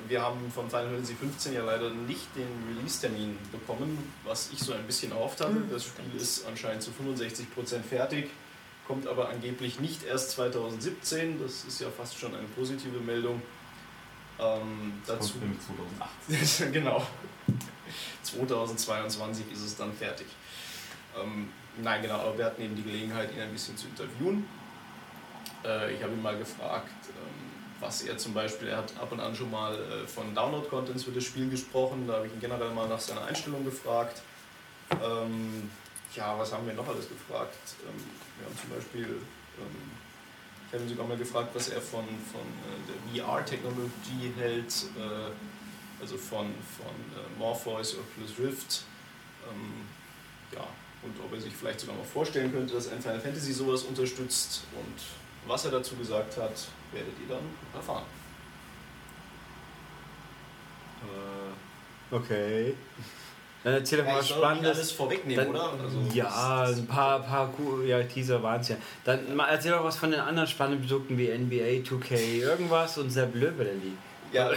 [0.09, 4.73] wir haben von Final Fantasy 15 ja leider nicht den Release-Termin bekommen, was ich so
[4.73, 5.63] ein bisschen erhofft hatte.
[5.71, 8.31] Das Spiel ist anscheinend zu 65% fertig,
[8.87, 11.41] kommt aber angeblich nicht erst 2017.
[11.43, 13.43] Das ist ja fast schon eine positive Meldung.
[14.39, 15.61] Ähm, dazu Kommt nämlich
[16.29, 16.73] 2018.
[16.73, 17.07] genau.
[18.23, 20.27] 2022 ist es dann fertig.
[21.21, 21.51] Ähm,
[21.83, 24.47] nein, genau, aber wir hatten eben die Gelegenheit, ihn ein bisschen zu interviewen.
[25.65, 26.91] Äh, ich habe ihn mal gefragt,
[27.83, 31.11] was er zum Beispiel, er hat ab und an schon mal äh, von Download-Contents für
[31.11, 34.23] das Spiel gesprochen, da habe ich ihn generell mal nach seiner Einstellung gefragt.
[35.03, 35.69] Ähm,
[36.15, 37.57] ja, was haben wir noch alles gefragt?
[37.87, 38.05] Ähm,
[38.39, 39.23] wir haben zum Beispiel,
[39.59, 39.91] ähm,
[40.69, 46.01] ich habe ihn sogar mal gefragt, was er von, von äh, der VR-Technologie hält, äh,
[46.01, 48.85] also von, von äh, Morpheus oder Plus Rift.
[49.51, 49.87] Ähm,
[50.55, 50.67] ja,
[51.03, 54.63] und ob er sich vielleicht sogar mal vorstellen könnte, dass ein Final Fantasy sowas unterstützt.
[54.73, 56.53] Und was er dazu gesagt hat,
[56.93, 58.05] werdet ihr dann erfahren.
[61.03, 62.75] Äh, okay.
[63.65, 64.77] Dann erzähl doch mal doch nicht Spannendes.
[64.77, 65.71] alles vorwegnehmen, Dann, oder?
[65.85, 68.77] Also, ja, das- ein paar, paar Ku- ja, Teaser waren es ja.
[69.05, 73.11] Dann mal erzähl doch was von den anderen spannenden Produkten wie NBA, 2K, irgendwas und
[73.11, 73.93] Sepp Löb Rally.
[74.33, 74.51] Ja,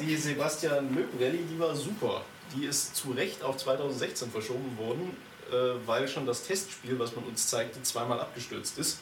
[0.00, 2.22] die, die Sebastian Löb Rallye, die war super.
[2.56, 5.14] Die ist zu Recht auf 2016 verschoben worden,
[5.52, 9.00] äh, weil schon das Testspiel, was man uns zeigte, zweimal abgestürzt ist.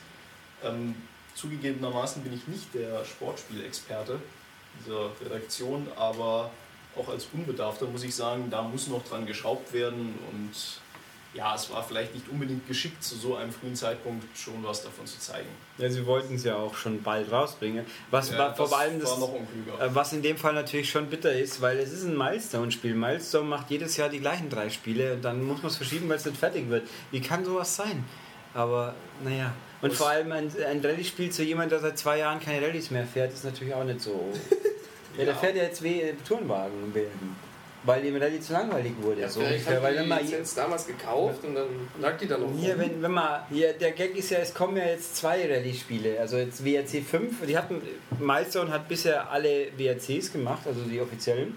[1.37, 4.18] Zugegebenermaßen bin ich nicht der Sportspielexperte
[4.80, 6.51] dieser Redaktion, aber
[6.97, 10.51] auch als Unbedarfter muss ich sagen, da muss noch dran geschraubt werden und
[11.34, 15.07] ja, es war vielleicht nicht unbedingt geschickt, zu so einem frühen Zeitpunkt schon was davon
[15.07, 15.49] zu zeigen.
[15.76, 17.84] Ja, sie wollten es ja auch schon bald rausbringen.
[18.11, 19.78] Was Ja, vor allem das, war noch unklüger.
[19.78, 22.95] äh, was in dem Fall natürlich schon bitter ist, weil es ist ein Milestone-Spiel.
[22.95, 26.16] Milestone macht jedes Jahr die gleichen drei Spiele und dann muss man es verschieben, weil
[26.16, 26.89] es nicht fertig wird.
[27.11, 28.03] Wie kann sowas sein?
[28.55, 29.53] Aber naja.
[29.83, 33.05] Und vor allem ein, ein Rallye-Spiel zu jemandem, der seit zwei Jahren keine Rallyes mehr
[33.07, 34.33] fährt, ist natürlich auch nicht so.
[35.18, 35.35] ja, der Ja.
[35.35, 37.37] fährt ja jetzt wie äh, im WM.
[37.85, 39.20] Weil ihm Rallye zu langweilig wurde.
[39.20, 39.81] Ja, so ungefähr.
[39.81, 41.66] Weil die wenn man Lizenz damals gekauft und dann
[42.01, 42.81] lag die dann noch hier, rum.
[42.81, 46.18] wenn, wenn man, hier, der Gag ist ja, es kommen ja jetzt zwei Rallye-Spiele.
[46.18, 47.81] Also jetzt WRC 5, die hatten,
[48.18, 51.57] Milestone hat bisher alle WRCs gemacht, also die offiziellen.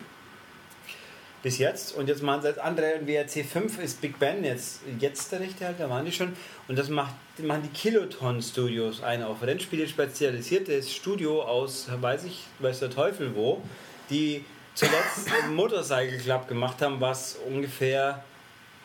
[1.41, 1.95] Bis jetzt.
[1.95, 5.39] Und jetzt machen sie als andere und WRC 5 ist Big Ben jetzt, jetzt der
[5.39, 6.33] rechte halt, da waren die schon.
[6.67, 12.43] Und das macht, machen die Kiloton Studios ein auf Rennspiele spezialisiertes Studio aus, weiß ich,
[12.59, 13.61] weiß der Teufel wo,
[14.09, 14.43] die
[14.75, 18.23] zuletzt einen Motorcycle Club gemacht haben, was ungefähr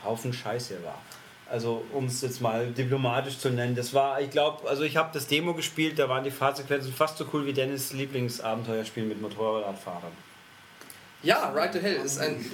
[0.05, 1.01] Haufen Scheiße war.
[1.51, 3.75] Also um es jetzt mal diplomatisch zu nennen.
[3.75, 7.19] Das war, ich glaube, also ich habe das Demo gespielt, da waren die Fahrsequenzen fast
[7.19, 10.13] so cool wie Dennis Lieblingsabenteuerspiel mit Motorradfahrern.
[11.25, 12.45] Ja, Ride to Hell ist ein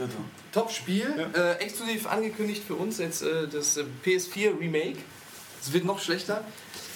[0.52, 4.98] Top-Spiel, äh, exklusiv angekündigt für uns jetzt äh, das äh, PS4 Remake.
[5.60, 6.44] Es wird noch schlechter.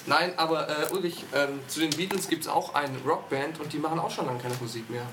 [0.06, 3.78] Nein, aber äh, Ulrich, ähm, zu den Beatles gibt es auch eine Rockband und die
[3.78, 5.06] machen auch schon lange keine Musik mehr.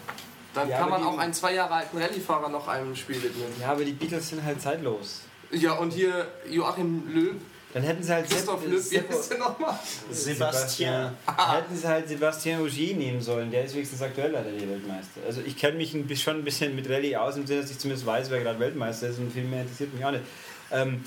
[0.53, 3.47] Dann Ja, kann man die- auch einen zwei Jahre alten Rallyefahrer noch einem Spiel widmen.
[3.59, 5.21] Ja, aber die Beatles sind halt zeitlos.
[5.51, 7.35] Ja, und hier Joachim Löw,
[7.73, 8.77] Dann hätten sie halt Christoph Sepp- wie
[9.13, 9.79] Sepp- nochmal?
[10.11, 11.15] Sebastian.
[11.25, 15.21] Hätten sie halt Sebastian Ogier nehmen sollen, der ist wenigstens aktuell der Weltmeister.
[15.25, 17.79] Also ich kenne mich ein schon ein bisschen mit Rallye aus, im Sinne, dass ich
[17.79, 20.23] zumindest weiß, wer gerade Weltmeister ist und viel mehr interessiert mich auch nicht.
[20.71, 21.03] Ähm,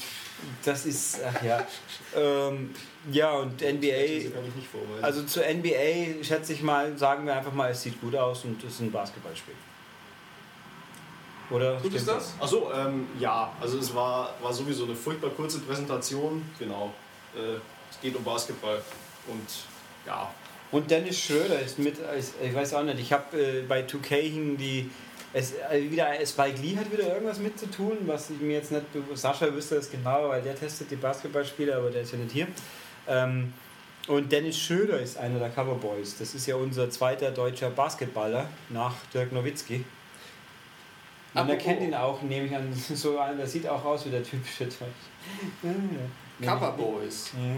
[0.65, 1.67] das ist, ach ja.
[2.17, 2.71] Ähm,
[3.11, 4.31] ja, und NBA,
[5.03, 8.62] also zu NBA schätze ich mal, sagen wir einfach mal, es sieht gut aus und
[8.65, 9.55] es ist ein Basketballspiel.
[11.51, 11.80] Oder?
[11.80, 12.34] Tut es das?
[12.40, 16.42] Achso, ähm, ja, also es war, war sowieso eine furchtbar kurze Präsentation.
[16.59, 16.92] Genau.
[17.34, 17.57] Äh,
[17.90, 18.80] es geht um Basketball.
[19.26, 19.49] Und
[20.07, 20.30] ja,
[20.70, 21.97] Und Dennis Schröder ist mit,
[22.42, 24.90] ich weiß auch nicht, ich habe äh, bei 2K hingen die,
[25.32, 28.72] es, äh, wieder, Spike Lee hat wieder irgendwas mit zu tun, was ich mir jetzt
[28.72, 28.84] nicht,
[29.14, 32.49] Sascha wüsste das genau, weil der testet die Basketballspieler, aber der ist ja nicht hier.
[33.07, 33.53] Ähm,
[34.07, 36.18] und Dennis Schröder ist einer der Coverboys.
[36.18, 39.84] Das ist ja unser zweiter deutscher Basketballer nach Dirk Nowitzki.
[41.35, 44.22] Man erkennt ihn auch, nehme ich an, so an, der sieht auch aus wie der
[44.22, 44.68] typische
[46.41, 46.55] ja.
[46.55, 47.32] Coverboys.
[47.37, 47.57] Ja.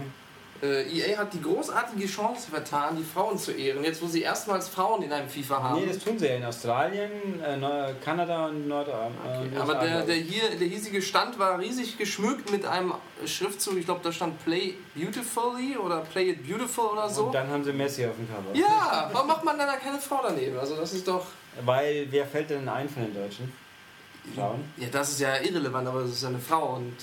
[0.63, 3.83] Äh, EA hat die großartige Chance vertan, die Frauen zu ehren.
[3.83, 5.81] Jetzt, wo sie erstmals Frauen in einem FIFA haben.
[5.81, 7.11] Nee, das tun sie ja in Australien,
[7.43, 11.59] äh, Kanada und Nord äh, Okay, USA, aber der, der, hier, der hiesige Stand war
[11.59, 12.93] riesig geschmückt mit einem
[13.25, 13.77] Schriftzug.
[13.77, 17.25] Ich glaube, da stand Play Beautifully oder Play It Beautiful oder so.
[17.25, 18.57] Und dann haben sie Messi auf dem Cover.
[18.57, 20.57] Ja, warum macht man dann da keine Frau daneben?
[20.57, 21.27] Also, das ist doch.
[21.65, 23.53] Weil, wer fällt denn ein von den Deutschen?
[24.35, 24.63] Frauen?
[24.77, 26.75] Ja, das ist ja irrelevant, aber es ist ja eine Frau.
[26.75, 26.93] Und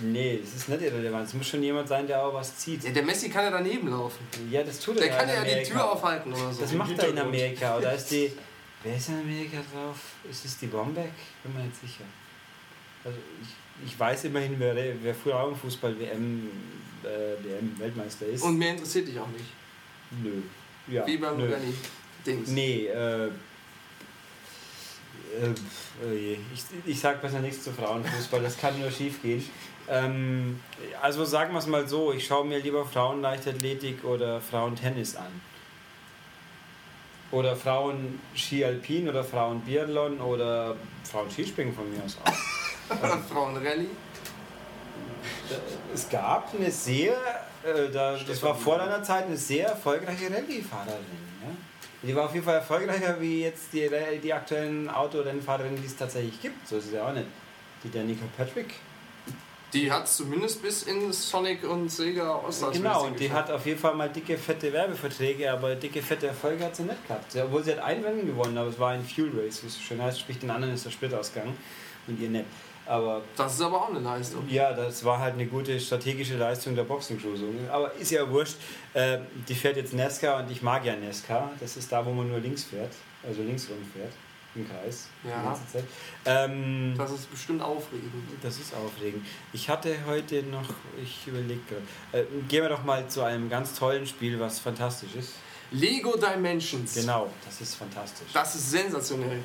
[0.00, 1.26] Nee, das ist nicht irrelevant.
[1.26, 2.84] Es muss schon jemand sein, der auch was zieht.
[2.84, 4.24] ja, der Messi kann ja daneben laufen.
[4.50, 5.68] Ja, das tut er Der ja kann in ja die.
[5.70, 6.60] Tür aufhalten oder so.
[6.60, 7.76] Das macht er in Amerika.
[7.78, 8.30] Oder ist die.
[8.84, 9.96] Wer ist in Amerika drauf?
[10.30, 11.10] Ist es die Bombeck?
[11.42, 12.04] Bin mir nicht sicher.
[13.04, 16.48] Also ich, ich weiß immerhin, wer, wer Frauenfußball-WM
[17.02, 17.08] äh,
[17.44, 18.42] WM Weltmeister ist.
[18.44, 19.46] Und mehr interessiert dich auch nicht.
[20.22, 20.42] nö.
[20.86, 21.44] Ja, Wie beim nö.
[21.46, 21.74] Lugani.
[22.24, 22.48] Dings.
[22.50, 23.30] Nee, äh.
[25.40, 25.54] Äh,
[26.04, 29.44] oh ich, ich sag besser nichts zu Frauenfußball, das kann nur schief gehen.
[29.88, 30.60] Ähm,
[31.00, 35.40] also sagen wir es mal so, ich schaue mir lieber Frauenleichtathletik oder Frauentennis an.
[37.30, 43.18] Oder Frauen Ski Alpin oder Frauen Biathlon oder Frauen Skispringen von mir aus auch.
[43.30, 43.88] Frauenrallye.
[45.92, 47.12] Es gab eine sehr,
[47.62, 51.27] äh, da, das war vor deiner Zeit, eine sehr erfolgreiche Rallye-Fahrerin.
[52.02, 53.90] Die war auf jeden Fall erfolgreicher wie jetzt die,
[54.22, 56.68] die aktuellen Autorennfahrerinnen, die es tatsächlich gibt.
[56.68, 57.26] So ist es ja auch nicht.
[57.82, 58.74] Die Danica Patrick.
[59.72, 63.78] Die hat zumindest bis in Sonic und Sega Osters Genau, und die hat auf jeden
[63.78, 67.36] Fall mal dicke, fette Werbeverträge, aber dicke, fette Erfolge hat sie nicht gehabt.
[67.36, 69.80] Obwohl sie hat ein Rennen gewonnen, aber es war ein Fuel Race, wie es so
[69.80, 70.20] schön heißt.
[70.20, 71.54] Sprich, den anderen ist der Sprit ausgegangen
[72.06, 72.46] und ihr nicht.
[72.88, 74.48] Aber Das ist aber auch eine Leistung.
[74.48, 77.36] Ja, das war halt eine gute strategische Leistung der Boxing-Crew.
[77.36, 77.46] so.
[77.70, 78.56] Aber ist ja wurscht.
[78.94, 81.50] Äh, die fährt jetzt Nesca und ich mag ja Nesca.
[81.60, 82.92] Das ist da, wo man nur links fährt.
[83.26, 84.12] Also links rum fährt.
[84.54, 85.08] Im Kreis.
[85.22, 85.54] Ja.
[86.24, 88.10] Ähm, Das ist bestimmt aufregend.
[88.42, 89.24] das ist aufregend.
[89.52, 90.68] Ich hatte heute noch,
[91.02, 95.14] ich überlege gerade, äh, gehen wir doch mal zu einem ganz tollen Spiel, was fantastisch
[95.14, 95.32] ist.
[95.70, 96.94] Lego Dimensions.
[96.94, 98.28] Genau, das ist fantastisch.
[98.32, 99.40] Das ist sensationell.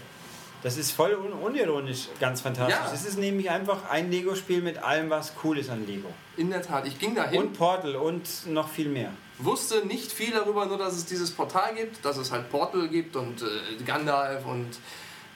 [0.64, 2.76] Das ist voll un unironisch ganz fantastisch.
[2.76, 2.93] Ja.
[2.93, 6.07] Es ist nämlich einfach ein Lego-Spiel mit allem, was cool ist an Lego.
[6.38, 6.88] In der Tat.
[6.88, 9.11] Ich ging dahin, Und Portal und noch viel mehr.
[9.39, 13.16] wusste nicht viel darüber, nur dass es dieses Portal gibt, dass es halt Portal gibt
[13.18, 14.70] und äh, Gandalf und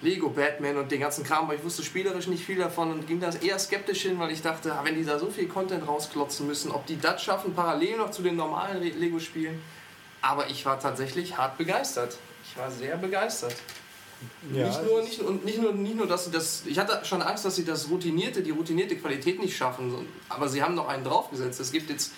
[0.02, 3.20] Lego Batman und den ganzen Kram, aber ich wusste spielerisch nicht viel davon und ging
[3.20, 6.72] da eher skeptisch hin, weil ich dachte, wenn die da so viel Content rausklotzen müssen,
[6.72, 9.60] ob die das schaffen, parallel noch zu den normalen Lego-Spielen.
[10.22, 12.18] Aber ich war tatsächlich hart begeistert.
[12.50, 13.56] Ich war sehr begeistert.
[14.49, 16.63] Nicht, nur, nicht, und nicht, nur, nicht nur, dass sie das.
[16.65, 19.93] Ich hatte schon Angst, dass sie das routinierte, die routinierte Qualität nicht schaffen.
[20.30, 21.59] Aber sie haben noch einen draufgesetzt.
[21.59, 22.11] Es gibt jetzt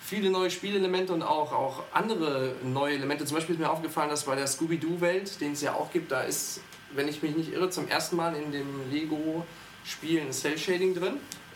[0.00, 3.24] viele neue Spielelemente und auch, auch andere neue Elemente.
[3.24, 6.22] Zum Beispiel ist mir aufgefallen, dass bei der Scooby-Doo-Welt, den es ja auch gibt, da
[6.22, 6.60] ist,
[6.94, 11.14] wenn ich mich nicht irre, zum ersten Mal in dem Lego-Spiel ein Cell-Shading drin.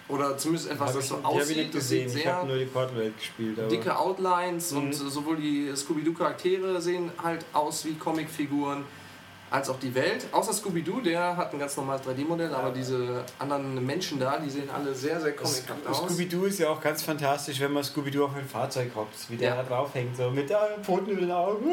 [0.08, 1.56] Oder zumindest etwas, Hab das so habe ich aussieht.
[1.56, 2.16] nicht Das sieht gesehen.
[2.18, 3.58] Ich sehr habe nur die Portal-Welt gespielt.
[3.58, 4.78] Aber dicke Outlines Mhm.
[4.78, 8.84] und sowohl die Scooby-Doo-Charaktere sehen halt aus wie Comicfiguren,
[9.50, 10.26] als auch die Welt.
[10.32, 14.68] Außer Scooby-Doo, der hat ein ganz normales 3D-Modell, aber diese anderen Menschen da, die sehen
[14.74, 15.98] alle sehr, sehr comichaft aus.
[15.98, 19.50] Scooby-Doo ist ja auch ganz fantastisch, wenn man Scooby-Doo auf ein Fahrzeug hockt, wie der
[19.50, 19.62] Ja.
[19.62, 21.70] da drauf hängt, so mit der Pfoten in den Augen.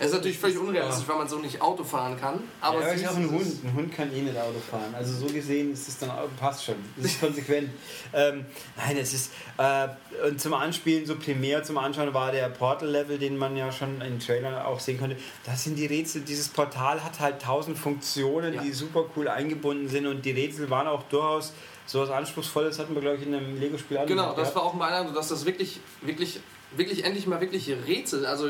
[0.00, 2.40] Es ist natürlich völlig unrealistisch, weil man so nicht Auto fahren kann.
[2.60, 3.32] Aber ja, süß ist auch ein ist es.
[3.32, 3.64] Hund.
[3.64, 4.94] Ein Hund kann eh nicht Auto fahren.
[4.96, 6.76] Also so gesehen ist es dann auch, passt schon.
[6.96, 7.70] Das ist konsequent.
[8.12, 9.88] ähm, nein, es ist äh,
[10.26, 14.20] und zum Anspielen so primär zum Anschauen war der Portal-Level, den man ja schon in
[14.20, 15.16] Trailern auch sehen konnte.
[15.44, 16.22] Das sind die Rätsel.
[16.22, 16.48] Dieses
[16.78, 18.62] Portal hat halt tausend Funktionen, Ja.
[18.62, 21.52] die super cool eingebunden sind und die Rätsel waren auch durchaus
[21.86, 24.74] so was Anspruchsvolles hatten wir glaube ich in einem Lego-Spiel auch Genau, das war auch
[24.74, 26.38] mein Eindruck, dass das wirklich, wirklich,
[26.76, 28.46] wirklich endlich mal wirkliche Rätsel, also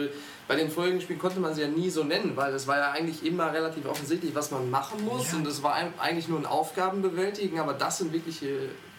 [0.48, 2.90] bei den vorigen Spielen konnte man sie ja nie so nennen, weil es war ja
[2.90, 5.38] eigentlich immer relativ offensichtlich, was man machen muss Ja.
[5.38, 8.46] und es war eigentlich nur ein Aufgaben bewältigen, aber das sind wirkliche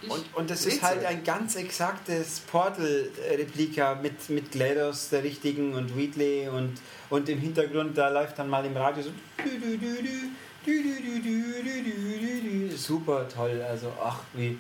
[0.02, 0.88] wirklich Und, und das ist Rätsel.
[0.88, 6.76] halt ein ganz exaktes Portal-Replika mit, mit GLaDOS, der richtigen, und Wheatley und,
[7.10, 9.10] und im Hintergrund da läuft dann mal im Radio so.
[12.76, 14.58] Super toll, also ach wie,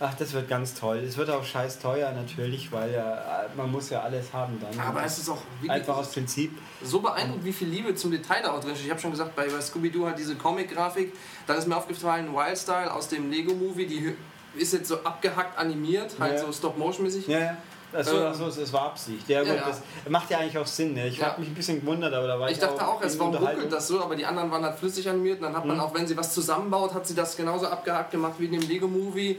[0.00, 0.98] ach das wird ganz toll.
[0.98, 4.78] Es wird auch scheiß teuer natürlich, weil ja, man muss ja alles haben dann.
[4.80, 6.56] Aber es ist auch einfach aus Prinzip.
[6.82, 8.84] So beeindruckend, wie viel Liebe zum Detail da auch drin ist.
[8.84, 11.12] Ich habe schon gesagt, bei, Scooby-Doo hat diese Comic-Grafik,
[11.46, 14.14] dann ist mir aufgefallen, Wildstyle aus dem Lego-Movie, die
[14.54, 16.38] ist jetzt so abgehackt animiert, halt ja.
[16.40, 17.26] so Stop-Motion-mäßig.
[17.28, 17.56] Ja, ja.
[17.94, 19.28] Achso, Ähm, achso, das war Absicht.
[19.28, 19.66] Ja, gut, ja, ja.
[19.68, 20.94] das macht ja eigentlich auch Sinn.
[20.94, 21.08] Ne?
[21.08, 21.26] Ich Ja.
[21.26, 23.34] habe mich ein bisschen gewundert, aber da war ich, Ich dachte auch erst, in warum
[23.36, 25.82] ruckelt das so, aber die anderen waren halt flüssig animiert und dann hat man Mhm.
[25.82, 29.38] auch, wenn sie was zusammenbaut, hat sie das genauso abgehakt gemacht wie in dem Lego-Movie.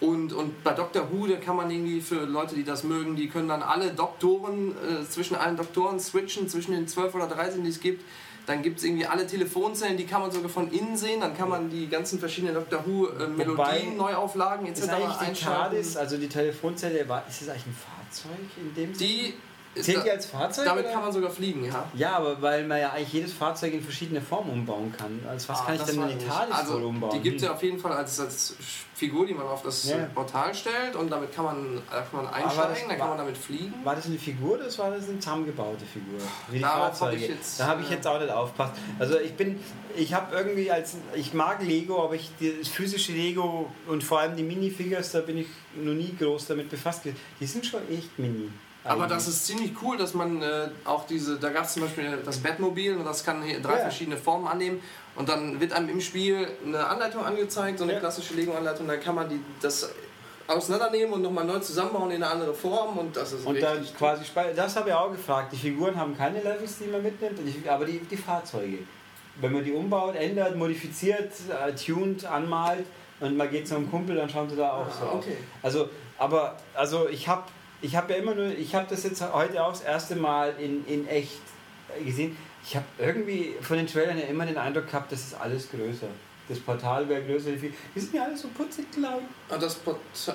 [0.00, 3.28] Und, und bei Doctor Who, da kann man irgendwie für Leute, die das mögen, die
[3.28, 7.70] können dann alle Doktoren, äh, zwischen allen Doktoren switchen, zwischen den 12 oder 13, die
[7.70, 8.04] es gibt.
[8.46, 11.20] Dann gibt es irgendwie alle Telefonzellen, die kann man sogar von innen sehen.
[11.20, 14.80] Dann kann man die ganzen verschiedenen Doctor Who äh, Melodien, Neuauflagen etc.
[14.80, 15.44] Ist eigentlich die.
[15.44, 17.76] TARDIS, also die Telefonzelle, war- ist das eigentlich ein
[18.12, 18.92] Fahrzeug in dem?
[18.92, 19.34] Die
[19.80, 20.64] Zählt da- die als Fahrzeug?
[20.66, 20.92] damit oder?
[20.92, 21.88] kann man sogar fliegen, ja.
[21.94, 25.20] Ja, aber weil man ja eigentlich jedes Fahrzeug in verschiedene Formen umbauen kann.
[25.28, 26.18] Also was Ah, kann ich denn in.
[26.28, 27.12] TARDIS also, wohl umbauen?
[27.14, 28.54] Die gibt es ja auf jeden Fall als, als
[28.94, 29.96] Figur, die man auf das Ja.
[30.14, 33.72] Portal stellt und damit kann man, da kann man einsteigen, dann kann man damit fliegen.
[33.82, 36.20] War das eine Figur oder war das eine zusammengebaute Figur?
[36.50, 37.16] Wie die Darauf hab Fahrzeuge.
[37.24, 38.74] ich jetzt, da habe ich äh, jetzt auch nicht aufgepasst.
[38.98, 39.58] Also ich bin,
[39.96, 44.36] ich habe irgendwie als, ich mag Lego, aber ich das physische Lego und vor allem
[44.36, 47.02] die Minifigures, da bin ich noch nie groß damit befasst.
[47.40, 48.50] Die sind schon echt mini.
[48.84, 52.18] Aber das ist ziemlich cool, dass man äh, auch diese, da gab es zum Beispiel
[52.24, 53.78] das Batmobil und das kann hier drei Ja.
[53.82, 54.80] verschiedene Formen annehmen
[55.14, 58.00] und dann wird einem im Spiel eine Anleitung angezeigt, so eine Ja.
[58.00, 59.88] klassische Lego-Anleitung, dann kann man die, das
[60.48, 64.24] auseinandernehmen und nochmal neu zusammenbauen in eine andere Form und das ist Und dann quasi,
[64.24, 65.52] spe- das habe ich auch gefragt.
[65.52, 68.78] Die Figuren haben keine Levels, die man mitnimmt, aber die, die Fahrzeuge.
[69.40, 72.84] Wenn man die umbaut, ändert, modifiziert, äh, tuned, anmalt
[73.20, 75.14] und man geht zu einem Kumpel, dann schauen sie da auch so Ah, aus.
[75.24, 75.36] okay.
[75.62, 77.44] Also, aber, also ich habe
[77.82, 80.86] ich hab ja immer nur, ich habe das jetzt heute auch das erste Mal in,
[80.86, 81.40] in echt
[82.04, 82.36] gesehen.
[82.64, 86.06] Ich habe irgendwie von den Trailern ja immer den Eindruck gehabt, das ist alles größer.
[86.48, 87.52] Das Portal wäre größer.
[87.52, 89.20] Die die sind ja alle so putzig klein.
[89.48, 89.80] Ah, Das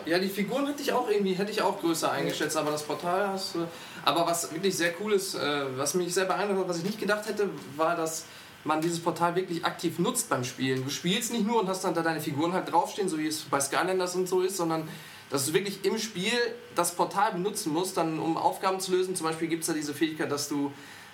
[0.06, 3.28] ja, die Figuren hätte ich auch irgendwie, hätte ich auch größer eingeschätzt, aber das Portal
[3.28, 3.68] hast du.
[4.06, 7.00] Aber was wirklich sehr cool ist, äh, was mich sehr beeindruckt hat, was ich nicht
[7.00, 8.26] gedacht hätte, war, dass
[8.64, 10.84] man dieses Portal wirklich aktiv nutzt beim Spielen.
[10.84, 13.42] Du spielst nicht nur und hast dann da deine Figuren halt draufstehen, so wie es
[13.42, 14.88] bei Skylanders und so ist, sondern
[15.30, 16.34] dass du wirklich im Spiel
[16.76, 19.16] das Portal benutzen musst, dann um Aufgaben zu lösen.
[19.16, 20.72] Zum Beispiel gibt es da diese Fähigkeit, dass du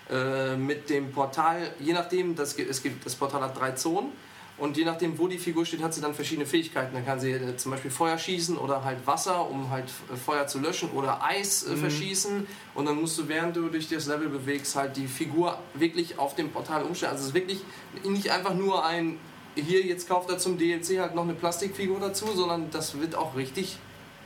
[0.10, 4.12] äh, mit dem Portal, je nachdem, das, es gibt, das Portal hat drei Zonen
[4.58, 6.94] und je nachdem, wo die Figur steht, hat sie dann verschiedene Fähigkeiten.
[6.94, 10.46] Dann kann sie äh, zum Beispiel Feuer schießen oder halt Wasser, um halt äh, Feuer
[10.46, 12.46] zu löschen oder Eis äh, verschießen.
[12.76, 16.36] Und dann musst du, während du durch das Level bewegst, halt die Figur wirklich auf
[16.36, 17.14] dem Portal umstellen.
[17.14, 17.62] Also es ist wirklich
[18.04, 19.18] nicht einfach nur ein,
[19.56, 23.36] hier jetzt kauft er zum DLC halt noch eine Plastikfigur dazu, sondern das wird auch
[23.36, 23.78] richtig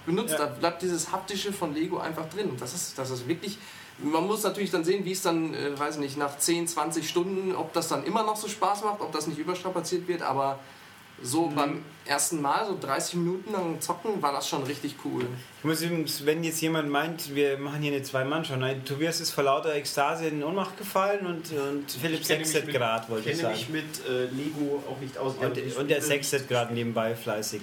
[0.07, 0.31] benutzt.
[0.31, 0.39] Ja.
[0.39, 2.49] Da bleibt dieses haptische von Lego einfach drin.
[2.49, 3.59] Und das ist, das ist wirklich.
[3.99, 7.55] Man muss natürlich dann sehen, wie es dann, äh, weiß nicht, nach 10, 20 Stunden,
[7.55, 10.57] ob das dann immer noch so Spaß macht, ob das nicht überstrapaziert wird, aber
[11.23, 15.25] so beim ersten Mal, so 30 Minuten lang zocken, war das schon richtig cool.
[15.57, 19.31] Ich muss übrigens, wenn jetzt jemand meint, wir machen hier eine Zwei-Mann-Show, nein, Tobias ist
[19.31, 23.09] vor lauter Ekstase in Ohnmacht gefallen und, und Philipp Ich kenne mich sechset mit- Grad,
[23.09, 23.55] wollte ich kenne sagen.
[23.55, 25.33] mich mit äh, Lego auch nicht aus.
[25.41, 27.61] Und, ich und der spiele- sechset gerade nebenbei fleißig.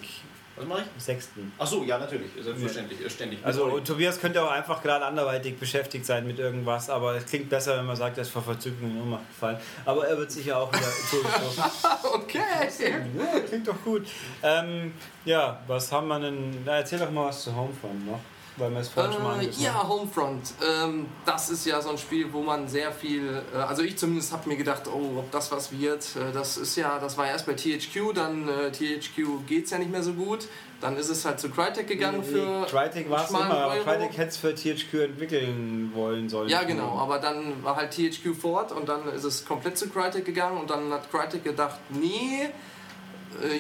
[0.56, 1.02] Was mache ich?
[1.02, 1.52] Sechsten.
[1.58, 2.30] Ach so, ja, natürlich.
[2.40, 3.04] Selbstverständlich.
[3.04, 3.38] äh, Ständig.
[3.44, 7.76] Also Tobias könnte auch einfach gerade anderweitig beschäftigt sein mit irgendwas, aber es klingt besser,
[7.78, 9.56] wenn man sagt, er ist vor Verzückung in Ohnmacht gefallen.
[9.84, 10.84] Aber er wird sicher auch wieder.
[12.14, 12.38] Okay!
[12.78, 14.06] ja, klingt doch gut.
[14.42, 14.92] Ähm,
[15.24, 16.62] ja, was haben wir denn?
[16.64, 18.20] Na, erzähl doch mal was zu Homefront noch,
[18.56, 20.54] weil wir es vorhin schon mal Äh, ja, Homefront.
[20.82, 24.32] Ähm, das ist ja so ein Spiel, wo man sehr viel, äh, also ich zumindest
[24.32, 26.04] habe mir gedacht, oh, ob das was wird.
[26.16, 29.90] Äh, das ist ja, das war erst bei THQ, dann äh, THQ geht's ja nicht
[29.90, 30.46] mehr so gut.
[30.80, 32.66] Dann ist es halt zu Crytek gegangen für.
[32.66, 33.84] Crytek war es immer, aber Euro.
[33.84, 36.48] Crytek hätte es für THQ entwickeln wollen sollen.
[36.50, 40.24] Ja, genau, aber dann war halt THQ fort und dann ist es komplett zu Crytek
[40.26, 42.48] gegangen und dann hat Crytek gedacht, nee, äh,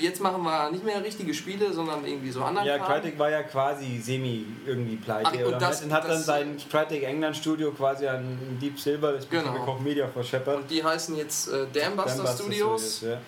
[0.00, 2.78] jetzt machen wir nicht mehr richtige Spiele, sondern irgendwie so anderen Ja.
[2.78, 7.02] Crytek war ja quasi semi irgendwie pleite Ach, und das- hat dann das- sein Crytek
[7.04, 9.52] England Studio quasi an Deep Silver, das Genau.
[9.64, 10.56] Koch Media verscheppert.
[10.56, 13.00] Und die heißen jetzt äh, Dambuster Studios.
[13.02, 13.18] ja.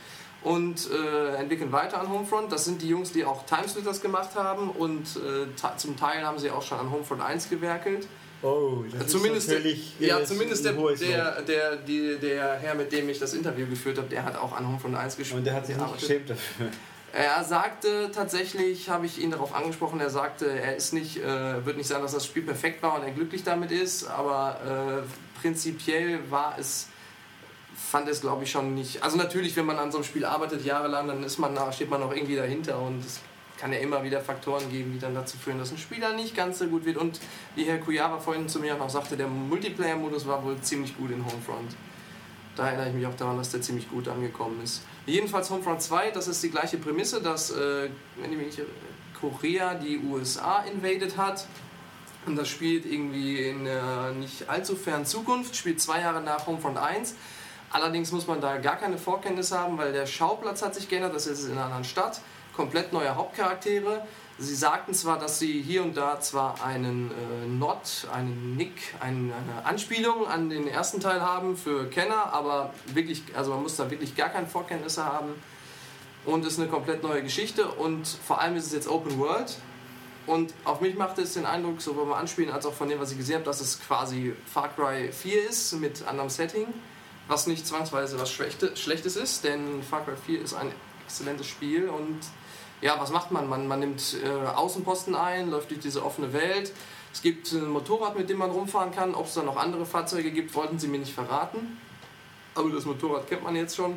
[0.42, 2.52] und äh, entwickeln weiter an Homefront.
[2.52, 6.50] Das sind die Jungs, die auch Timesplitters gemacht haben und äh, zum Teil haben sie
[6.52, 8.06] auch schon an Homefront 1 gewerkelt.
[8.42, 13.08] Oh, das zumindest ist natürlich ja, zumindest der, der, der, die, der Herr, mit dem
[13.08, 15.38] ich das Interview geführt habe, der hat auch an Homefront 1 gespielt.
[15.38, 16.00] Und der hat sich gearbeitet.
[16.00, 16.66] geschämt dafür.
[17.12, 21.78] Er sagte tatsächlich, habe ich ihn darauf angesprochen, er sagte, er ist nicht, äh, wird
[21.78, 26.20] nicht sagen, dass das Spiel perfekt war und er glücklich damit ist, aber äh, prinzipiell
[26.30, 26.88] war es,
[27.74, 29.02] fand es glaube ich schon nicht.
[29.02, 32.02] Also natürlich, wenn man an so einem Spiel arbeitet jahrelang, dann ist man, steht man
[32.02, 33.20] auch irgendwie dahinter und es
[33.58, 36.58] kann ja immer wieder Faktoren geben, die dann dazu führen, dass ein Spieler nicht ganz
[36.58, 36.96] so gut wird.
[36.96, 37.20] Und
[37.54, 41.10] wie Herr Kujara vorhin zu mir auch noch sagte, der Multiplayer-Modus war wohl ziemlich gut
[41.10, 41.74] in Homefront.
[42.54, 44.82] Da erinnere ich mich auch daran, dass der ziemlich gut angekommen ist.
[45.04, 48.66] Jedenfalls Homefront 2, das ist die gleiche Prämisse, dass, äh, wenn ich mich
[49.20, 51.46] Korea die USA invaded hat.
[52.26, 56.78] Und das spielt irgendwie in äh, nicht allzu fernen Zukunft, spielt zwei Jahre nach Homefront
[56.78, 57.14] 1.
[57.70, 61.26] Allerdings muss man da gar keine Vorkenntnisse haben, weil der Schauplatz hat sich geändert, das
[61.26, 62.20] ist in einer anderen Stadt,
[62.56, 64.04] komplett neue Hauptcharaktere.
[64.38, 69.32] Sie sagten zwar, dass sie hier und da zwar einen äh, Nod, einen Nick, einen,
[69.32, 73.90] eine Anspielung an den ersten Teil haben für Kenner, aber wirklich, also man muss da
[73.90, 75.30] wirklich gar keine Vorkenntnisse haben.
[76.26, 79.56] Und es ist eine komplett neue Geschichte und vor allem ist es jetzt Open World.
[80.26, 83.12] Und auf mich machte es den Eindruck, sowohl beim Anspielen als auch von dem, was
[83.12, 86.66] ich gesehen habe, dass es quasi Far Cry 4 ist mit anderem Setting.
[87.28, 90.70] was nicht zwangsweise was Schlechte- Schlechtes ist, denn Far Cry 4 ist ein
[91.06, 92.18] exzellentes Spiel und
[92.82, 93.48] ja, was macht man?
[93.48, 96.72] Man, man nimmt äh, Außenposten ein, läuft durch diese offene Welt.
[97.12, 99.14] Es gibt ein Motorrad, mit dem man rumfahren kann.
[99.14, 101.78] Ob es da noch andere Fahrzeuge gibt, wollten sie mir nicht verraten.
[102.54, 103.96] Aber das Motorrad kennt man jetzt schon.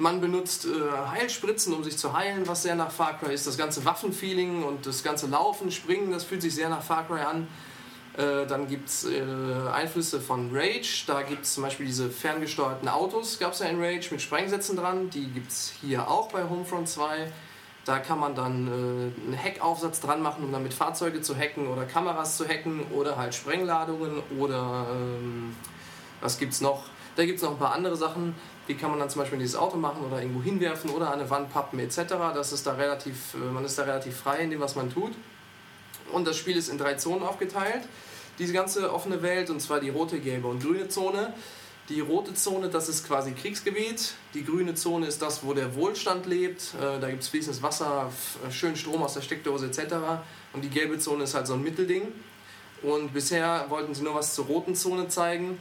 [0.00, 0.70] Man benutzt äh,
[1.10, 3.46] Heilspritzen, um sich zu heilen, was sehr nach Far Cry ist.
[3.46, 7.20] Das ganze Waffenfeeling und das ganze Laufen, Springen, das fühlt sich sehr nach Far Cry
[7.20, 7.48] an.
[8.18, 9.22] Äh, dann gibt es äh,
[9.72, 11.04] Einflüsse von Rage.
[11.06, 14.76] Da gibt es zum Beispiel diese ferngesteuerten Autos, gab es ja in Rage mit Sprengsätzen
[14.76, 15.08] dran.
[15.10, 17.30] Die gibt es hier auch bei Homefront 2.
[17.84, 21.84] Da kann man dann äh, einen Hackaufsatz dran machen, um damit Fahrzeuge zu hacken oder
[21.84, 25.54] Kameras zu hacken oder halt Sprengladungen oder ähm,
[26.20, 26.86] was gibt's noch?
[27.14, 28.34] Da gibt es noch ein paar andere Sachen.
[28.66, 31.20] Die kann man dann zum Beispiel in dieses Auto machen oder irgendwo hinwerfen oder an
[31.20, 31.96] eine Wand pappen etc.
[32.34, 35.12] Das ist da relativ, äh, man ist da relativ frei in dem, was man tut.
[36.12, 37.84] Und das Spiel ist in drei Zonen aufgeteilt.
[38.38, 41.32] Diese ganze offene Welt, und zwar die rote, gelbe und grüne Zone.
[41.88, 44.12] Die rote Zone, das ist quasi Kriegsgebiet.
[44.34, 46.74] Die grüne Zone ist das, wo der Wohlstand lebt.
[46.80, 49.94] Äh, Da gibt es fließendes Wasser, f- schön Strom aus der Steckdose etc.
[50.52, 52.02] Und die gelbe Zone ist halt so ein Mittelding.
[52.82, 55.58] Und bisher wollten sie nur was zur roten Zone zeigen.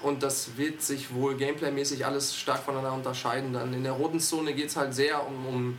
[0.00, 3.52] Und das wird sich wohl gameplaymäßig alles stark voneinander unterscheiden.
[3.52, 5.78] Dann in der roten Zone geht es halt sehr um, um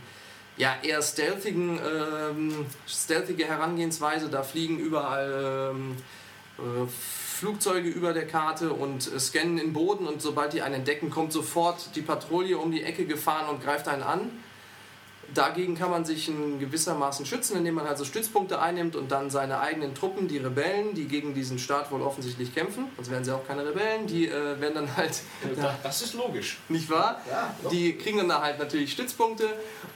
[0.56, 4.28] ja, eher stealthigen, ähm, stealthige Herangehensweise.
[4.28, 5.96] Da fliegen überall ähm,
[6.58, 11.10] äh, Flugzeuge über der Karte und äh, scannen den Boden und sobald die einen entdecken,
[11.10, 14.30] kommt sofort die Patrouille um die Ecke gefahren und greift einen an.
[15.32, 19.60] Dagegen kann man sich in gewissermaßen schützen, indem man also Stützpunkte einnimmt und dann seine
[19.60, 23.46] eigenen Truppen, die Rebellen, die gegen diesen Staat wohl offensichtlich kämpfen, sonst wären sie auch
[23.46, 25.20] keine Rebellen, die äh, werden dann halt
[25.56, 26.58] Da- Das ist logisch.
[26.68, 27.20] nicht wahr?
[27.70, 29.44] die kriegen dann da halt natürlich Stützpunkte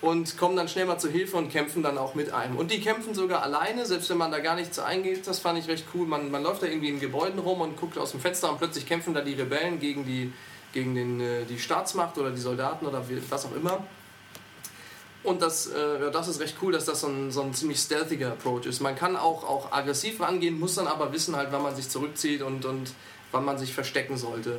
[0.01, 2.57] und kommen dann schnell mal zur Hilfe und kämpfen dann auch mit einem.
[2.57, 5.69] Und die kämpfen sogar alleine, selbst wenn man da gar nichts eingeht, das fand ich
[5.69, 6.07] recht cool.
[6.07, 8.87] Man, man läuft da irgendwie in Gebäuden rum und guckt aus dem Fenster und plötzlich
[8.87, 10.33] kämpfen da die Rebellen gegen die,
[10.73, 13.85] gegen den, äh, die Staatsmacht oder die Soldaten oder was auch immer.
[15.29, 17.79] Und das, äh, ja, das ist recht cool, dass das so ein, so ein ziemlich
[17.79, 18.81] stealthiger Approach ist.
[18.81, 22.41] Man kann auch, auch aggressiv rangehen, muss dann aber wissen, halt, wann man sich zurückzieht
[22.41, 22.93] und, und
[23.31, 24.59] wann man sich verstecken sollte.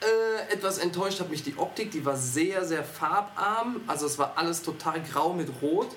[0.00, 3.80] Äh, etwas enttäuscht hat mich die Optik, die war sehr, sehr farbarm.
[3.88, 5.88] Also es war alles total grau mit Rot.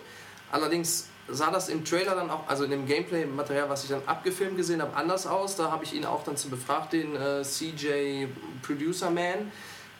[0.52, 4.58] Allerdings sah das im Trailer dann auch, also in dem Gameplay-Material, was ich dann abgefilmt
[4.58, 5.56] gesehen habe, anders aus.
[5.56, 8.28] Da habe ich ihn auch dann zu befragt, den äh, CJ
[8.64, 9.52] Producer Man.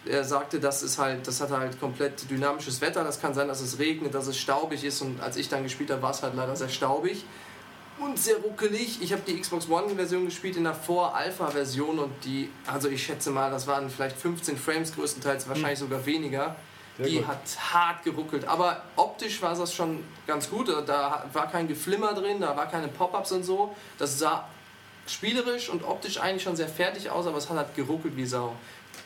[0.08, 3.04] Er sagte, das ist halt, das hat halt komplett dynamisches Wetter.
[3.04, 5.02] Das kann sein, dass es regnet, dass es staubig ist.
[5.02, 7.26] Und als ich dann gespielt habe, war es halt leider sehr staubig
[8.00, 9.02] und sehr ruckelig.
[9.02, 13.50] Ich habe die Xbox One-Version gespielt in der Vor-Alpha-Version und die, also ich schätze mal,
[13.50, 16.56] das waren vielleicht 15 Frames größtenteils, wahrscheinlich sogar weniger.
[16.98, 17.28] Sehr die gut.
[17.28, 18.48] hat hart geruckelt.
[18.48, 20.70] Aber optisch war das schon ganz gut.
[20.70, 23.76] Da war kein Geflimmer drin, da war keine Pop-Ups und so.
[24.00, 24.48] Das sah
[25.08, 28.56] spielerisch und optisch eigentlich schon sehr fertig aus, aber es hat halt geruckelt wie Sau.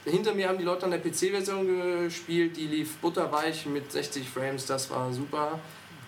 [0.06, 1.68] Hinter mir haben die Leute an der PC-Version
[2.06, 5.60] gespielt, die lief butterweich mit 60 Frames, das war super.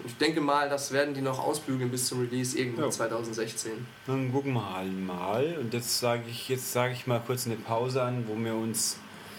[0.05, 2.89] Ich denke mal, das werden die noch ausbügeln bis zum Release irgendwann Ja.
[2.91, 3.71] 2016.
[4.07, 5.57] Dann gucken wir halt mal.
[5.61, 8.97] Und jetzt sage ich, jetzt sage ich mal kurz eine Pause an, wo wir uns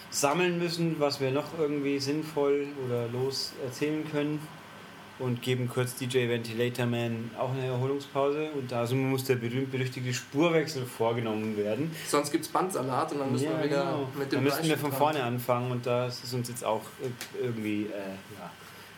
[0.09, 4.39] sammeln müssen, was wir noch irgendwie sinnvoll oder los erzählen können.
[5.17, 8.49] Und geben kurz DJ Ventilator Man auch eine Erholungspause.
[8.51, 11.91] Und da also muss der berühmt-berüchtigte Spurwechsel vorgenommen werden.
[12.07, 14.09] Sonst gibt es Bandsalat und dann müssen wir wieder genau.
[14.17, 16.81] mit Dann dem müssten wir Bleistift von vorne anfangen und das ist uns jetzt auch
[17.01, 17.89] äh, irgendwie, äh,
[18.39, 18.51] ja.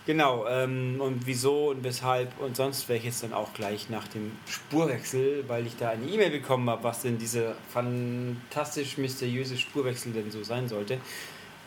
[0.08, 4.08] Genau, ähm, und wieso und weshalb und sonst wäre ich jetzt dann auch gleich nach
[4.08, 10.14] dem Spurwechsel, weil ich da eine E-Mail bekommen habe, was denn dieser fantastisch mysteriöse Spurwechsel
[10.14, 10.98] denn so sein sollte,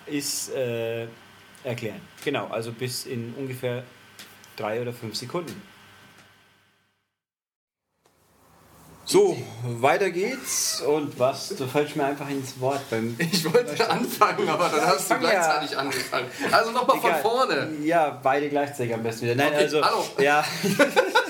[0.06, 1.06] ist äh,
[1.64, 2.00] erklären.
[2.24, 3.84] Genau, also bis in ungefähr
[4.60, 5.62] drei oder fünf Sekunden.
[9.04, 10.82] So, weiter geht's.
[10.82, 11.48] Und was?
[11.48, 15.22] Du fällst mir einfach ins Wort beim Ich wollte anfangen, aber dann hast du fang
[15.24, 15.30] ja.
[15.30, 16.26] gleichzeitig angefangen.
[16.52, 17.70] Also nochmal von vorne.
[17.82, 19.34] Ja, beide gleichzeitig am besten wieder.
[19.34, 19.84] Nein, Okay, also.
[19.84, 20.04] hallo.
[20.18, 20.44] Ja.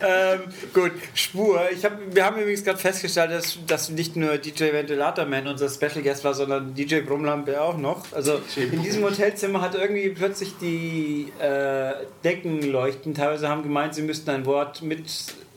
[0.00, 0.40] ähm,
[0.72, 1.60] gut, Spur.
[1.72, 5.68] Ich hab, wir haben übrigens gerade festgestellt, dass, dass nicht nur DJ Ventilator Man unser
[5.68, 8.10] Special Guest war, sondern DJ Brummlampe auch noch.
[8.12, 11.92] Also in diesem Hotelzimmer hat irgendwie plötzlich die äh,
[12.24, 15.04] Deckenleuchten teilweise haben gemeint, sie müssten ein Wort mit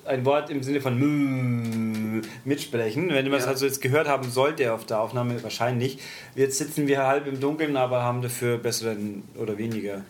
[0.06, 3.10] ein Wort im Sinne von Mü mitsprechen.
[3.10, 3.52] Wenn man es Ja.
[3.52, 6.00] also jetzt gehört haben sollte auf der Aufnahme, wahrscheinlich.
[6.36, 10.02] Jetzt sitzen wir halb im Dunkeln, aber haben dafür besseren oder weniger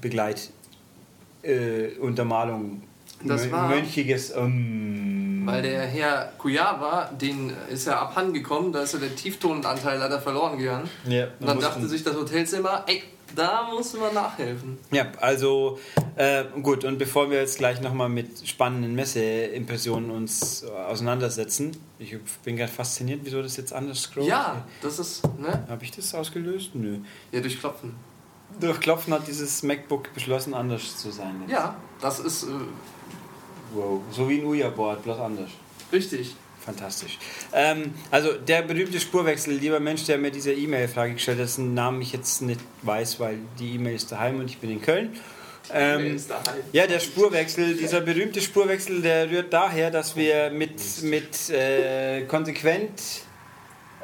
[0.00, 0.50] Begleit
[1.42, 2.82] äh, Untermalung.
[3.24, 9.00] Das war- Mönchiges ähm, Weil der Herr Kujawa, den ist ja abhandengekommen, da ist ja
[9.00, 10.88] der Tonanteil leider verloren gegangen.
[11.08, 13.02] ja, Und dann dachte sich das Hotelzimmer, ey,
[13.34, 14.78] Da musst du mal nachhelfen.
[14.92, 15.78] Ja, also
[16.14, 22.56] äh, gut, und bevor wir jetzt gleich nochmal mit spannenden Messeimpressionen uns auseinandersetzen, ich bin
[22.56, 24.28] gerade fasziniert, wieso das jetzt anders scrollt.
[24.28, 25.64] Ja, das ist, ne?
[25.68, 26.70] Habe ich das ausgelöst?
[26.74, 26.98] Nö.
[27.32, 27.96] Ja, durch Klopfen.
[28.60, 31.34] Durch Klopfen hat dieses MacBook beschlossen, anders zu sein.
[31.40, 31.50] Jetzt.
[31.50, 32.46] Ja, das ist äh,
[33.74, 34.02] Wow.
[34.10, 35.50] So wie ein Ouija-Board, bloß anders.
[35.92, 36.36] richtig.
[36.64, 37.18] Fantastisch.
[37.52, 42.00] Ähm, also der berühmte Spurwechsel, lieber Mensch, der mir diese E-Mail-Frage gestellt hat, dessen Namen
[42.00, 45.14] ich jetzt nicht weiß, weil die E-Mail ist daheim und ich bin in Köln.
[45.70, 46.62] Ähm, ist daheim.
[46.72, 53.02] ja, der Spurwechsel, dieser berühmte Spurwechsel, der rührt daher, dass wir mit, mit äh, konsequent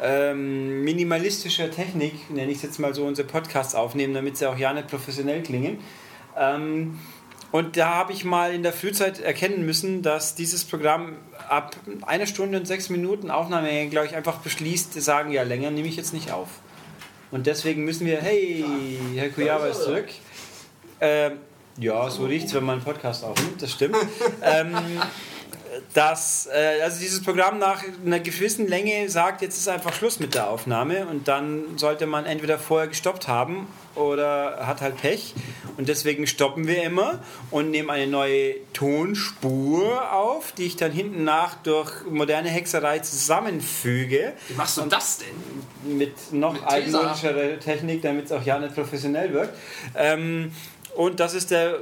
[0.02, 4.58] ähm, minimalistischer Technik, nenne ich es jetzt mal so, unsere Podcasts aufnehmen, damit sie auch
[4.58, 5.78] ja nicht professionell klingen.
[6.36, 6.98] Ähm,
[7.52, 11.16] und da habe ich mal in der Frühzeit erkennen müssen, dass dieses Programm
[11.48, 15.88] ab einer Stunde und sechs Minuten Aufnahme, glaube ich, einfach beschließt, sagen, ja, länger nehme
[15.88, 16.48] ich jetzt nicht auf.
[17.32, 18.64] Und deswegen müssen wir, hey,
[19.14, 20.08] Herr Kujaba ist zurück.
[21.00, 21.38] Ähm,
[21.78, 23.96] ja, so riecht's, wenn man einen Podcast aufnimmt, das stimmt.
[24.42, 24.74] ähm,
[25.94, 30.34] dass, äh, also dieses Programm nach einer gewissen Länge sagt, jetzt ist einfach Schluss mit
[30.34, 33.66] der Aufnahme und dann sollte man entweder vorher gestoppt haben
[33.96, 35.34] oder hat halt Pech
[35.76, 37.18] und deswegen stoppen wir immer
[37.50, 44.32] und nehmen eine neue Tonspur auf, die ich dann hinten nach durch moderne Hexerei zusammenfüge
[44.48, 45.98] Wie machst du das denn?
[45.98, 49.56] mit noch altmodischerer Technik, damit es auch ja nicht professionell wirkt.
[49.96, 50.52] Ähm,
[50.94, 51.80] und das ist der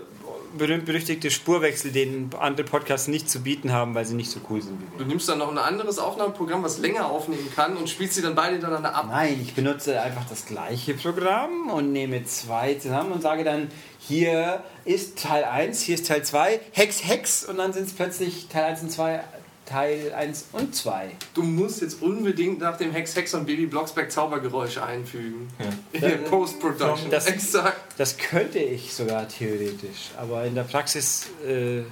[0.56, 4.80] berühmt-berüchtigte Spurwechsel, den andere Podcasts nicht zu bieten haben, weil sie nicht so cool sind
[4.80, 5.06] wie Du wir.
[5.06, 8.52] nimmst dann noch ein anderes Aufnahmeprogramm, was länger aufnehmen kann und spielst sie dann beide
[8.52, 9.06] hintereinander ab.
[9.10, 13.68] Nein, ich benutze einfach das gleiche Programm und nehme zwei zusammen und sage dann,
[14.00, 18.46] hier ist Teil 1, hier ist Teil 2, Hex, Hex und dann sind es plötzlich
[18.48, 19.20] Teil 1 und 2,
[19.68, 21.10] Teil 1 und 2.
[21.34, 25.48] Du musst jetzt unbedingt nach dem Hex Hex und Baby Blocksberg Zaubergeräusch einfügen.
[25.92, 27.10] In der Post-Production.
[27.10, 27.94] Das- Exakt.
[27.98, 31.84] Das könnte ich sogar theoretisch, aber in der Praxis, äh, nö.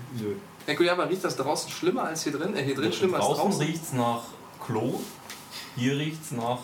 [0.64, 2.57] Herr Kujaba, riecht das draußen schlimmer als hier drin?
[2.57, 3.62] Äh, hier drin schlimmer als Draußen draußen?
[3.66, 4.22] riecht es nach
[4.64, 4.99] Klo,
[5.77, 6.59] hier riecht es nach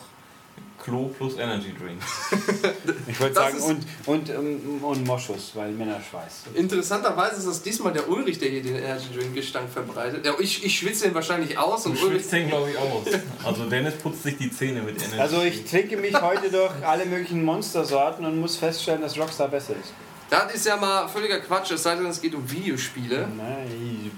[0.83, 2.01] Klo plus Energy Drink.
[3.07, 6.45] Ich wollte sagen, ist- und, und, ähm, und Moschus, weil Männer Schweiß.
[6.55, 10.27] Interessanterweise ist das diesmal der Ulrich, der hier den Energy Drink Gestank verbreitet.
[10.41, 12.13] Ich, ich schwitze den wahrscheinlich aus Du und Ulrich.
[12.21, 13.07] schwitzt den, glaube ich, aus.
[13.45, 15.71] Also Dennis putzt sich die Zähne mit Energy Also ich Drink.
[15.71, 19.93] trinke mich heute durch alle möglichen Monstersorten und muss feststellen, dass Rockstar besser ist.
[20.31, 23.29] Das ist ja mal völliger Quatsch, es sei denn, es geht um Videospiele.
[23.37, 24.11] Nein,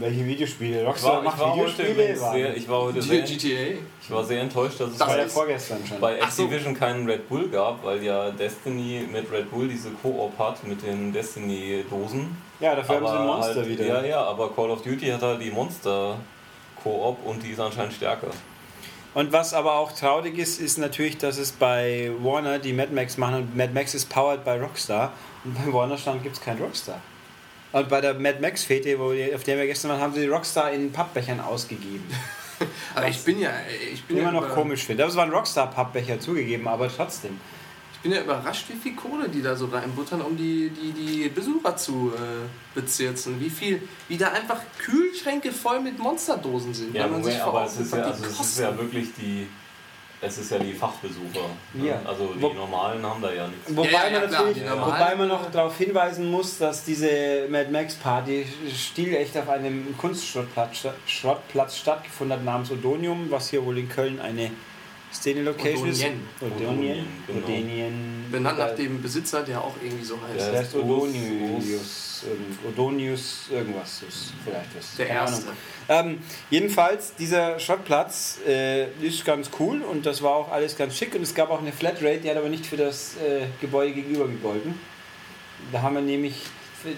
[0.00, 0.80] welche Videospiele?
[0.82, 2.20] Ich Rockstar macht war heute, Videospiele?
[2.20, 3.78] War- sehr, ich war heute sehr, GTA.
[4.02, 6.00] ich war sehr enttäuscht, dass es Das bei, ja vorgestern schon.
[6.00, 6.44] bei Ach so.
[6.44, 10.82] Activision keinen Red Bull gab, weil ja Destiny mit Red Bull diese Koop hat mit
[10.82, 12.36] den Destiny-Dosen.
[12.60, 13.86] ja, dafür haben sie Monster halt, wieder.
[13.86, 18.28] Ja, ja, aber Call of Duty hat halt die Monster-Koop und die ist anscheinend stärker.
[19.14, 23.16] Und was aber auch traurig ist, ist natürlich, dass es bei Warner die Mad Max
[23.16, 25.12] machen und Mad Max ist powered by Rockstar
[25.44, 27.00] und beim Warner Stand gibt es keinen Rockstar.
[27.72, 30.28] Und bei der Mad Max Fete, wo auf der wir gestern waren, haben sie die
[30.28, 32.04] Rockstar in Pappbechern ausgegeben.
[32.94, 33.50] Aber ich bin ja.
[33.92, 35.04] Ich bin Immer ja noch über- komisch finde.
[35.04, 37.38] Es waren Rockstar Pappbecher zugegeben, aber trotzdem.
[37.92, 41.28] Ich bin ja überrascht, wie viel Kohle die da so reinbuttern, um die, die, die
[41.28, 43.40] Besucher zu äh, bezirzen.
[43.40, 46.94] Wie viel, wie da einfach Kühlschränke voll mit Monsterdosen sind.
[46.94, 49.08] Ja, wenn man sich Moment, aber Augen es ist, ja, also es ist ja wirklich
[49.14, 49.46] die.
[50.20, 51.46] Es ist ja die Fachbesucher.
[51.74, 51.88] ne?
[51.88, 52.00] Ja.
[52.04, 53.74] Also die Wo- normalen haben da ja nichts.
[53.76, 57.94] Wobei, Ja, ja, man natürlich, wobei man noch darauf hinweisen muss, dass diese Mad Max
[57.94, 58.44] Party
[58.74, 64.50] stilecht auf einem Kunstschrottplatz Schrottplatz stattgefunden hat namens Odonium, was hier wohl in Köln eine
[65.12, 66.02] Szene-Location ist.
[66.04, 66.20] Odonien.
[66.40, 67.06] Odonien.
[67.28, 67.44] Odonien.
[67.44, 68.24] Odonien.
[68.30, 70.46] Benannt nach dem Besitzer, der auch irgendwie so heißt.
[70.46, 70.50] Ja.
[70.52, 72.24] Der heißt Odonius.
[72.24, 74.96] irgend- Odonius irgendwas ist vielleicht was.
[74.96, 75.46] Der Keine erste.
[75.88, 76.10] Ahnung.
[76.16, 76.18] Ähm,
[76.50, 81.22] jedenfalls, dieser Schrottplatz äh, ist ganz cool und das war auch alles ganz schick und
[81.22, 84.74] es gab auch eine Flatrate, die hat aber nicht für das äh, Gebäude gegenüber gegolten.
[85.72, 86.42] Da haben wir nämlich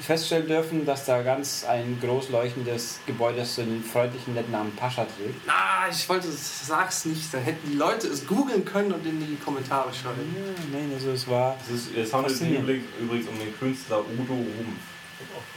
[0.00, 4.74] feststellen dürfen, dass da ganz ein groß leuchtendes Gebäude, das so einen freundlichen netten Namen
[4.76, 5.48] Pascha trägt.
[5.48, 7.32] Ah, ich wollte, sag's nicht.
[7.32, 10.34] Da hätten die Leute es googeln können und in die Kommentare schreiben.
[10.36, 11.56] Ja, nein, also es war.
[11.66, 14.80] Es, ist, es handelt sich übrigens um den Künstler Udo Rumpf.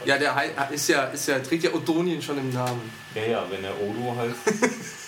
[0.04, 0.34] Ja, der
[0.70, 2.90] ist ja, ist ja, trägt ja Odonien schon im Namen.
[3.14, 5.00] Ja, ja, wenn er Odo heißt.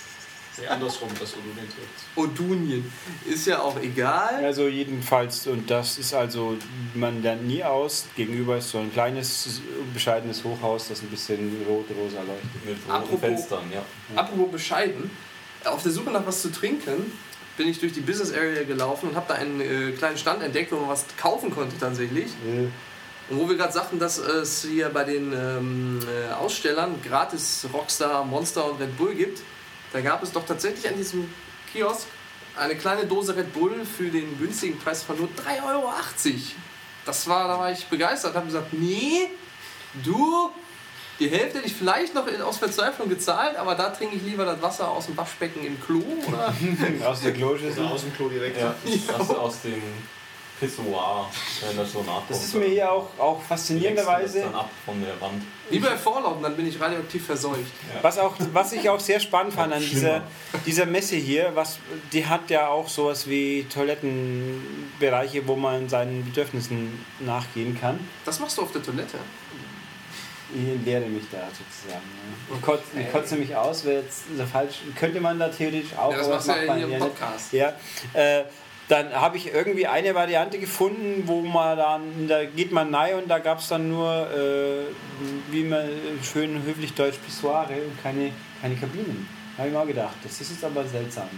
[0.58, 2.16] Nee, andersrum, das Odonien trägt.
[2.16, 2.92] Odonien.
[3.26, 4.44] Ist ja auch egal.
[4.44, 6.56] Also jedenfalls, und das ist also,
[6.94, 8.06] man lernt nie aus.
[8.16, 9.60] Gegenüber ist so ein kleines,
[9.92, 12.64] bescheidenes Hochhaus, das ein bisschen rot-rosa leuchtet.
[12.64, 13.82] Mit roten Apropos- Fenstern, ja.
[14.14, 15.10] Apropos bescheiden,
[15.64, 17.12] auf der Suche nach was zu trinken
[17.56, 20.72] bin ich durch die Business Area gelaufen und habe da einen äh, kleinen Stand entdeckt,
[20.72, 22.26] wo man was kaufen konnte tatsächlich.
[22.46, 22.66] Äh,
[23.32, 28.24] Und wo wir gerade sagten, dass es hier bei den ähm, äh, Ausstellern gratis Rockstar,
[28.24, 29.40] Monster und Red Bull gibt,
[29.96, 31.32] da gab es doch tatsächlich an diesem
[31.72, 32.06] Kiosk
[32.54, 35.90] eine kleine Dose Red Bull für den günstigen Preis von nur 3,80 Euro.
[37.06, 39.30] Das war, da war ich begeistert, habe gesagt, nee,
[40.04, 40.50] du,
[41.18, 44.44] die Hälfte hätte ich vielleicht noch in, aus Verzweiflung gezahlt, aber da trinke ich lieber
[44.44, 46.52] das Wasser aus dem Waschbecken im Klo, oder?
[47.06, 47.86] Aus der Kloschüssel.
[47.86, 48.60] Aus dem Klo direkt.
[48.60, 48.74] Ja,
[49.16, 49.82] das aus dem
[50.58, 51.30] Pissoir,
[51.66, 52.30] wenn das so nachkommt.
[52.30, 54.40] Das ist mir hier auch, auch faszinierenderweise.
[54.40, 55.42] dann ab von der Wand.
[55.68, 57.72] Wie bei Fallout, und dann bin ich radioaktiv verseucht.
[58.00, 60.22] Was, auch, was ich auch sehr spannend fand an dieser,
[60.64, 61.78] dieser Messe hier, was,
[62.12, 67.98] die hat ja auch sowas wie Toilettenbereiche, wo man seinen Bedürfnissen nachgehen kann.
[68.24, 69.18] Das machst du auf der Toilette.
[70.54, 72.04] Ich entleere mich da sozusagen.
[72.48, 72.56] Ja.
[72.56, 74.76] Ich, kotze, ich kotze mich aus, wäre jetzt so falsch.
[74.94, 77.00] Könnte man da theoretisch auch, Ja, das aber machst du ja man hier im nicht.
[77.00, 77.52] Podcast.
[77.52, 77.72] Ja,
[78.12, 78.44] äh,
[78.88, 83.28] dann habe ich irgendwie eine Variante gefunden, wo man dann, da geht man rein und
[83.28, 84.84] da gab es dann nur, äh,
[85.50, 85.88] wie man
[86.22, 88.30] schön höflich deutsch, Pissoire und keine,
[88.60, 89.28] keine Kabinen.
[89.56, 91.28] Da habe ich mal gedacht, das ist jetzt aber seltsam.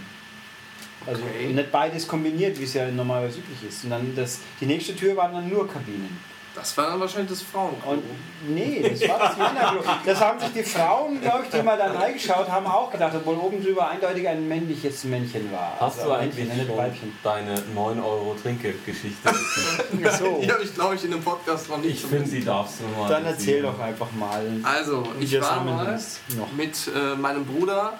[1.07, 1.47] Also Okay.
[1.53, 3.83] nicht beides kombiniert, wie es ja normalerweise üblich ist.
[3.85, 6.19] Und dann das, die nächste Tür waren dann nur Kabinen.
[6.59, 7.91] Das war dann wahrscheinlich das Frauenklo.
[7.91, 8.03] Und
[8.47, 9.81] nee, das war das Männerklo.
[10.05, 13.35] Das haben sich die Frauen, glaube ich, die mal da reingeschaut haben, auch gedacht, obwohl
[13.35, 15.77] oben drüber eindeutig ein männliches Männchen war.
[15.79, 17.13] Hast Also du eigentlich Männchen, schon Weibchen.
[17.23, 19.29] deine 9 Euro Trinkgeldgeschichte?
[20.19, 20.39] So.
[20.43, 22.03] Die habe ich, glaube ich, in einem Podcast noch nicht.
[22.03, 23.09] ich finde, sie darfst du mal.
[23.09, 24.45] Dann erzähl doch einfach mal.
[24.63, 25.99] Also, wie ich war mal
[26.57, 27.93] mit äh, meinem Bruder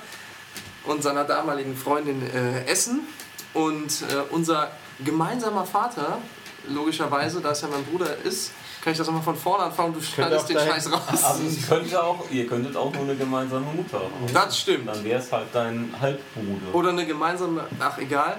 [0.86, 3.02] und seiner damaligen Freundin äh, essen
[3.54, 4.72] und äh, unser
[5.04, 6.18] gemeinsamer Vater,
[6.68, 8.52] logischerweise, da es ja mein Bruder ist,
[8.84, 11.24] kann ich das nochmal von vorne anfangen, du schneidest den Scheiß raus.
[11.24, 14.34] Also es könnte auch, ihr könntet auch nur eine gemeinsame Mutter haben.
[14.34, 14.88] Das stimmt.
[14.88, 16.74] Dann wäre es halt dein Halbbruder.
[16.74, 18.38] Oder eine gemeinsame, ach egal.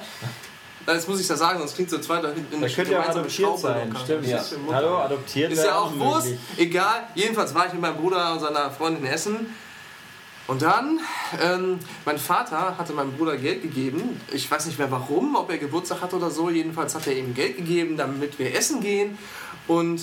[0.86, 3.32] Jetzt muss ich das sagen, sonst klingt so zwei da hinten Da könnte ja adoptiert
[3.32, 4.24] Schraube sein, stimmt.
[4.24, 4.38] Das Ja.
[4.38, 4.76] ist ja Mutter.
[4.76, 7.04] Hallo, adoptiert Ist ja auch Wurst, egal.
[7.14, 9.54] Jedenfalls war ich mit meinem Bruder und seiner Freundin essen.
[10.50, 10.98] Und dann,
[11.40, 14.20] ähm, mein Vater hatte meinem Bruder Geld gegeben.
[14.32, 16.50] Ich weiß nicht mehr warum, ob er Geburtstag hatte oder so.
[16.50, 19.16] Jedenfalls hat er ihm Geld gegeben, damit wir essen gehen.
[19.68, 20.00] Und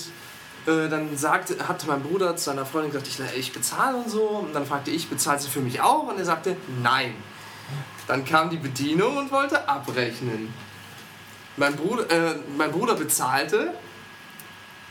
[0.66, 4.22] äh, dann sagte, hat mein Bruder zu seiner Freundin gesagt, ich, ich bezahle und so.
[4.22, 6.08] Und dann fragte ich, bezahlt sie für mich auch?
[6.08, 7.14] Und er sagte, nein.
[8.08, 10.54] Dann kam die Bedienung und wollte abrechnen.
[11.58, 13.74] Mein Bruder, äh, mein Bruder bezahlte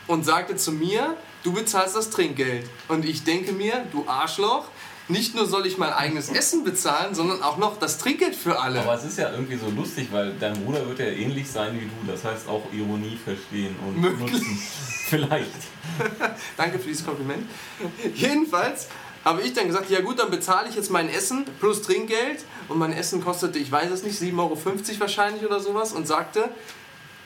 [0.06, 2.68] und sagte zu mir, du bezahlst das Trinkgeld.
[2.88, 4.66] Und ich denke mir, du Arschloch,
[5.08, 8.80] nicht nur soll ich mein eigenes Essen bezahlen, sondern auch noch das Trinkgeld für alle.
[8.80, 11.84] Aber es ist ja irgendwie so lustig, weil dein Bruder wird ja ähnlich sein wie
[11.84, 12.12] du.
[12.12, 14.32] Das heißt auch Ironie verstehen und Möglich.
[14.32, 14.62] nutzen.
[15.08, 15.50] Vielleicht.
[16.56, 17.48] Danke für dieses Kompliment.
[18.14, 18.88] Jedenfalls
[19.24, 22.44] habe ich dann gesagt, ja gut, dann bezahle ich jetzt mein Essen plus Trinkgeld.
[22.68, 24.58] Und mein Essen kostete, ich weiß es nicht, 7,50 Euro
[24.98, 25.92] wahrscheinlich oder sowas.
[25.92, 26.50] Und sagte,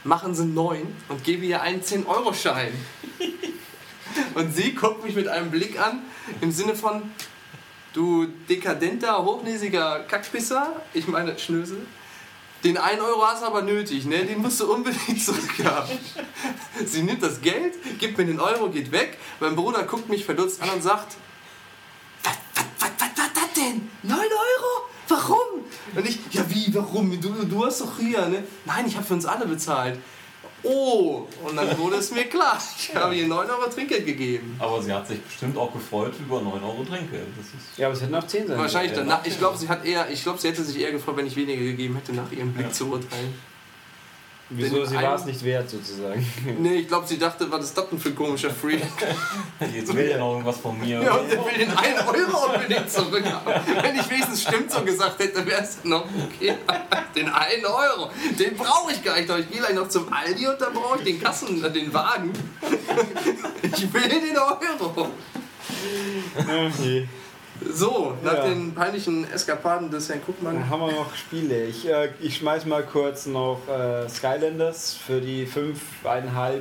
[0.04, 2.72] machen Sie 9 und gebe ihr einen 10-Euro-Schein.
[4.34, 6.00] Und sie guckt mich mit einem Blick an,
[6.40, 7.02] im Sinne von,
[7.92, 11.86] du dekadenter, hochnäsiger Kackpisser, ich meine Schnösel,
[12.64, 14.24] den 1 Euro hast du aber nötig, ne?
[14.24, 15.98] den musst du unbedingt zurückhaben.
[16.84, 19.18] Sie nimmt das Geld, gibt mir den Euro, geht weg.
[19.40, 21.16] Mein Bruder guckt mich verdutzt an und sagt,
[22.22, 23.88] was, was, was, was, das denn?
[24.02, 24.88] 9 Euro?
[25.08, 25.64] Warum?
[25.96, 27.18] Und ich, ja wie, warum?
[27.20, 28.44] Du, du hast doch hier, ne?
[28.66, 29.98] Nein, ich habe für uns alle bezahlt.
[30.62, 32.60] Oh, und dann wurde es mir klar.
[32.78, 34.56] Ich habe ihr 9 Euro Trinkgeld gegeben.
[34.58, 37.26] Aber sie hat sich bestimmt auch gefreut über 9 Euro Trinkgeld.
[37.36, 39.24] Das ist Ja, aber es hätten auch 10 sein Wahrscheinlich ja, danach.
[39.24, 41.62] Ich glaube, sie hat eher, ich glaube, sie hätte sich eher gefreut, wenn ich weniger
[41.62, 43.34] gegeben hätte, nach ihrem Blick zu urteilen.
[44.50, 44.84] Wieso?
[44.84, 46.26] Sie war es nicht wert, sozusagen.
[46.58, 48.82] Nee, ich glaube, sie dachte, was ist das denn für ein komischer Freak?
[49.74, 51.00] Jetzt will er noch irgendwas von mir.
[51.00, 53.54] Ja, und der will den 1 Euro unbedingt zurückhaben.
[53.82, 56.56] Wenn ich wenigstens stimmt so gesagt hätte, wäre es noch okay.
[57.14, 59.30] Den 1 Euro, den brauche ich gar nicht.
[59.30, 62.32] Ich gehe gleich noch zum Aldi und dann brauche ich den Kassen, äh, den Wagen.
[63.62, 65.10] Ich will den Euro.
[66.36, 67.08] Okay.
[67.68, 68.44] So, nach Ja.
[68.48, 70.54] den peinlichen Eskapaden des Herrn Guckmann.
[70.54, 71.64] Dann haben wir noch Spiele.
[71.66, 75.58] Ich, äh, ich schmeiß mal kurz noch äh, Skylanders für die 5,5.
[76.06, 76.60] Äh,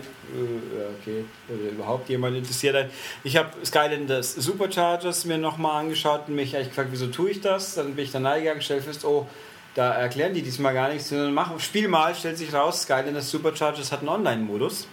[1.02, 1.26] okay,
[1.72, 2.76] überhaupt jemand interessiert.
[2.76, 2.86] hat.
[3.24, 7.76] Ich habe Skylanders Superchargers mir nochmal angeschaut und mich eigentlich gefragt, wieso tue ich das?
[7.76, 9.26] Dann bin ich da reingegangen, stell fest, oh,
[9.76, 13.92] da erklären die diesmal gar nichts, sondern mach, spiel mal, stellt sich raus, Skylanders Superchargers
[13.92, 14.88] hat einen Online-Modus.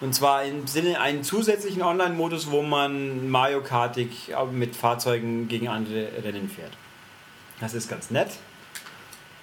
[0.00, 6.08] Und zwar im Sinne einen zusätzlichen Online-Modus, wo man Mario Kartig mit Fahrzeugen gegen andere
[6.22, 6.72] Rennen fährt.
[7.60, 8.28] Das ist ganz nett.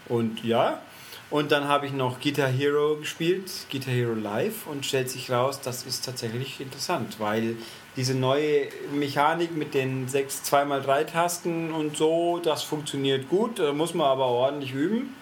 [0.07, 0.81] Und ja.
[1.31, 5.59] Und dann habe ich noch Guitar Hero gespielt, Guitar Hero Live, und stellt sich raus,
[5.59, 7.57] das ist tatsächlich interessant, weil
[7.97, 14.07] diese neue Mechanik mit den 6 2x3 Tasten und so, das funktioniert gut, muss man
[14.07, 15.15] aber ordentlich üben.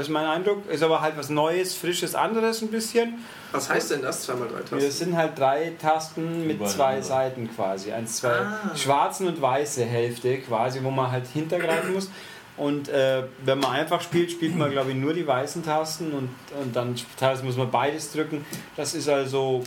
[0.00, 0.68] Ist mein Eindruck.
[0.70, 3.24] Ist aber halt was Neues, Frisches, anderes ein bisschen.
[3.52, 4.22] Was heißt denn das?
[4.22, 4.78] Zweimal drei Tasten?
[4.80, 7.00] Das sind halt drei Tasten mit zwei.
[7.00, 7.92] Seiten quasi.
[7.92, 8.76] Eins, zwei Ah.
[8.76, 12.10] schwarzen und weiße Hälfte quasi, wo man halt hintergreifen muss.
[12.56, 16.28] Und äh, wenn man einfach spielt, spielt man glaube ich nur die weißen Tasten und,
[16.60, 18.44] und dann teilweise muss man beides drücken.
[18.76, 19.64] Das ist also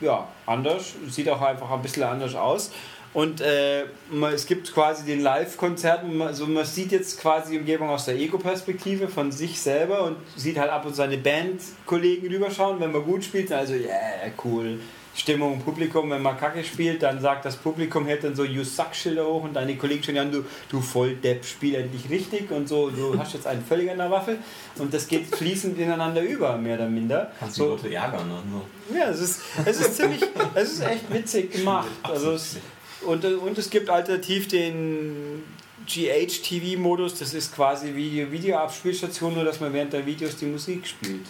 [0.00, 2.72] ja anders, sieht auch einfach ein bisschen anders aus.
[3.14, 3.84] Und äh,
[4.32, 9.08] es gibt quasi den Live-Konzert, also man sieht jetzt quasi die Umgebung aus der Ego-Perspektive
[9.08, 13.50] von sich selber und sieht halt ab und seine Bandkollegen rüberschauen, wenn man gut spielt,
[13.50, 14.78] also ja, yeah, cool.
[15.18, 18.94] Stimmung, Publikum, wenn man Kacke spielt, dann sagt das Publikum, hält dann so You Suck
[18.94, 22.90] Schilder hoch und deine Kollegen schon an, du, du Volldepp, spiel endlich richtig und so,
[22.90, 24.36] du hast jetzt einen völlig an der Waffe
[24.78, 27.32] und das geht fließend ineinander über, mehr oder minder.
[27.40, 28.28] Kannst so, die Leute ärgern.
[28.28, 28.96] Ne?
[28.96, 30.22] Ja, es ist, es ist ziemlich,
[30.54, 31.88] es ist echt witzig gemacht.
[32.04, 32.58] Also es,
[33.02, 35.42] und, und es gibt alternativ den
[35.86, 41.26] GH-TV-Modus, das ist quasi wie Videoabspielstation, nur dass man während der Videos die Musik spielt.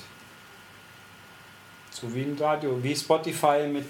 [1.91, 3.87] So wie ein Radio, wie Spotify mit,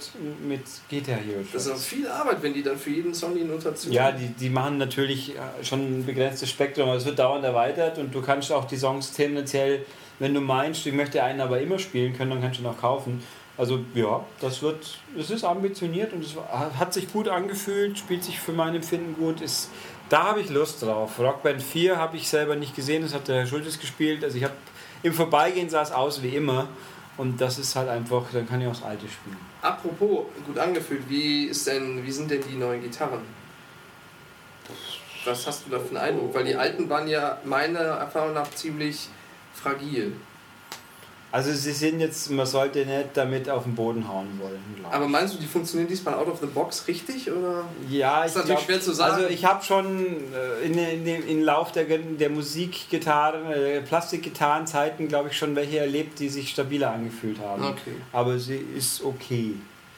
[0.46, 1.40] mit Guitar Hero.
[1.52, 3.92] Das ist auch viel Arbeit, wenn die dann für jeden Song die Notation.
[3.92, 7.98] Ja, die, die machen natürlich äh, schon ein begrenztes Spektrum, aber es wird dauernd erweitert
[7.98, 9.84] und du kannst auch die Songs tendenziell,
[10.18, 12.78] wenn du meinst, ich möchte einen aber immer spielen können, dann kannst du ihn auch
[12.78, 13.22] kaufen.
[13.59, 16.36] Also ja, das wird, es ist ambitioniert und es
[16.78, 19.68] hat sich gut angefühlt, spielt sich für mein Empfinden gut, ist,
[20.09, 21.18] da habe ich Lust drauf.
[21.18, 24.22] Rockband 4 habe ich selber nicht gesehen, das hat der Herr Schultes gespielt.
[24.22, 24.55] Also ich habe
[25.02, 26.68] im Vorbeigehen sah es aus wie immer
[27.16, 29.36] und das ist halt einfach, dann kann ich auch das alte spielen.
[29.60, 33.22] Apropos gut angefühlt, wie ist denn, wie sind denn die neuen Gitarren?
[35.24, 36.32] Was hast du da für einen Eindruck?
[36.32, 39.09] Weil die alten waren ja meiner Erfahrung nach ziemlich
[39.52, 40.12] fragil.
[41.30, 44.59] Also sie sind jetzt, man sollte nicht damit auf den Boden hauen wollen.
[44.90, 47.30] Aber meinst du, die funktionieren diesmal out of the box richtig?
[47.30, 47.64] Oder?
[47.90, 49.14] Ja, ist ich natürlich glaub, schwer zu sagen.
[49.16, 55.09] Also ich habe schon äh, in, in, in, im Lauf der, der Musikgitarren, äh, Plastikgitarrenzeiten,
[55.09, 57.62] glaube ich, schon welche erlebt, die sich stabiler angefühlt haben.
[57.62, 57.96] Okay.
[58.12, 59.55] Aber sie ist okay.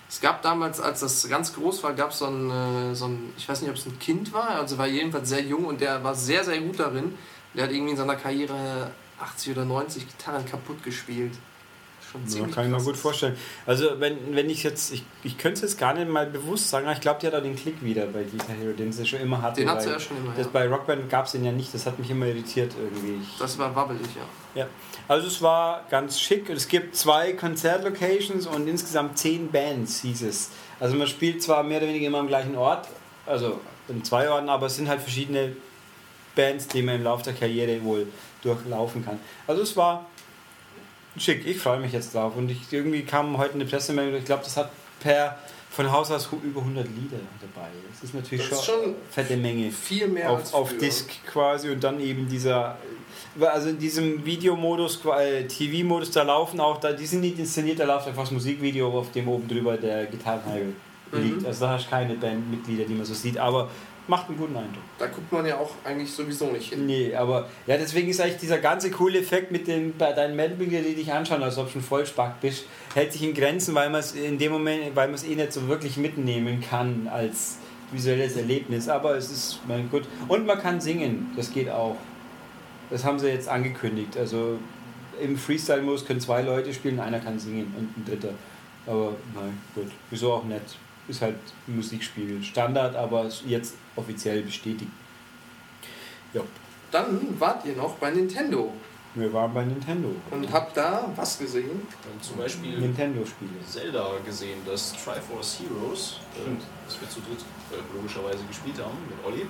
[0.08, 3.32] Es gab damals, als das ganz groß war, gab es so ein, äh, so ein,
[3.38, 6.02] ich weiß nicht, ob es ein Kind war, also war jedenfalls sehr jung und der
[6.02, 7.14] war sehr, sehr gut darin.
[7.54, 8.90] Der hat irgendwie in seiner Karriere
[9.20, 11.32] 80 oder 90 Gitarren kaputt gespielt.
[12.10, 13.36] Schon ziemlich ja, kann ich mir gut vorstellen.
[13.66, 16.86] Also wenn, wenn ich jetzt, ich, ich könnte es jetzt gar nicht mal bewusst sagen,
[16.86, 19.20] aber ich glaube, die hat auch den Klick wieder bei Guitar Hero, den sie schon
[19.20, 19.60] immer hatte.
[19.60, 20.50] Den hat sie ja schon immer, das ja.
[20.52, 23.24] Bei Rockband gab es den ja nicht, das hat mich immer irritiert irgendwie.
[23.38, 24.62] Das war wabbelig, ja.
[24.62, 24.66] Ja,
[25.06, 26.50] also es war ganz schick.
[26.50, 30.50] Es gibt zwei Konzertlocations und insgesamt zehn Bands, hieß es.
[30.80, 32.88] Also man spielt zwar mehr oder weniger immer am gleichen Ort,
[33.24, 35.54] also in zwei Orten, aber es sind halt verschiedene
[36.34, 38.08] Bands, die man im Laufe der Karriere wohl
[38.42, 39.18] durchlaufen kann.
[39.46, 40.06] Also es war
[41.16, 42.36] schick, ich freue mich jetzt drauf.
[42.36, 45.38] Und ich, irgendwie kam heute eine Pressemeldung, ich glaube, das hat per
[45.70, 47.68] von Haus aus über 100 Lieder dabei.
[47.92, 49.70] Das ist natürlich das schon, schon fette Menge.
[49.70, 52.76] Viel mehr auf, als auf Disk quasi und dann eben dieser
[53.40, 57.84] also in diesem Videomodus, äh, TV-Modus, da laufen auch, da, die sind nicht inszeniert, da
[57.84, 60.74] läuft einfach das Musikvideo, auf dem oben drüber der Gitarrenhagel
[61.12, 61.40] liegt.
[61.40, 61.46] Mhm.
[61.46, 63.68] Also da hast du keine Bandmitglieder, die man so sieht, aber
[64.08, 64.82] macht einen guten Eindruck.
[64.98, 66.86] Da guckt man ja auch eigentlich sowieso nicht hin.
[66.86, 70.84] Nee, aber ja, deswegen ist eigentlich dieser ganze coole Effekt mit den bei deinen Bandmitgliedern,
[70.84, 72.64] die dich anschauen, als ob du schon vollspack bist,
[72.94, 75.52] hält sich in Grenzen, weil man es in dem Moment, weil man es eh nicht
[75.52, 77.58] so wirklich mitnehmen kann als
[77.92, 78.88] visuelles Erlebnis.
[78.88, 80.02] Aber es ist mein gut.
[80.28, 81.96] Und man kann singen, das geht auch.
[82.90, 84.16] Das haben sie jetzt angekündigt.
[84.16, 84.58] Also
[85.20, 88.34] im Freestyle-Modus können zwei Leute spielen, einer kann singen und ein dritter.
[88.86, 89.90] Aber nein, gut.
[90.10, 90.78] Wieso auch nicht?
[91.08, 91.36] Ist halt
[91.66, 92.42] ein Musikspiel.
[92.42, 94.90] Standard, aber jetzt offiziell bestätigt.
[96.32, 96.42] Ja.
[96.90, 98.72] Dann wart ihr noch bei Nintendo.
[99.14, 100.14] Wir waren bei Nintendo.
[100.30, 101.70] Und habt da was gesehen?
[101.70, 103.50] Und zum Beispiel Nintendo-Spiele.
[103.66, 106.50] Zelda gesehen, das Triforce Heroes, äh,
[106.86, 107.40] das wir zu dritt
[107.72, 109.46] äh, logischerweise gespielt haben mit Olli.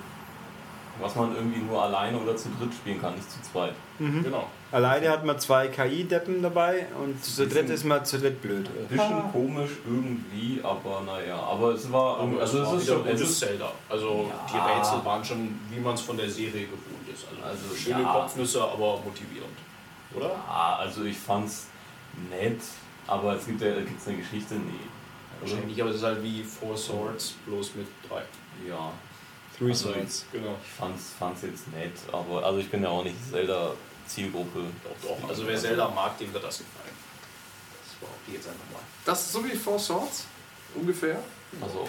[1.01, 3.75] Was man irgendwie nur alleine oder zu dritt spielen kann, nicht zu zweit.
[3.99, 4.25] Mhm.
[4.25, 4.47] Genau.
[4.73, 8.69] Alleine hat man zwei KI-Deppen dabei und zu dritt ist man zu dritt blöd.
[8.69, 9.31] Ein bisschen ah.
[9.33, 11.37] komisch irgendwie, aber naja.
[11.37, 12.19] Aber es war.
[12.19, 13.07] Aber also, es, es ist schon.
[13.07, 13.73] Es ist Zelda.
[13.89, 14.47] Also ja.
[14.53, 17.27] die Rätsel waren schon, wie man es von der Serie gewohnt ist.
[17.29, 18.13] Also, also schöne ja.
[18.13, 19.57] Kopfnüsse, aber motivierend.
[20.15, 20.29] Oder?
[20.29, 21.69] Ja, also ich fand's
[22.31, 22.61] nett,
[23.07, 24.89] aber es gibt ja gibt's eine Geschichte, nee.
[25.41, 28.23] Wahrscheinlich, aber es ist halt wie Four Swords, bloß mit drei.
[28.69, 28.93] Ja,
[29.61, 30.25] Three also, Sides.
[30.33, 30.57] Genau.
[30.65, 34.61] Ich fand's, fand's jetzt nett, aber also ich bin ja auch nicht Zelda-Zielgruppe.
[34.83, 35.29] Doch, doch.
[35.29, 36.97] Also wer Zelda mag, dem wird das gefallen.
[37.85, 38.81] Das behaupte ich jetzt einfach mal.
[39.05, 40.25] Das ist so wie Four Swords?
[40.75, 41.23] Ungefähr?
[41.61, 41.87] Also.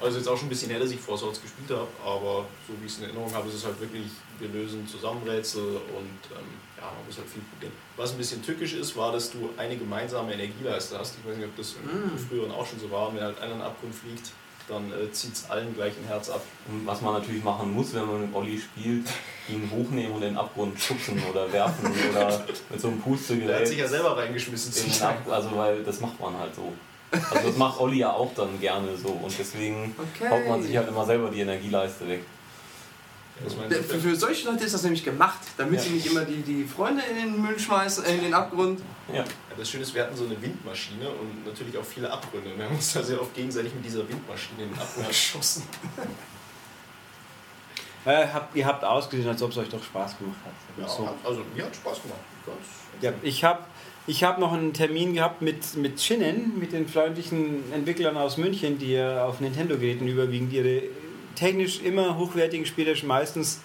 [0.00, 2.80] Also jetzt auch schon ein bisschen her, dass ich Four Swords gespielt habe, aber so
[2.80, 4.06] wie ich es in Erinnerung habe, ist es halt wirklich,
[4.38, 6.46] wir lösen Zusammenrätsel und ähm,
[6.76, 7.72] ja, man muss halt viel probieren.
[7.96, 11.16] Was ein bisschen tückisch ist, war, dass du eine gemeinsame Energieleiste hast.
[11.18, 12.16] Ich weiß nicht, ob das mm.
[12.28, 14.30] früher auch schon so war, wenn halt einer in den Abgrund fliegt,
[14.68, 16.42] dann äh, zieht es allen gleich ein Herz ab.
[16.68, 19.06] Und was man natürlich machen muss, wenn man mit Olli spielt,
[19.48, 23.50] ihn hochnehmen und in den Abgrund schubsen oder werfen oder mit so einem Pustegerät.
[23.50, 24.72] Er hat sich ja selber reingeschmissen.
[25.30, 26.72] also weil das macht man halt so.
[27.12, 30.30] Also das macht Olli ja auch dann gerne so und deswegen okay.
[30.30, 32.24] haut man sich halt immer selber die Energieleiste weg.
[33.36, 35.80] Für, für, solche Leute ist das nämlich gemacht, damit ja.
[35.80, 38.80] sie nicht immer die, die Freunde in den Müll schmeißen, äh, in den Abgrund.
[39.08, 39.16] Ja.
[39.16, 39.24] ja.
[39.58, 42.56] Das Schöne ist, wir hatten so eine Windmaschine und natürlich auch viele Abgründe.
[42.56, 45.64] Wir haben uns da sehr oft gegenseitig mit dieser Windmaschine in den Abgrund geschossen.
[48.04, 50.52] äh, habt, ihr habt ausgesehen, als ob es euch doch Spaß gemacht hat.
[50.80, 51.08] Ja, so.
[51.24, 52.20] also mir hat Spaß gemacht.
[53.00, 53.64] ja, ich habe
[54.06, 58.78] ich habe noch einen Termin gehabt mit, mit Shinnen, mit den freundlichen Entwicklern aus München,
[58.78, 60.82] die ja auf Nintendo-Geräten überwiegend ihre
[61.34, 63.60] technisch immer hochwertigen Spiele, meistens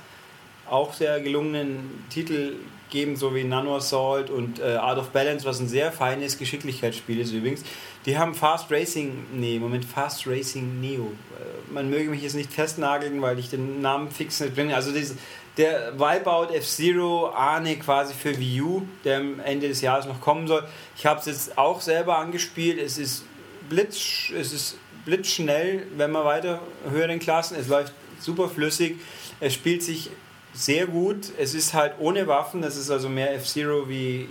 [0.69, 2.57] auch sehr gelungenen Titel
[2.89, 7.19] geben, so wie Nano Assault und äh, Art of Balance, was ein sehr feines Geschicklichkeitsspiel
[7.19, 7.63] ist übrigens.
[8.05, 11.05] Die haben Fast Racing, nee, Moment, Fast Racing Neo.
[11.05, 14.75] Äh, man möge mich jetzt nicht festnageln, weil ich den Namen fix nicht bringe.
[14.75, 15.15] Also diese,
[15.57, 20.47] der Wipeout F-Zero Ahne quasi für Wii U, der am Ende des Jahres noch kommen
[20.47, 20.63] soll.
[20.97, 22.79] Ich habe es jetzt auch selber angespielt.
[22.79, 23.25] Es ist
[23.69, 24.77] blitz, es ist
[25.09, 27.57] blitzschnell, wenn man weiter höheren Klassen.
[27.59, 28.97] Es läuft super flüssig.
[29.39, 30.11] Es spielt sich
[30.53, 31.31] sehr gut.
[31.37, 32.61] Es ist halt ohne Waffen.
[32.61, 34.29] Das ist also mehr F-Zero wie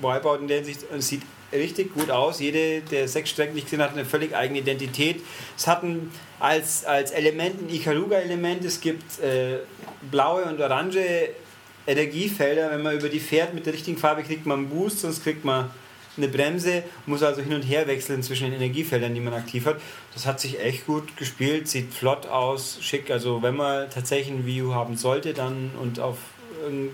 [0.00, 0.80] Wipeout in der Hinsicht.
[0.90, 2.40] Es sieht richtig gut aus.
[2.40, 5.20] Jede der sechs Strecken, die ich gesehen habe, hat eine völlig eigene Identität.
[5.56, 6.10] Es hat ein,
[6.40, 8.64] als, als Element ein Ikaruga-Element.
[8.64, 9.58] Es gibt äh,
[10.10, 11.30] blaue und orange
[11.86, 12.70] Energiefelder.
[12.70, 15.44] Wenn man über die fährt mit der richtigen Farbe, kriegt man einen Boost, sonst kriegt
[15.44, 15.70] man
[16.16, 19.80] eine Bremse, muss also hin und her wechseln zwischen den Energiefeldern, die man aktiv hat.
[20.12, 23.10] Das hat sich echt gut gespielt, sieht flott aus, schick.
[23.10, 26.18] Also wenn man tatsächlich ein View haben sollte dann und auf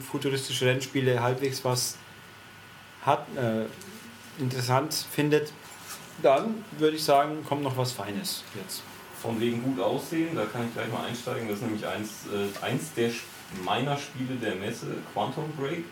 [0.01, 1.97] futuristische Rennspiele halbwegs was
[3.03, 3.65] hat, äh,
[4.41, 5.53] interessant findet,
[6.23, 8.83] dann würde ich sagen, kommt noch was Feines jetzt.
[9.21, 11.49] Von wegen gut aussehen, da kann ich gleich mal einsteigen.
[11.49, 13.11] Das ist nämlich eins, äh, eins der
[13.65, 15.85] meiner Spiele der Messe, Quantum Break.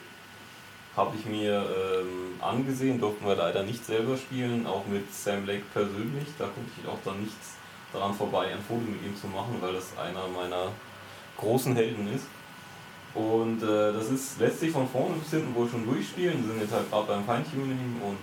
[0.96, 5.64] Habe ich mir ähm, angesehen, durften wir leider nicht selber spielen, auch mit Sam Lake
[5.72, 6.26] persönlich.
[6.38, 7.56] Da konnte ich auch dann nichts
[7.92, 10.72] daran vorbei, ein Foto mit ihm zu machen, weil das einer meiner
[11.36, 12.26] großen Helden ist.
[13.14, 16.46] Und äh, das ist, lässt sich von vorne bis hinten wohl schon durchspielen.
[16.46, 18.18] Wir sind jetzt halt gerade beim Feintuning und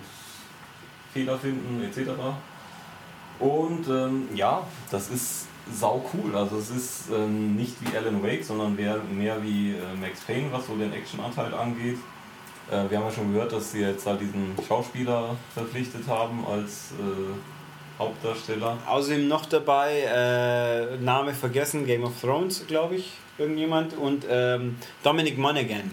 [1.12, 2.10] Fehler finden etc.
[3.38, 6.36] Und ähm, ja, das ist sau cool.
[6.36, 10.52] Also es ist ähm, nicht wie Alan Wake, sondern mehr, mehr wie äh, Max Payne,
[10.52, 11.98] was so den Actionanteil angeht.
[12.70, 16.92] Äh, wir haben ja schon gehört, dass sie jetzt halt diesen Schauspieler verpflichtet haben als
[16.92, 18.78] äh, Hauptdarsteller.
[18.86, 25.38] Außerdem noch dabei, äh, Name vergessen, Game of Thrones, glaube ich irgendjemand und ähm, Dominic
[25.38, 25.90] Monaghan.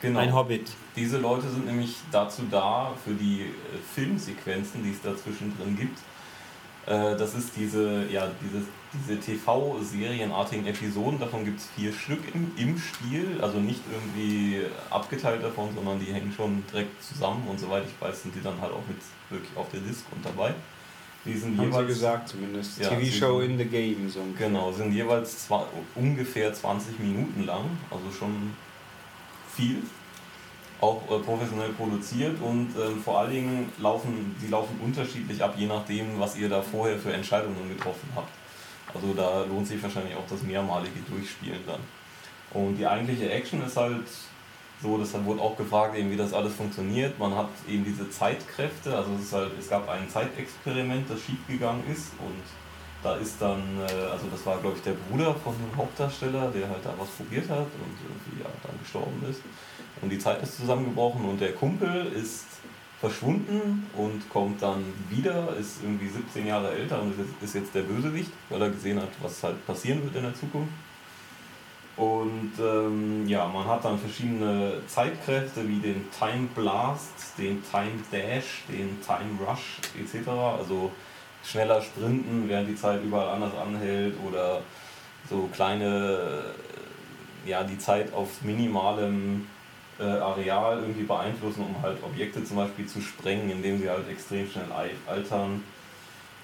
[0.00, 0.20] Genau.
[0.20, 0.70] Ein Hobbit.
[0.94, 3.46] Diese Leute sind nämlich dazu da, für die äh,
[3.94, 5.98] Filmsequenzen, die es dazwischen drin gibt.
[6.86, 12.52] Äh, das ist diese, ja, diese, diese TV-serienartigen Episoden, davon gibt es vier Stück im,
[12.56, 17.84] im Spiel, also nicht irgendwie abgeteilt davon, sondern die hängen schon direkt zusammen und soweit
[17.84, 18.98] ich weiß, sind die dann halt auch mit
[19.30, 20.54] wirklich auf der Disc und dabei.
[21.24, 22.78] Die sind Haben jeweils, sie gesagt zumindest.
[22.80, 24.08] Ja, TV-Show in the Game.
[24.08, 25.62] So genau, sind jeweils zwei,
[25.94, 28.52] ungefähr 20 Minuten lang, also schon
[29.54, 29.82] viel.
[30.80, 35.66] Auch äh, professionell produziert und äh, vor allen Dingen laufen die laufen unterschiedlich ab, je
[35.66, 38.30] nachdem, was ihr da vorher für Entscheidungen getroffen habt.
[38.94, 41.80] Also da lohnt sich wahrscheinlich auch das mehrmalige Durchspielen dann.
[42.52, 44.06] Und die eigentliche Action ist halt
[44.80, 47.18] so, das wurde auch gefragt, eben, wie das alles funktioniert.
[47.18, 52.12] Man hat eben diese Zeitkräfte, also es, halt, es gab ein Zeitexperiment, das schiefgegangen ist
[52.20, 52.42] und
[53.02, 56.68] da ist dann, äh, also das war glaube ich der Bruder von dem Hauptdarsteller, der
[56.68, 59.40] halt da was probiert hat und irgendwie ja, dann gestorben ist.
[60.00, 62.46] Und die Zeit ist zusammengebrochen und der Kumpel ist
[63.00, 68.32] verschwunden und kommt dann wieder, ist irgendwie 17 Jahre älter und ist jetzt der Bösewicht,
[68.48, 70.72] weil er gesehen hat, was halt passieren wird in der Zukunft.
[71.96, 78.62] Und ähm, ja, man hat dann verschiedene Zeitkräfte wie den Time Blast, den Time Dash,
[78.68, 80.28] den Time Rush etc.
[80.28, 80.92] Also
[81.44, 84.60] schneller sprinten, während die Zeit überall anders anhält oder
[85.28, 86.44] so kleine,
[87.44, 89.46] ja, die Zeit auf minimalem
[89.98, 94.48] äh, Areal irgendwie beeinflussen, um halt Objekte zum Beispiel zu sprengen, indem sie halt extrem
[94.48, 94.66] schnell
[95.06, 95.62] altern.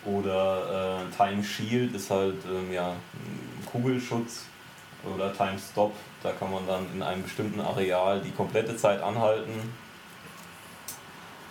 [0.05, 2.95] Oder äh, Time Shield ist halt ähm, ja,
[3.71, 4.45] Kugelschutz
[5.15, 5.95] oder Time Stop.
[6.23, 9.53] Da kann man dann in einem bestimmten Areal die komplette Zeit anhalten.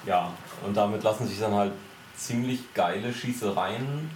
[0.06, 0.34] Ja,
[0.66, 1.72] und damit lassen sich dann halt
[2.16, 4.10] ziemlich geile Schießereien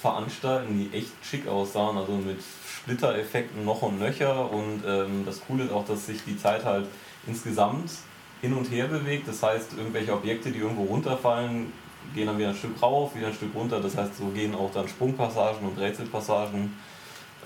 [0.00, 4.50] veranstalten, die echt schick aussahen, also mit Splittereffekten noch und nöcher.
[4.50, 6.86] Und ähm, das Coole ist auch, dass sich die Zeit halt
[7.26, 7.90] insgesamt
[8.40, 9.28] hin und her bewegt.
[9.28, 11.72] Das heißt, irgendwelche Objekte, die irgendwo runterfallen,
[12.14, 13.80] gehen dann wieder ein Stück rauf, wieder ein Stück runter.
[13.80, 16.72] Das heißt, so gehen auch dann Sprungpassagen und Rätselpassagen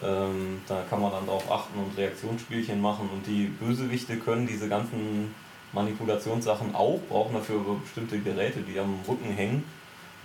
[0.02, 4.68] ähm, da kann man dann darauf achten und Reaktionsspielchen machen und die Bösewichte können diese
[4.68, 5.34] ganzen
[5.72, 9.64] Manipulationssachen auch, brauchen dafür bestimmte Geräte, die am Rücken hängen.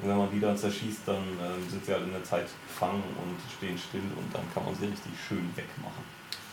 [0.02, 3.04] Und wenn man die dann zerschießt, dann äh, sind sie halt in der Zeit gefangen
[3.22, 6.04] und stehen still und dann kann man sie richtig schön wegmachen.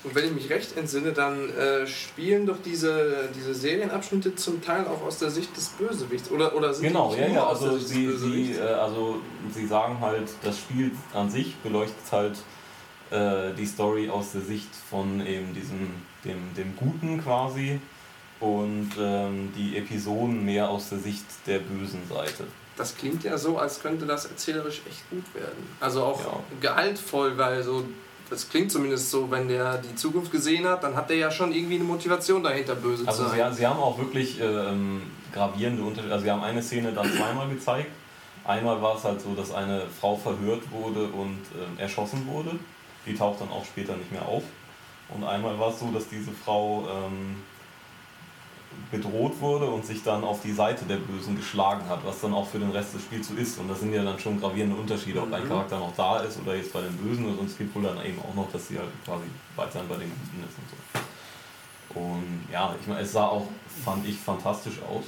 [0.06, 4.86] Und wenn ich mich recht entsinne, dann äh, spielen doch diese, diese Serienabschnitte zum Teil
[4.86, 6.30] auch aus der Sicht des Bösewichts.
[6.30, 7.42] Oder, oder sind Genau, die ja, ja.
[7.42, 9.16] aus der Also Sicht sie, sie, äh, also
[9.52, 12.36] sie sagen halt, das Spiel an sich beleuchtet halt
[13.10, 15.90] äh, die Story aus der Sicht von eben diesem,
[16.24, 17.80] dem, dem Guten quasi
[18.38, 22.44] und ähm, die Episoden mehr aus der Sicht der bösen Seite.
[22.76, 25.66] Das klingt ja so, als könnte das erzählerisch echt gut werden.
[25.80, 26.40] Also auch Ja.
[26.60, 27.84] gehaltvoll, weil so,
[28.30, 31.52] das klingt zumindest so, wenn der die Zukunft gesehen hat, dann hat der ja schon
[31.52, 33.52] irgendwie eine Motivation dahinter, böse Also zu sein.
[33.54, 36.12] sie haben auch wirklich ähm, gravierende Unterschiede.
[36.12, 37.90] Also sie haben eine Szene dann zweimal gezeigt.
[38.44, 42.52] Einmal war es halt so, dass eine Frau verhört wurde und ähm, erschossen wurde.
[43.04, 44.42] Die taucht dann auch später nicht mehr auf.
[45.08, 47.36] Und einmal war es so, dass diese Frau ähm,
[48.90, 52.46] bedroht wurde und sich dann auf die Seite der Bösen geschlagen hat, was dann auch
[52.48, 53.58] für den Rest des Spiels so ist.
[53.58, 55.48] Und das sind ja dann schon gravierende Unterschiede, ob ein Mhm.
[55.48, 57.26] Charakter noch da ist oder jetzt bei den Bösen.
[57.26, 59.24] Und es gibt wohl dann eben auch noch, dass sie halt quasi
[59.56, 62.00] weiterhin bei den Guten ist und so.
[62.00, 63.46] Und ja, ich meine, es sah auch,
[63.84, 65.04] fand ich, fantastisch aus.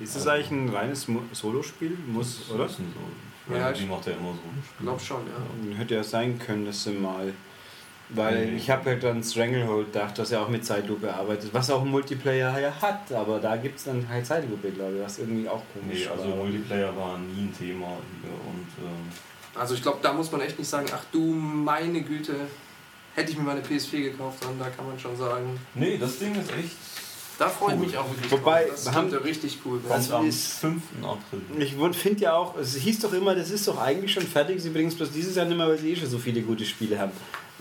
[0.00, 1.96] Ist das eigentlich ein reines Solospiel?
[2.08, 2.64] Muss, oder?
[2.64, 4.38] Das ist ein so, Ja, ja, ich die macht ja immer so.
[4.62, 5.76] Ich glaube schon, ja.
[5.78, 7.32] Hätte ja sein können, dass sie mal.
[8.14, 8.56] Weil Nee.
[8.56, 11.88] ich habe halt an Stranglehold gedacht, dass er auch mit Zeitlupe arbeitet, was auch ein
[11.90, 15.62] Multiplayer ja hat, aber da gibt es dann halt Zeitlupe, glaube ich, was irgendwie auch
[15.72, 16.36] komisch Nee, also war.
[16.36, 17.86] Multiplayer war nie ein Thema
[18.22, 19.08] hier und ähm,
[19.58, 22.34] Also ich glaube, da muss man echt nicht sagen, ach du meine Güte,
[23.14, 26.34] hätte ich mir meine PS4 gekauft, dann da kann man schon sagen, nee, das Ding
[26.34, 26.76] ist echt.
[27.38, 27.86] da freue ich Cool.
[27.86, 28.70] mich auch wirklich Wobei, drauf.
[28.74, 29.80] Das wir haben- richtig cool.
[29.88, 30.82] Das am ist- 5.
[31.02, 31.40] April.
[31.58, 34.68] Ich finde ja auch, es hieß doch immer, das ist doch eigentlich schon fertig, sie
[34.70, 36.98] bringen es bloß dieses Jahr nicht mehr, weil sie eh schon so viele gute Spiele
[36.98, 37.12] haben.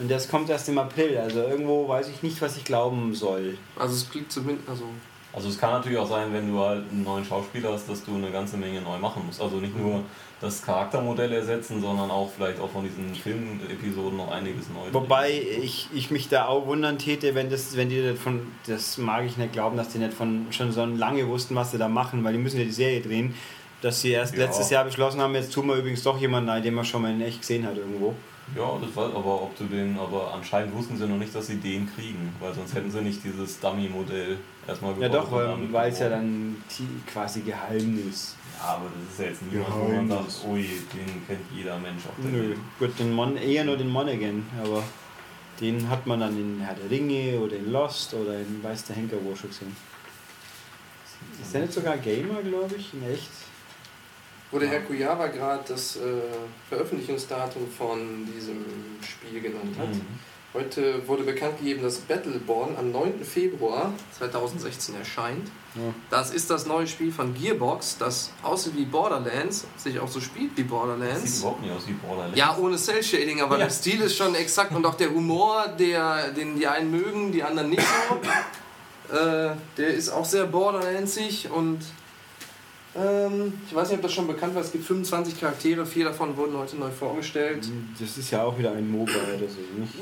[0.02, 3.58] Und das kommt erst im April, also irgendwo weiß ich nicht, was ich glauben soll.
[3.78, 4.86] Also es klingt zumindest, also
[5.34, 8.16] Also es kann natürlich auch sein, wenn du halt einen neuen Schauspieler hast, dass du
[8.16, 9.40] eine ganze Menge neu machen musst.
[9.40, 10.02] Also nicht nur
[10.42, 14.92] das Charaktermodell ersetzen, sondern auch vielleicht auch von diesen Filmepisoden noch einiges neu.
[14.92, 15.30] Wobei
[15.62, 19.24] ich, ich mich da auch wundern täte, wenn das, wenn die nicht von, das mag
[19.26, 22.24] ich nicht glauben, dass die nicht von schon so lange wussten, was sie da machen,
[22.24, 23.36] weil die müssen ja die Serie drehen,
[23.82, 24.46] dass sie erst Ja.
[24.46, 27.12] letztes Jahr beschlossen haben, jetzt tun wir übrigens doch jemanden ein, den man schon mal
[27.12, 28.16] in echt gesehen hat irgendwo.
[28.56, 31.56] Ja, das war aber ob du den, aber anscheinend wussten sie noch nicht, dass sie
[31.58, 34.38] den kriegen, weil sonst hätten sie nicht dieses Dummy-Modell
[34.68, 36.58] erstmal Ja gebaut doch, und weil- weil es ja dann
[37.08, 38.36] quasi geheim ist.
[38.60, 40.36] Ja, aber das ist ja jetzt niemand, wo man Geheimnis.
[40.42, 40.64] sagt, ui,
[40.94, 42.58] den kennt jeder Mensch auf der Nö, Welt.
[42.78, 44.84] gut, den Mon eher nur den Monaghan, aber
[45.62, 48.98] den hat man dann in Herr der Ringe oder in Lost oder in Weiß der
[48.98, 49.76] Henker wo schon gesehen.
[51.42, 53.30] Ist der nicht sogar Gamer, glaube ich, in echt?
[54.52, 56.00] Wurde Herr Kujawa gerade das äh,
[56.70, 58.66] Veröffentlichungsdatum von diesem
[59.02, 59.90] Spiel genannt hat.
[59.90, 60.02] Mhm.
[60.54, 63.24] Heute wurde bekannt gegeben, dass Battleborn am 9.
[63.24, 65.48] Februar 2016 erscheint.
[65.76, 65.94] Ja.
[66.10, 70.52] Das ist das neue Spiel von Gearbox, das aussieht wie Borderlands, sich auch so spielt
[70.58, 71.40] wie Das sieht Borderlands.
[71.40, 72.38] überhaupt nicht aus wie Borderlands.
[72.38, 73.64] Ja, ohne Cell-Shading, aber Ja.
[73.68, 77.44] der Stil ist schon exakt und auch der Humor, der, den die einen mögen, die
[77.44, 79.16] anderen nicht so.
[79.16, 81.80] äh, der ist auch sehr Borderlandsig und
[82.94, 86.36] ähm, ich weiß nicht, ob das schon bekannt war, es gibt 25 Charaktere, vier davon
[86.36, 87.66] wurden heute neu vorgestellt.
[88.00, 89.96] Das ist ja auch wieder ein MOBA oder so, nicht?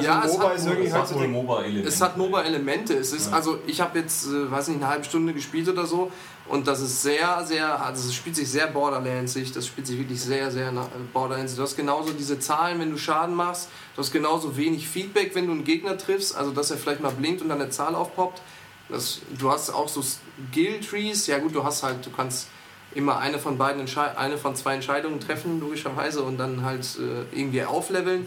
[0.24, 0.66] es, hat, ist
[1.10, 1.88] es MOBA-Elemente.
[1.88, 2.94] es hat MOBA-Elemente.
[2.94, 3.36] Es ist, Ja.
[3.36, 6.10] also ich habe jetzt, äh, weiß nicht, eine halbe Stunde gespielt oder so
[6.48, 10.20] und das ist sehr, sehr, also es spielt sich sehr Borderlandsig, das spielt sich wirklich
[10.22, 10.72] sehr, sehr äh,
[11.12, 11.56] Borderlandsig.
[11.58, 15.46] Du hast genauso diese Zahlen, wenn du Schaden machst, du hast genauso wenig Feedback, wenn
[15.46, 18.40] du einen Gegner triffst, also dass er vielleicht mal blinkt und dann eine Zahl aufpoppt.
[18.88, 22.48] Das, du hast auch so Skill-Trees, ja gut, du hast halt, du kannst
[22.94, 23.84] immer eine von beiden
[24.16, 28.26] eine von zwei Entscheidungen treffen, logischerweise, und dann halt äh, irgendwie aufleveln.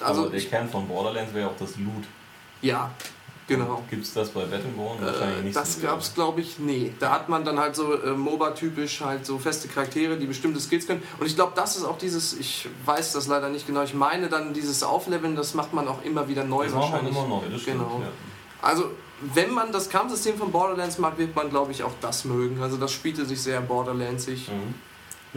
[0.00, 2.04] Also Also der ich, Kern von Borderlands wäre auch das Loot.
[2.62, 2.90] ja,
[3.46, 3.82] genau.
[3.90, 4.98] Gibt es das bei Battleborn?
[5.00, 5.56] Wahrscheinlich Äh, nicht.
[5.56, 6.92] das so gab es, glaube ich, nee.
[7.00, 10.86] Da hat man dann halt so äh, MOBA-typisch halt so feste Charaktere, die bestimmte Skills
[10.86, 11.02] können.
[11.18, 14.28] Und ich glaube, das ist auch dieses, ich weiß das leider nicht genau, ich meine
[14.28, 17.16] dann dieses Aufleveln, das macht man auch immer wieder neu Das macht man wahrscheinlich.
[17.16, 17.78] immer neu, das stimmt.
[17.78, 18.00] Genau.
[18.02, 18.08] Ja.
[18.62, 18.90] Also,
[19.20, 22.62] wenn man das Kampfsystem von Borderlands mag, wird man, glaube ich, auch das mögen.
[22.62, 24.48] Also, das spielte sich sehr Borderlandsig.
[24.48, 24.74] Mhm.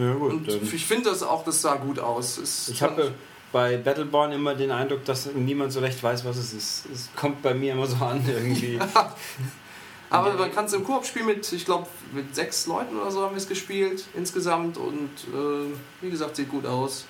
[0.03, 0.31] Ja gut.
[0.31, 2.37] Und ich finde das auch, das sah gut aus.
[2.37, 3.13] Es Ich habe
[3.51, 6.85] bei Battleborn immer den Eindruck, dass niemand so recht weiß, was es ist.
[6.91, 8.79] Es kommt bei mir immer so an irgendwie.
[10.09, 13.23] Aber man kann es im Koop spielen mit, ich glaube, mit sechs Leuten oder so
[13.23, 14.77] haben wir es gespielt insgesamt.
[14.77, 17.05] Und äh, wie gesagt, sieht gut aus.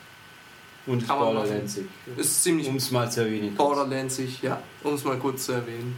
[0.86, 1.86] Und Borderlandsig.
[2.18, 3.56] Ist ziemlich Um es mal zu erwähnen.
[3.56, 5.98] Borderlandsig, ja, um es mal kurz zu erwähnen.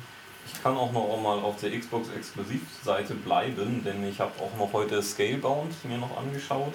[0.66, 5.00] Kann auch noch mal auf der Xbox Exklusivseite bleiben, denn ich habe auch noch heute
[5.04, 6.74] Scalebound mir noch angeschaut.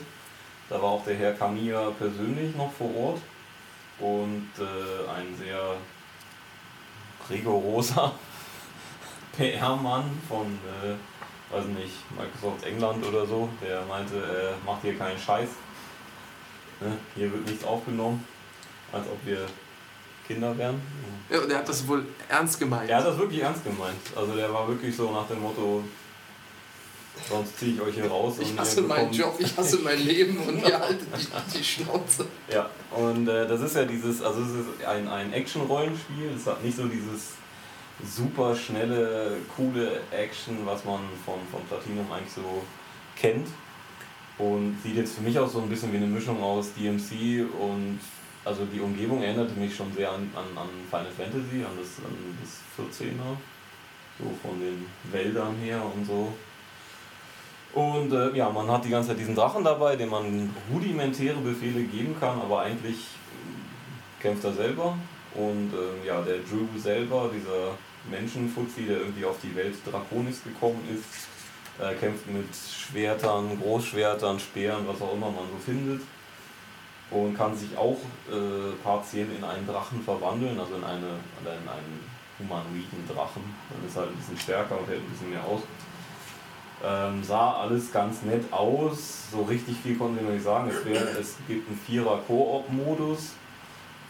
[0.68, 3.20] Da war auch der Herr Kamiya persönlich noch vor Ort
[3.98, 5.74] und äh, ein sehr
[7.28, 8.12] rigoroser
[9.36, 10.46] PR-Mann von,
[10.84, 15.48] äh, weiß nicht, Microsoft England oder so, der meinte, äh, macht hier keinen Scheiß.
[16.78, 16.96] Ne?
[17.16, 18.24] Hier wird nichts aufgenommen,
[18.92, 19.48] als ob wir
[20.30, 20.80] Kinder wären.
[21.28, 22.88] Ja, der hat das wohl ernst gemeint.
[22.88, 24.00] Er hat das wirklich ernst gemeint.
[24.14, 25.82] Also der war wirklich so nach dem Motto,
[27.28, 28.36] sonst ziehe ich euch hier raus.
[28.40, 32.26] Ich und hasse meinen Job, ich hasse mein Leben und ihr haltet die, die Schnauze.
[32.52, 36.62] Ja, und äh, das ist ja dieses, also es ist ein, ein Action-Rollenspiel, es hat
[36.64, 37.32] nicht so dieses
[38.04, 42.62] super schnelle, coole Action, was man von, von Platinum eigentlich so
[43.16, 43.48] kennt.
[44.38, 48.00] Und sieht jetzt für mich auch so ein bisschen wie eine Mischung aus DMC und
[48.44, 52.14] also die Umgebung erinnerte mich schon sehr an, an, an Final Fantasy, an das, an
[52.40, 53.36] das 14er,
[54.18, 56.32] so von den Wäldern her und so.
[57.72, 61.82] Und äh, ja, man hat die ganze Zeit diesen Drachen dabei, dem man rudimentäre Befehle
[61.84, 62.98] geben kann, aber eigentlich
[64.20, 64.96] kämpft er selber.
[65.34, 67.76] Und äh, ja, der Drew selber, dieser
[68.10, 71.04] Menschenfuzzi, der irgendwie auf die Welt Draconis gekommen ist,
[71.80, 76.00] äh, kämpft mit Schwertern, Großschwertern, Speeren, was auch immer man so findet.
[77.10, 77.98] Und kann sich auch
[78.30, 82.00] äh, partiell in einen Drachen verwandeln, also in, eine, in einen
[82.38, 83.42] humanoiden Drachen.
[83.68, 85.62] Dann ist halt ein bisschen stärker und hält ein bisschen mehr aus.
[86.82, 89.30] Ähm, sah alles ganz nett aus.
[89.30, 90.70] So richtig viel konnten wir noch nicht sagen.
[90.70, 93.32] Es, wär, es gibt einen Vierer-Koop-Modus,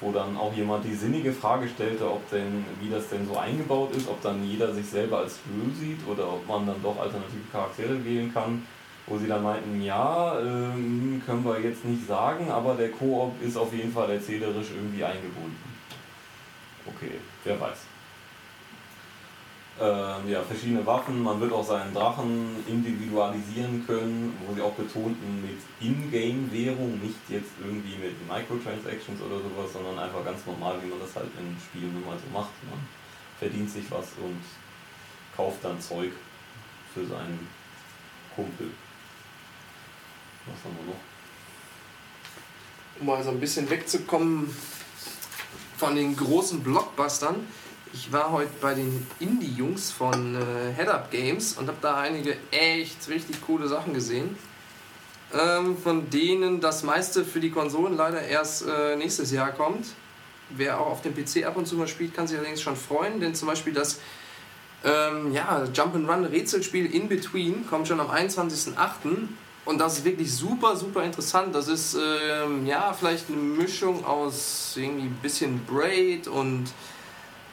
[0.00, 3.96] wo dann auch jemand die sinnige Frage stellte, ob denn, wie das denn so eingebaut
[3.96, 7.50] ist, ob dann jeder sich selber als Höhe sieht oder ob man dann doch alternative
[7.50, 8.66] Charaktere wählen kann.
[9.10, 13.56] Wo sie dann meinten, ja, ähm, können wir jetzt nicht sagen, aber der Koop ist
[13.56, 15.58] auf jeden Fall erzählerisch irgendwie eingebunden.
[16.86, 17.78] Okay, wer weiß.
[19.80, 21.24] Ähm, ja, verschiedene Waffen.
[21.24, 27.50] Man wird auch seinen Drachen individualisieren können, wo sie auch betonten mit Ingame-Währung, nicht jetzt
[27.60, 31.94] irgendwie mit Microtransactions oder sowas, sondern einfach ganz normal, wie man das halt in Spielen
[31.94, 32.52] nun mal so macht.
[32.70, 32.78] Man
[33.40, 34.38] verdient sich was und
[35.36, 36.12] kauft dann Zeug
[36.94, 37.48] für seinen
[38.36, 38.70] Kumpel.
[40.46, 41.00] Was haben wir noch?
[43.00, 44.54] Um mal so ein bisschen wegzukommen
[45.76, 47.46] von den großen Blockbustern.
[47.92, 52.36] Ich war heute bei den Indie-Jungs von äh, Head Up Games und habe da einige
[52.50, 54.36] echt richtig coole Sachen gesehen.
[55.32, 59.86] Ähm, von denen das meiste für die Konsolen leider erst äh, nächstes Jahr kommt.
[60.50, 63.20] Wer auch auf dem PC ab und zu mal spielt, kann sich allerdings schon freuen,
[63.20, 64.00] denn zum Beispiel das
[64.84, 69.28] ähm, ja, Jump'n'Run Rätselspiel In Between kommt schon am 21.08.
[69.70, 71.54] Und das ist wirklich super, super interessant.
[71.54, 76.64] Das ist ähm, ja vielleicht eine Mischung aus irgendwie ein bisschen Braid und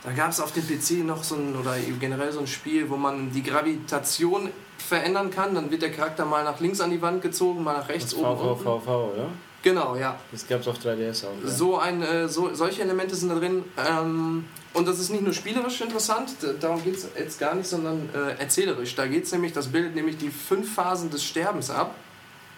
[0.03, 2.95] da gab es auf dem PC noch so ein, oder generell so ein Spiel, wo
[2.97, 4.49] man die Gravitation
[4.79, 5.53] verändern kann.
[5.53, 8.19] Dann wird der Charakter mal nach links an die Wand gezogen, mal nach rechts Das
[8.19, 8.31] oben.
[8.49, 8.63] unten.
[8.63, 9.27] VVVV, oder?
[9.61, 10.17] Genau, ja.
[10.31, 11.43] Das gab es auf 3DS auch.
[11.43, 11.49] Ja.
[11.51, 13.63] So ein, äh, so, solche Elemente sind da drin.
[13.87, 16.31] Ähm, und das ist nicht nur spielerisch interessant,
[16.61, 18.95] darum geht es jetzt gar nicht, sondern äh, erzählerisch.
[18.95, 21.93] Da geht es nämlich, das bildet nämlich die fünf Phasen des Sterbens ab,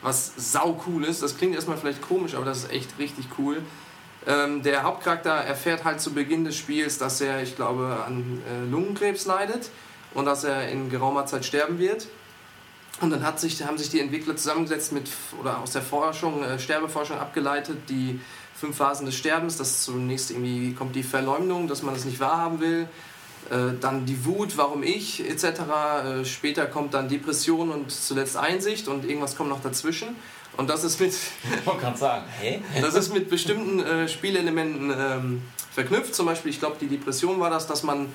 [0.02, 1.22] was sau cool ist.
[1.22, 3.62] Das klingt erstmal vielleicht komisch, aber das ist echt richtig cool.
[4.28, 8.70] Ähm, der Hauptcharakter erfährt halt zu Beginn des Spiels, dass er, ich glaube, an äh,
[8.70, 9.70] Lungenkrebs leidet
[10.14, 12.08] und dass er in geraumer Zeit sterben wird.
[13.02, 15.10] Und dann hat sich, haben sich die Entwickler zusammengesetzt mit,
[15.40, 18.20] oder aus der Forschung, äh, Sterbeforschung abgeleitet, die
[18.54, 19.58] fünf Phasen des Sterbens.
[19.58, 22.90] Das zunächst irgendwie kommt die Verleumdung, dass man das nicht wahrhaben will.
[23.50, 25.44] Äh, dann die Wut, warum ich, etc.
[25.44, 30.16] Äh, später kommt dann Depression und zuletzt Einsicht und irgendwas kommt noch dazwischen.
[30.56, 31.14] Und das ist mit,
[31.96, 32.62] sagen, hä?
[32.82, 36.14] das ist mit bestimmten äh, Spielelementen ähm, verknüpft.
[36.14, 38.08] Zum Beispiel, ich glaube, die Depression war das, dass man,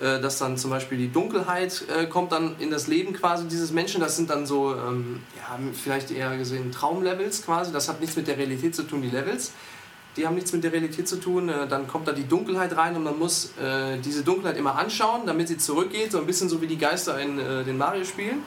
[0.00, 3.72] äh, dass dann zum Beispiel die Dunkelheit äh, kommt dann in das Leben quasi dieses
[3.72, 4.00] Menschen.
[4.00, 7.72] Das sind dann so, ähm, ja, vielleicht eher gesehen Traumlevels quasi.
[7.72, 9.52] Das hat nichts mit der Realität zu tun, die Levels.
[10.16, 11.48] Die haben nichts mit der Realität zu tun.
[11.48, 15.22] Äh, Dann kommt da die Dunkelheit rein und man muss äh, diese Dunkelheit immer anschauen,
[15.26, 16.12] damit sie zurückgeht.
[16.12, 18.42] So ein bisschen so wie die Geister in äh, den Mario-Spielen.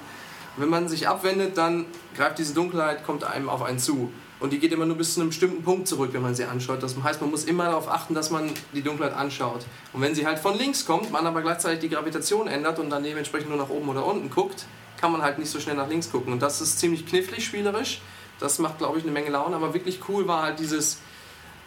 [0.57, 1.85] Wenn man sich abwendet, dann
[2.15, 4.11] greift diese Dunkelheit, kommt einem auf einen zu.
[4.39, 6.83] Und die geht immer nur bis zu einem bestimmten Punkt zurück, wenn man sie anschaut.
[6.83, 9.65] Das heißt, man muss immer darauf achten, dass man die Dunkelheit anschaut.
[9.93, 13.03] Und wenn sie halt von links kommt, man aber gleichzeitig die Gravitation ändert und dann
[13.03, 14.65] dementsprechend nur nach oben oder unten guckt,
[14.99, 16.33] kann man halt nicht so schnell nach links gucken.
[16.33, 18.01] Und das ist ziemlich knifflig spielerisch.
[18.39, 19.55] Das macht, glaube ich, eine Menge Laune.
[19.55, 20.99] Aber wirklich cool war halt dieses,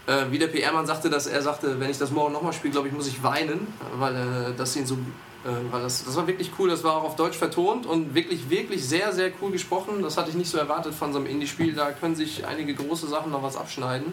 [0.08, 2.88] äh, wie der PR-Mann sagte, dass er sagte, wenn ich das morgen nochmal spiele, glaube
[2.88, 3.66] ich, muss ich weinen,
[3.96, 6.70] weil äh, das ihn so, äh, weil das, das war wirklich cool.
[6.70, 10.02] Das war auch auf Deutsch vertont und wirklich, wirklich sehr, sehr cool gesprochen.
[10.02, 11.74] Das hatte ich nicht so erwartet von so einem Indie-Spiel.
[11.74, 14.12] Da können sich einige große Sachen noch was abschneiden.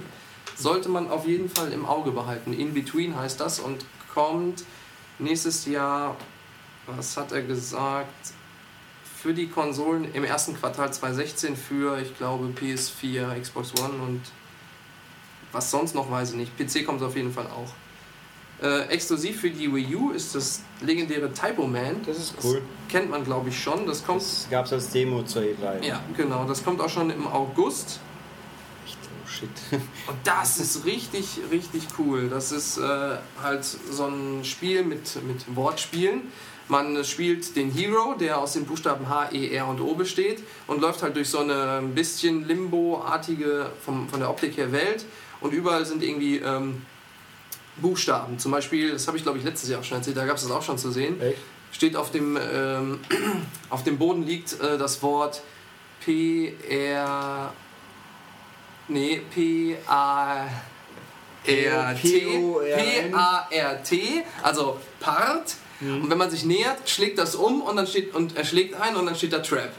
[0.58, 2.52] Sollte man auf jeden Fall im Auge behalten.
[2.52, 4.66] In Between heißt das und kommt
[5.18, 6.18] nächstes Jahr,
[6.88, 8.34] was hat er gesagt?
[9.22, 14.22] Für die Konsolen im ersten Quartal 2016 für, ich glaube, PS4, Xbox One und
[15.56, 16.58] was sonst noch, weiß ich nicht.
[16.58, 17.72] PC kommt es auf jeden Fall auch.
[18.62, 22.02] Äh, exklusiv für die Wii U ist das legendäre Typo Man.
[22.06, 22.62] Das ist cool.
[22.90, 23.86] kennt man, glaube ich, schon.
[23.86, 24.22] Das kommt.
[24.22, 25.84] Das gab es als Demo zur E3.
[25.84, 26.46] Ja, genau.
[26.46, 28.00] Das kommt auch schon im August.
[28.86, 29.50] Echt, oh shit.
[29.72, 32.30] Und das ist richtig, richtig cool.
[32.30, 36.22] Das ist äh, halt so ein Spiel mit, mit Wortspielen.
[36.68, 40.82] Man spielt den Hero, der aus den Buchstaben H, E, R und O besteht und
[40.82, 45.06] läuft halt durch so eine ein bisschen Limbo-artige, von der Optik her Welt.
[45.46, 46.82] Und überall sind irgendwie ähm,
[47.78, 48.40] Buchstaben.
[48.40, 50.42] Zum Beispiel, das habe ich glaube ich letztes Jahr auch schon erzählt, da gab es
[50.42, 51.22] das auch schon zu sehen.
[51.22, 51.38] Echt?
[51.72, 53.00] Steht auf dem, ähm,
[53.70, 55.44] auf dem Boden liegt äh, das Wort
[56.04, 57.54] P, R,
[58.88, 60.48] nee, P, A,
[61.46, 62.40] R, T,
[62.76, 65.56] P, A, R, T, also Part.
[65.82, 68.96] Und wenn man sich nähert, schlägt das um und dann steht, und er schlägt ein
[68.96, 69.72] und dann steht da Trap.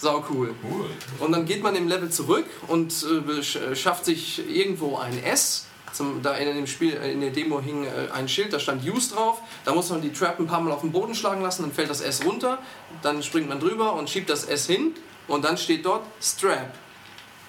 [0.00, 0.54] Sau cool.
[0.62, 0.88] Cool.
[1.18, 5.66] Und dann geht man im Level zurück und äh, sch- schafft sich irgendwo ein S.
[5.92, 8.84] Zum, da in dem Spiel, äh, in der Demo hing äh, ein Schild, da stand
[8.88, 9.40] Use drauf.
[9.64, 11.90] Da muss man die Trap ein paar Mal auf den Boden schlagen lassen, dann fällt
[11.90, 12.58] das S runter.
[13.02, 14.94] Dann springt man drüber und schiebt das S hin.
[15.26, 16.74] Und dann steht dort Strap.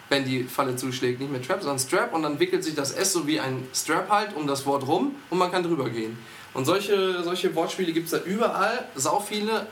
[0.10, 1.20] Wenn die Falle zuschlägt.
[1.20, 2.14] Nicht mehr Trap, sondern Strap.
[2.16, 5.14] Und dann wickelt sich das S so wie ein Strap halt um das Wort rum
[5.30, 6.18] und man kann drüber gehen.
[6.56, 8.88] Und solche, solche Wortspiele gibt es da überall.
[8.96, 9.68] Sau viele.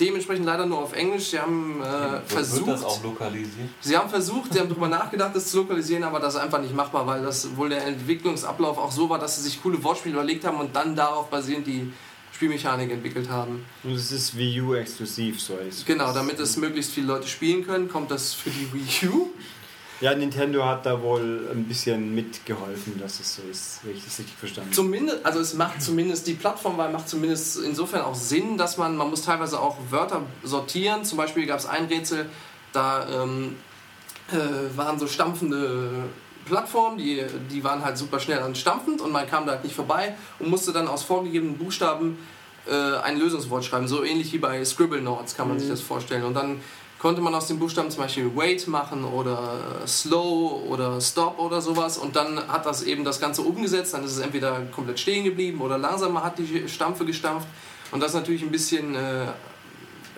[0.00, 1.30] Dementsprechend leider nur auf Englisch.
[1.30, 2.66] Sie haben äh, versucht.
[2.66, 3.68] Wird das auch lokalisiert?
[3.80, 6.74] Sie haben versucht, sie haben darüber nachgedacht, das zu lokalisieren, aber das ist einfach nicht
[6.74, 10.44] machbar, weil das wohl der Entwicklungsablauf auch so war, dass sie sich coole Wortspiele überlegt
[10.44, 11.92] haben und dann darauf basierend die
[12.32, 13.66] Spielmechanik entwickelt haben.
[13.84, 17.66] Und es ist Wii U exklusiv, so ist Genau, damit es möglichst viele Leute spielen
[17.66, 19.28] können, kommt das für die Wii U.
[20.00, 24.18] Ja, Nintendo hat da wohl ein bisschen mitgeholfen, dass es so ist, wenn ich das
[24.18, 24.76] richtig verstanden habe.
[24.76, 29.10] Zumindest, also es macht zumindest, die Plattformwahl macht zumindest insofern auch Sinn, dass man, man
[29.10, 31.04] muss teilweise auch Wörter sortieren.
[31.04, 32.26] Zum Beispiel gab es ein Rätsel,
[32.72, 33.56] da ähm,
[34.32, 36.04] äh, waren so stampfende
[36.46, 40.16] Plattformen, die, die waren halt super schnell anstampfend und man kam da halt nicht vorbei
[40.38, 42.18] und musste dann aus vorgegebenen Buchstaben
[42.66, 43.86] äh, ein Lösungswort schreiben.
[43.86, 46.24] So ähnlich wie bei Scribble Notes kann man sich das vorstellen.
[46.24, 46.60] Und dann
[47.00, 51.96] konnte man aus den Buchstaben zum Beispiel Wait machen oder Slow oder Stop oder sowas
[51.96, 55.60] und dann hat das eben das Ganze umgesetzt, dann ist es entweder komplett stehen geblieben
[55.62, 57.48] oder langsamer hat die Stampfe gestampft
[57.90, 59.26] und das natürlich ein bisschen äh,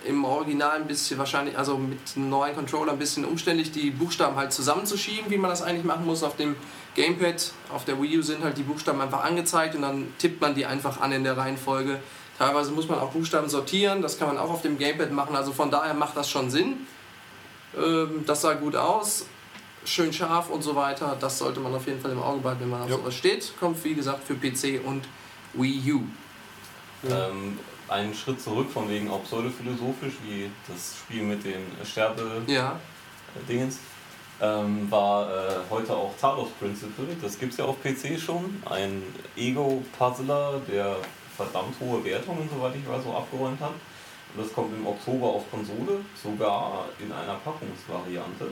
[0.04, 4.34] im Original ein bisschen wahrscheinlich, also mit einem neuen Controller ein bisschen umständlich, die Buchstaben
[4.34, 6.56] halt zusammenzuschieben, wie man das eigentlich machen muss auf dem
[6.96, 7.52] Gamepad.
[7.72, 10.66] Auf der Wii U sind halt die Buchstaben einfach angezeigt und dann tippt man die
[10.66, 12.00] einfach an in der Reihenfolge.
[12.38, 15.52] Teilweise muss man auch Buchstaben sortieren, das kann man auch auf dem Gamepad machen, also
[15.52, 16.86] von daher macht das schon Sinn.
[17.76, 19.26] Ähm, das sah gut aus,
[19.84, 21.16] schön scharf und so weiter.
[21.20, 22.96] Das sollte man auf jeden Fall im Auge behalten, wenn man auf Jo.
[22.96, 23.52] sowas steht.
[23.58, 25.04] Kommt wie gesagt für PC und
[25.54, 26.00] Wii U.
[27.08, 32.48] Ähm, einen Schritt zurück, von wegen auch pseudophilosophisch, wie das Spiel mit den Sterbe-Dingens,
[34.40, 37.06] Ja, ähm, war äh, heute auch Talos Principle.
[37.20, 38.62] Das gibt es ja auf PC schon.
[38.68, 39.02] Ein
[39.36, 40.96] Ego-Puzzler, der
[41.36, 43.74] verdammt hohe Wertungen, soweit ich weiß, so abgeräumt hat.
[44.34, 48.48] Und das kommt im Oktober auf Konsole, sogar in einer Packungsvariante.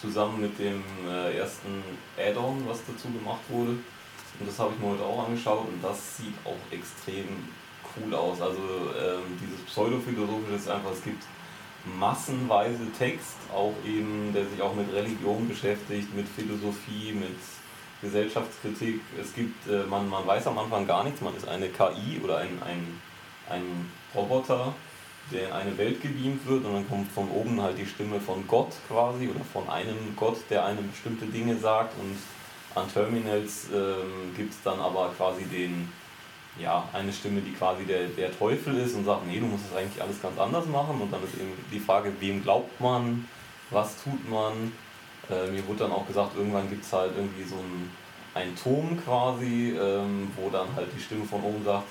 [0.00, 1.82] Zusammen mit dem äh, ersten
[2.18, 3.72] Add-on, was dazu gemacht wurde.
[3.72, 7.26] Und das habe ich mir heute auch angeschaut und das sieht auch extrem
[7.96, 8.40] cool aus.
[8.40, 11.22] Also ähm, dieses Pseudophilosophische ist einfach, es gibt
[11.98, 17.36] massenweise Text, auch eben, der sich auch mit Religion beschäftigt, mit Philosophie, mit
[18.02, 19.00] Gesellschaftskritik.
[19.18, 22.38] Es gibt, äh, man, man weiß am Anfang gar nichts, man ist eine KI oder
[22.38, 23.00] ein, ein,
[23.48, 24.74] ein Roboter,
[25.30, 28.46] der in eine Welt gebeamt wird und dann kommt von oben halt die Stimme von
[28.46, 32.16] Gott quasi oder von einem Gott, der einem bestimmte Dinge sagt und
[32.74, 35.92] an Terminals ähm, gibt es dann aber quasi den,
[36.58, 39.76] ja, eine Stimme, die quasi der, der Teufel ist und sagt, nee, du musst es
[39.76, 43.28] eigentlich alles ganz anders machen und dann ist eben die Frage, wem glaubt man,
[43.70, 44.72] was tut man.
[45.32, 47.90] Äh, mir wurde dann auch gesagt, irgendwann gibt es halt irgendwie so ein,
[48.34, 51.86] ein Turm quasi, ähm, wo dann halt die Stimme von oben sagt,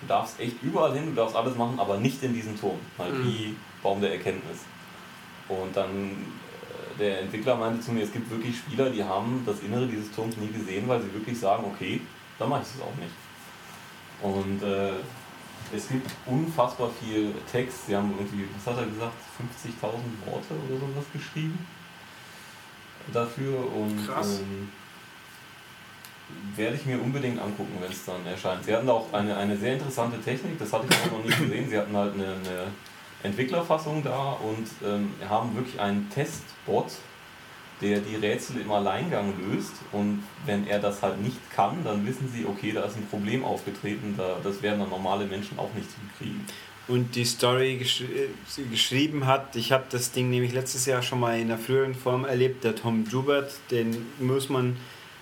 [0.00, 2.78] du darfst echt überall hin, du darfst alles machen, aber nicht in diesem Turm.
[2.98, 3.24] Halt Mhm.
[3.24, 4.58] wie Baum der Erkenntnis.
[5.48, 9.60] Und dann äh, der Entwickler meinte zu mir, es gibt wirklich Spieler, die haben das
[9.60, 12.00] Innere dieses Turms nie gesehen, weil sie wirklich sagen, okay,
[12.38, 13.14] dann mache ich es auch nicht.
[14.22, 14.92] Und äh,
[15.74, 17.86] es gibt unfassbar viel Text.
[17.86, 19.14] Sie haben irgendwie, was hat er gesagt,
[19.64, 21.58] 50.000 Worte oder sowas geschrieben
[23.12, 23.58] dafür.
[23.72, 24.40] Und Krass.
[24.40, 24.68] ähm,
[26.56, 28.64] werde ich mir unbedingt angucken, wenn es dann erscheint.
[28.64, 31.68] Sie hatten auch eine, eine sehr interessante Technik, das hatte ich auch noch nicht gesehen.
[31.68, 32.66] Sie hatten halt eine, eine
[33.22, 36.92] Entwicklerfassung da und ähm, haben wirklich einen Testbot,
[37.80, 42.30] der die Rätsel im Alleingang löst und wenn er das halt nicht kann, dann wissen
[42.32, 45.88] sie, okay, da ist ein Problem aufgetreten, da, das werden dann normale Menschen auch nicht
[46.00, 46.46] hinkriegen.
[46.86, 51.20] Und die Story gesch äh, geschrieben hat, ich habe das Ding nämlich letztes Jahr schon
[51.20, 54.76] mal in einer früheren Form erlebt, der Tom Jubert, den muss man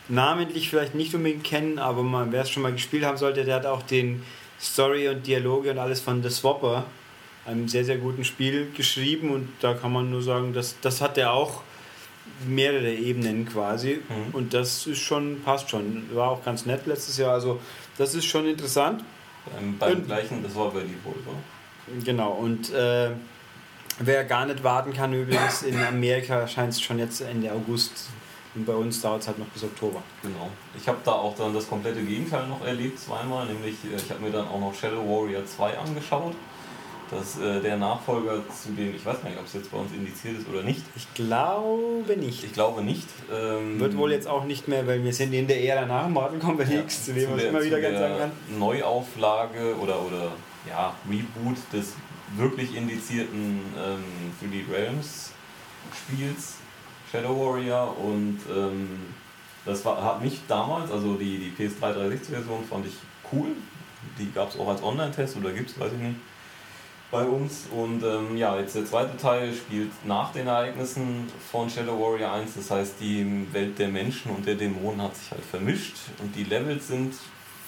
[0.09, 3.57] namentlich vielleicht nicht unbedingt kennen, aber man, wer es schon mal gespielt haben sollte, der
[3.57, 4.23] hat auch den
[4.61, 6.85] Story und Dialoge und alles von The Swapper,
[7.47, 11.17] einem sehr, sehr guten Spiel, geschrieben und da kann man nur sagen, dass, das hat
[11.17, 11.63] er auch
[12.47, 14.01] mehrere Ebenen quasi.
[14.09, 14.35] Mhm.
[14.35, 16.05] Und das ist schon, passt schon.
[16.15, 17.33] War auch ganz nett letztes Jahr.
[17.33, 17.61] Also
[17.99, 19.05] das ist schon interessant.
[19.51, 21.33] Beim, beim Und- gleichen, das war bei Devolver.
[22.05, 22.33] Genau.
[22.33, 23.11] Und äh,
[23.99, 28.09] wer gar nicht warten kann, übrigens, in Amerika erscheint es schon jetzt Ende August.
[28.55, 30.03] Und bei uns dauert es halt noch bis Oktober.
[30.23, 30.51] Genau.
[30.79, 33.47] Ich habe da auch dann das komplette Gegenteil noch erlebt, zweimal.
[33.47, 36.35] Nämlich, äh, ich habe mir dann auch noch Shadow Warrior 2 angeschaut.
[37.13, 39.77] Das ist äh, der Nachfolger zu dem, ich weiß gar nicht, ob es jetzt bei
[39.77, 40.83] uns indiziert ist oder nicht.
[40.97, 42.43] Ich glaube nicht.
[42.43, 43.07] Ich glaube nicht.
[43.31, 46.39] Ähm, Wird wohl jetzt auch nicht mehr, weil wir sind in der Ära nach Mortal
[46.39, 48.59] Kombat ja, X, zu dem man immer wieder ganz sagen kann.
[48.59, 50.33] Neuauflage oder, oder
[50.67, 51.95] ja, Reboot des
[52.37, 55.33] wirklich indizierten ähm, 3D Realms
[55.95, 56.55] Spiels
[57.11, 58.89] Shadow Warrior und ähm,
[59.67, 62.95] das war, hat mich damals, also die, die PS3 360-Version fand ich
[63.33, 63.49] cool.
[64.19, 66.17] Die gab es auch als Online-Test oder gibt es, weiß ich nicht,
[67.13, 67.67] bei uns.
[67.71, 72.55] Und ähm, ja, jetzt der zweite Teil spielt nach den Ereignissen von Shadow Warrior 1.
[72.55, 76.45] Das heißt, die Welt der Menschen und der Dämonen hat sich halt vermischt und die
[76.45, 77.15] Levels sind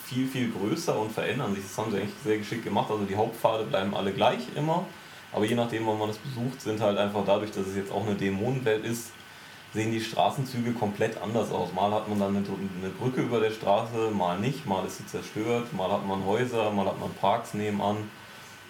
[0.05, 1.62] viel, viel größer und verändern sich.
[1.62, 2.91] Das haben sie eigentlich sehr geschickt gemacht.
[2.91, 4.87] Also die Hauptpfade bleiben alle gleich immer.
[5.33, 8.07] Aber je nachdem, wann man das besucht, sind halt einfach dadurch, dass es jetzt auch
[8.07, 9.11] eine Dämonenwelt ist,
[9.75, 11.73] sehen die Straßenzüge komplett anders aus.
[11.75, 12.47] Mal hat man dann eine,
[12.81, 16.71] eine Brücke über der Straße, mal nicht, mal ist sie zerstört, mal hat man Häuser,
[16.71, 18.09] mal hat man Parks nebenan.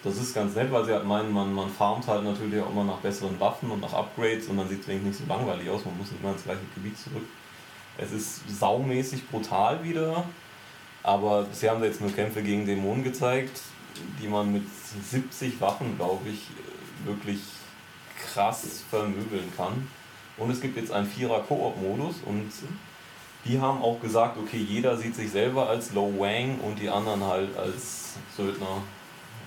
[0.05, 2.83] Das ist ganz nett, weil sie halt meinen, man, man farmt halt natürlich auch immer
[2.83, 5.83] nach besseren Waffen und nach Upgrades und dann sieht es wenigstens nicht so langweilig aus,
[5.83, 7.25] man muss nicht mal ins gleiche Gebiet zurück.
[7.97, 10.23] Es ist saumäßig brutal wieder,
[11.01, 13.61] aber bisher haben sie jetzt nur Kämpfe gegen Dämonen gezeigt,
[14.21, 14.63] die man mit
[15.09, 16.49] 70 Waffen, glaube ich,
[17.03, 17.39] wirklich
[18.31, 19.87] krass vermöbeln kann.
[20.37, 22.51] Und es gibt jetzt einen Vierer-Koop-Modus und
[23.45, 27.23] die haben auch gesagt, okay, jeder sieht sich selber als Low Wang und die anderen
[27.23, 28.83] halt als Söldner.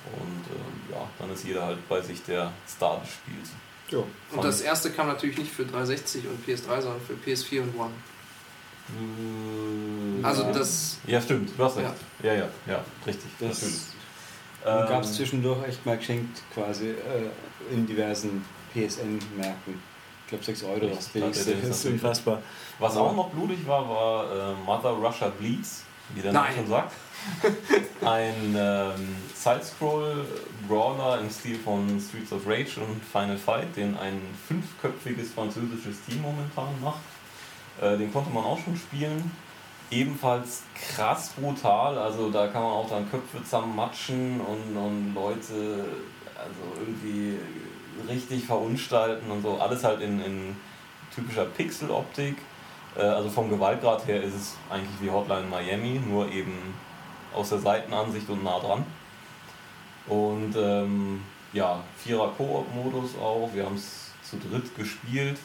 [0.07, 3.51] Und ähm, ja, dann ist jeder halt bei sich der Star des Spiels.
[3.91, 4.07] Jo.
[4.33, 7.91] Und das erste kam natürlich nicht für 360 und PS3, sondern für PS4 und One.
[10.21, 10.53] Äh, Also ja.
[10.53, 10.99] das.
[11.07, 11.89] Ja, stimmt, du hast recht.
[12.23, 13.31] Ja, ja, ja, richtig.
[13.39, 14.89] Das natürlich.
[14.89, 16.95] gab es Ähm, zwischendurch echt mal geschenkt, quasi äh,
[17.73, 18.45] in diversen
[18.75, 19.81] PSN-Märkten.
[20.25, 21.53] Ich glaube 6 Euro, das billigste.
[21.53, 22.43] Ja, Das ist unfassbar.
[22.79, 25.85] Was auch noch blutig war, war äh, Mother Russia Bleeds,
[26.15, 26.93] wie der Name schon sagt.
[28.01, 35.33] Ein ähm, Side-Scroll-Brawler im Stil von Streets of Rage und Final Fight, den ein fünfköpfiges
[35.33, 37.01] französisches Team momentan macht.
[37.81, 39.31] Äh, den konnte man auch schon spielen.
[39.91, 45.87] Ebenfalls krass brutal, also da kann man auch dann Köpfe zermatschen und, und Leute
[46.37, 47.39] also irgendwie
[48.09, 49.59] richtig verunstalten und so.
[49.59, 50.57] Alles halt in, in
[51.15, 52.37] typischer Pixel-Optik.
[52.97, 56.75] Äh, Also vom Gewaltgrad her ist es eigentlich wie Hotline Miami, nur eben
[57.35, 58.85] aus der Seitenansicht und nah dran.
[60.07, 61.23] Und ähm,
[61.53, 63.51] ja, Vierer Koop-Modus auch.
[63.55, 65.39] Wir haben es zu dritt gespielt.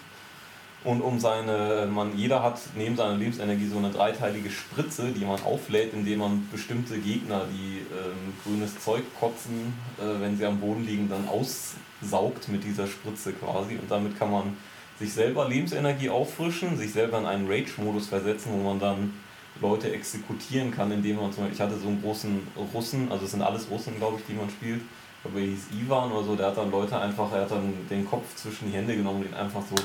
[0.83, 5.41] Und um seine, man, jeder hat neben seiner Lebensenergie so eine dreiteilige Spritze, die man
[5.43, 10.85] auflädt, indem man bestimmte Gegner, die ähm, grünes Zeug kotzen, äh, wenn sie am Boden
[10.85, 13.75] liegen, dann aussaugt mit dieser Spritze quasi.
[13.75, 14.57] Und damit kann man
[14.99, 19.13] sich selber Lebensenergie auffrischen, sich selber in einen Rage-Modus versetzen, wo man dann
[19.61, 23.31] Leute exekutieren kann, indem man zum Beispiel, ich hatte so einen großen Russen, also es
[23.31, 24.81] sind alles Russen, glaube ich, die man spielt,
[25.23, 28.07] glaube, er hieß Ivan oder so, der hat dann Leute einfach, er hat dann den
[28.07, 29.75] Kopf zwischen die Hände genommen und ihn einfach so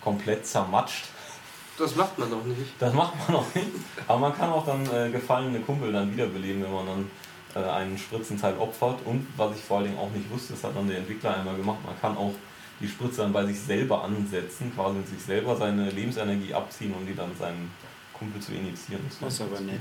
[0.00, 1.06] komplett zermatscht.
[1.78, 2.72] Das macht man doch nicht.
[2.78, 3.68] Das macht man auch nicht.
[4.06, 7.98] Aber man kann auch dann äh, gefallene Kumpel dann wiederbeleben, wenn man dann äh, einen
[7.98, 9.00] Spritzenteil opfert.
[9.04, 11.56] Und was ich vor allen Dingen auch nicht wusste, das hat dann der Entwickler einmal
[11.56, 12.34] gemacht, man kann auch
[12.80, 17.14] die Spritze dann bei sich selber ansetzen, quasi sich selber seine Lebensenergie abziehen, um die
[17.14, 17.70] dann seinen
[18.22, 19.04] Kumpel zu initiieren.
[19.20, 19.80] Das ist aber nett.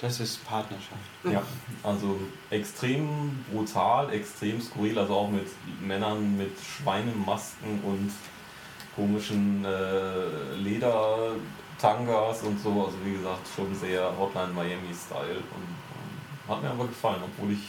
[0.00, 0.98] Das ist Partnerschaft.
[1.22, 1.42] Ja,
[1.84, 2.18] also
[2.50, 5.46] extrem brutal, extrem skurril, also auch mit
[5.80, 8.10] Männern mit Schweinemasken und
[8.96, 12.86] komischen äh, Ledertangas und so.
[12.86, 17.68] Also wie gesagt, schon sehr Hotline Miami-Style und ähm, hat mir aber gefallen, obwohl ich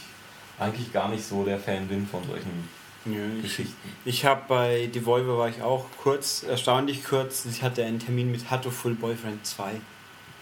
[0.58, 2.68] eigentlich gar nicht so der Fan bin von solchen
[3.04, 3.76] Nö, ich Geschichten.
[4.04, 7.44] ich habe bei Devolver war ich auch kurz, erstaunlich kurz.
[7.44, 9.72] Ich hatte einen Termin mit Hatoful Boyfriend 2.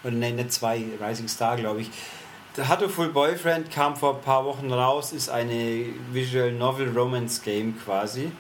[0.04, 1.90] Oder nein, nicht 2, Rising Star, glaube ich.
[2.56, 7.78] Der Hatoful Boyfriend kam vor ein paar Wochen raus, ist eine Visual Novel Romance Game
[7.82, 8.30] quasi.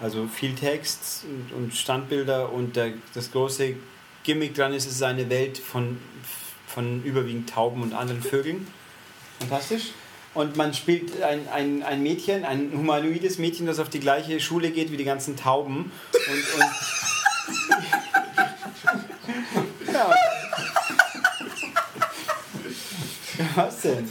[0.00, 3.74] Also viel Text und, und Standbilder und der, das große
[4.22, 5.98] Gimmick dran ist, es ist eine Welt von,
[6.66, 8.66] von überwiegend Tauben und anderen Vögeln.
[9.40, 9.92] Fantastisch.
[10.34, 14.70] Und man spielt ein, ein, ein Mädchen, ein humanoides Mädchen, das auf die gleiche Schule
[14.70, 15.92] geht wie die ganzen Tauben.
[16.12, 16.64] Und, und
[19.94, 20.14] ja.
[23.54, 24.10] Was denn?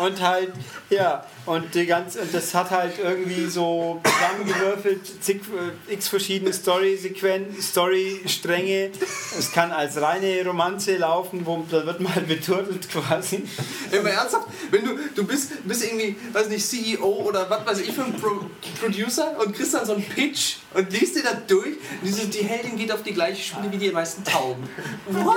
[0.00, 0.52] Und halt,
[0.88, 5.40] ja, und die ganze, und das hat halt irgendwie so zusammengewürfelt, zig,
[5.88, 8.90] äh, x verschiedene Story-Sequenzen, Story-Stränge.
[9.38, 13.44] Es kann als reine Romanze laufen, wo da wird mal beturtelt quasi.
[13.90, 17.92] Immer ernsthaft, wenn du, du bist, bist irgendwie, weiß nicht, CEO oder was weiß ich
[17.92, 18.46] für ein Pro
[18.80, 21.66] Producer und kriegst dann so einen Pitch und liest dir das durch.
[21.68, 24.68] Und diese, die Heldin geht auf die gleiche Schule wie die meisten Tauben.
[25.08, 25.36] What?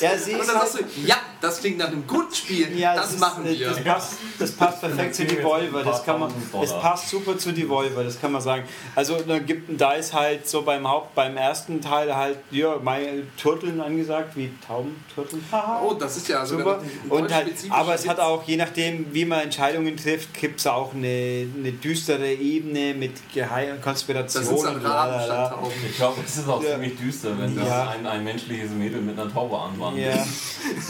[0.00, 2.76] Ja, sie und ist dann hast du, halt- ja, das klingt nach einem guten Spiel.
[2.78, 3.68] Ja, das ist- machen wir.
[3.68, 5.82] Das passt, das passt perfekt zu Devolver.
[5.82, 6.32] Das kann man,
[6.62, 8.64] es passt super zu Devolver, das kann man sagen.
[8.94, 13.22] Also da gibt da ist halt so beim Haupt, beim ersten Teil halt ja, meine
[13.36, 15.44] Turteln angesagt, wie Tauben, Turteln.
[15.52, 15.82] Haha.
[15.84, 16.82] oh, das ist ja Super.
[17.08, 20.94] Und halt, aber es hat auch, je nachdem, wie man Entscheidungen trifft, gibt es auch
[20.94, 24.69] eine, eine düstere Ebene mit Geheim Konspiration.
[24.74, 25.72] Das Raben statt Tauben.
[25.88, 26.70] Ich glaube, es ist auch Ja.
[26.72, 27.64] ziemlich düster, wenn Ja.
[27.64, 30.14] das ein, ein menschliches Mädel mit einer Taube anwandelt.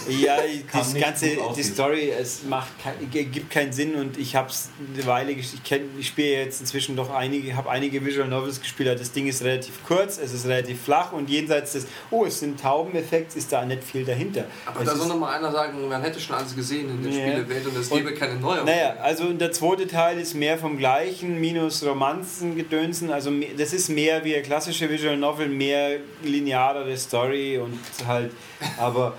[0.09, 0.37] Ja,
[0.73, 1.63] das ganze, die.
[1.63, 5.63] Story, es macht kein, gibt keinen Sinn und ich habe es eine Weile, gesch- ich,
[5.65, 9.43] kenn, ich spiele jetzt inzwischen doch einige, habe einige Visual Novels gespielt, das Ding ist
[9.43, 13.65] relativ kurz, es ist relativ flach und jenseits des, oh, es sind Taubeneffekts, ist da
[13.65, 14.45] nicht viel dahinter.
[14.67, 17.13] Aber es da soll noch mal einer sagen, man hätte schon alles gesehen in der
[17.13, 17.19] Ja.
[17.43, 18.67] Spielewelt und es gäbe keine Neuerung.
[18.67, 23.11] Naja, also der zweite Teil ist mehr vom gleichen, minus Romanzen, Gedönsen.
[23.11, 28.33] Also me- das ist mehr wie eine klassische Visual Novel, mehr linearere Story und halt,
[28.79, 29.15] aber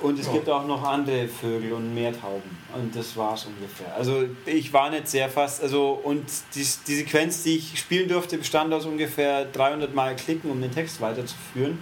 [0.00, 2.58] und es gibt auch noch andere Vögel und mehr Tauben.
[2.74, 3.94] Und das war's ungefähr.
[3.94, 6.24] Also ich war nicht sehr fast, also und
[6.54, 10.72] die, die Sequenz, die ich spielen durfte, bestand aus ungefähr 300 Mal klicken, um den
[10.72, 11.78] Text weiterzuführen.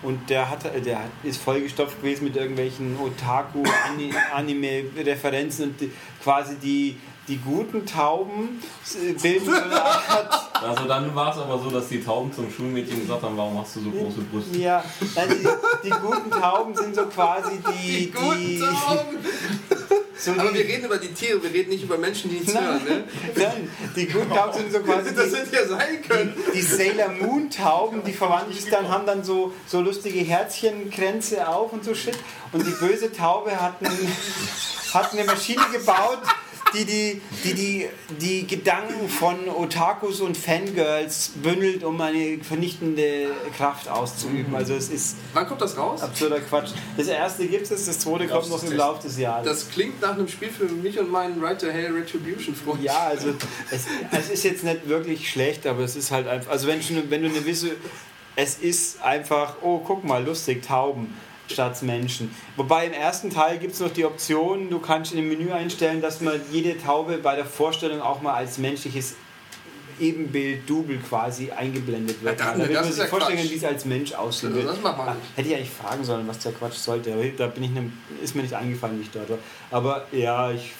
[0.00, 5.90] Und der, hat, der ist vollgestopft gewesen mit irgendwelchen Otaku-Anime-Referenzen und die,
[6.22, 6.96] quasi die,
[7.28, 8.60] die guten Tauben
[9.22, 10.50] bilden so eine Art.
[10.62, 13.76] Also dann war es aber so, dass die Tauben zum Schulmädchen gesagt haben, warum hast
[13.76, 14.58] du so große Brüste?
[14.58, 14.82] Ja,
[15.14, 18.06] nein, die, die guten Tauben sind so quasi die.
[18.06, 19.18] Die guten die, Tauben!
[20.18, 22.54] so Aber die, wir reden über die Tiere, wir reden nicht über Menschen, die nichts
[22.54, 22.82] hören.
[22.84, 23.04] Ne?
[23.36, 25.14] nein, die guten Tauben sind so quasi.
[25.14, 26.34] Das Die, hätte ja sein können.
[26.54, 31.72] die Sailor Moon Tauben, die verwandeln sich dann, haben dann so, so lustige Herzchenkränze auf
[31.72, 32.18] und so Shit.
[32.52, 34.12] Und die böse Taube hat, ein,
[34.94, 36.20] hat eine Maschine gebaut,
[36.74, 37.88] die die, die, die
[38.20, 44.54] die Gedanken von Otakus und Fangirls bündelt, um eine vernichtende Kraft auszuüben.
[44.54, 46.02] Also es ist Wann kommt das raus?
[46.02, 46.70] absurder Quatsch.
[46.96, 49.46] Das erste gibt es, das zweite kommt noch im Laufe des Jahres.
[49.46, 52.82] Das klingt nach einem Spiel für mich und meinen Right to Hell Retribution Freund.
[52.82, 53.34] Ja, also
[53.70, 57.10] es, es ist jetzt nicht wirklich schlecht, aber es ist halt einfach, also wenn, schon,
[57.10, 57.72] wenn du eine Wisse,
[58.36, 61.14] es ist einfach, oh guck mal, lustig, Tauben
[61.50, 62.30] statt Menschen.
[62.56, 66.00] Wobei im ersten Teil gibt es noch die Option, du kannst in dem Menü einstellen,
[66.00, 69.14] dass man jede Taube bei der Vorstellung auch mal als menschliches
[70.00, 72.38] Ebenbild, Double quasi eingeblendet wird.
[72.38, 73.50] Ja, Da will man sich vorstellen, Quatsch.
[73.50, 74.76] wie es als Mensch aussehen Also wird.
[74.76, 75.36] das macht man Ah, nicht.
[75.36, 77.92] Hätte ich eigentlich fragen sollen, was der Quatsch sollte, aber da bin ich nem,
[78.22, 79.38] ist mir nicht eingefallen, ich dort war.
[79.72, 80.72] Aber ja, ich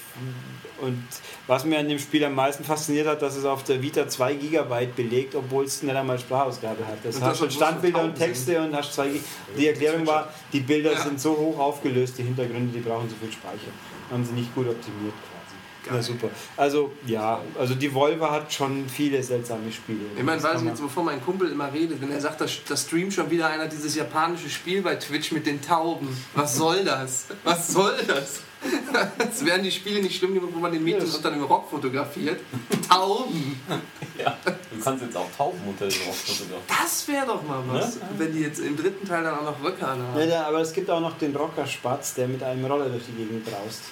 [0.81, 1.03] und
[1.47, 4.35] was mir an dem Spiel am meisten fasziniert hat, dass es auf der Vita 2
[4.35, 6.99] GB belegt, obwohl es nicht einmal Sprachausgabe hat.
[7.03, 8.27] Das Und hast schon Standbilder und Tauben sind.
[8.47, 9.21] Texte und hast zwei GB.
[9.57, 11.01] Die Erklärung war, die Bilder Ja.
[11.01, 13.71] sind so hoch aufgelöst, die Hintergründe, die brauchen so viel Speicher.
[14.11, 15.15] Haben sie nicht gut optimiert.
[15.91, 16.29] Na super.
[16.57, 20.01] Also ja, also die Volvo hat schon viele seltsame Spiele.
[20.17, 22.41] Ich meine, Das weiß ich man- jetzt, wovon mein Kumpel immer redet, wenn er sagt,
[22.41, 26.09] da, da streamt schon wieder einer dieses japanische Spiel bei Twitch mit den Tauben.
[26.35, 27.27] Was soll das?
[27.45, 28.41] Was soll das?
[29.31, 31.15] Es wären die Spiele nicht schlimm genug, wo man den Mädchen Ja.
[31.17, 32.41] unter dem Rock fotografiert.
[32.89, 33.61] Tauben!
[34.19, 36.61] Ja, du kannst jetzt auch Tauben unter den Rock fotografieren.
[36.83, 37.99] Das wäre doch mal was.
[38.19, 40.29] Wenn die jetzt im dritten Teil dann auch noch Röcke Ja, anhaben.
[40.29, 43.45] da- aber es gibt auch noch den Rockerspatz, der mit einem Roller durch die Gegend
[43.45, 43.83] braust.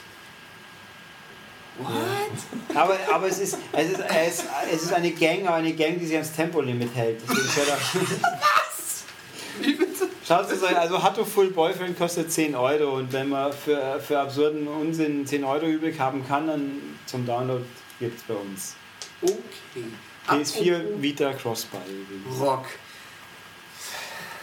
[1.79, 2.77] What?
[2.77, 6.07] Aber, aber es, ist, es, ist, es, es ist eine Gang, aber eine Gang, die
[6.07, 7.21] sich ans Tempolimit hält.
[7.29, 7.79] Er-
[9.65, 10.09] Wie bitte?
[10.27, 14.19] Schaut es euch, also Hatto Full Boyfriend kostet 10 Euro und wenn man für, für
[14.19, 17.65] absurden Unsinn 10 Euro übrig haben kann, dann zum Download
[18.01, 18.75] gibt es bei uns.
[19.23, 19.85] Okay.
[20.29, 22.41] PS4 Vita Crossbuy übrigens.
[22.41, 22.65] Rock.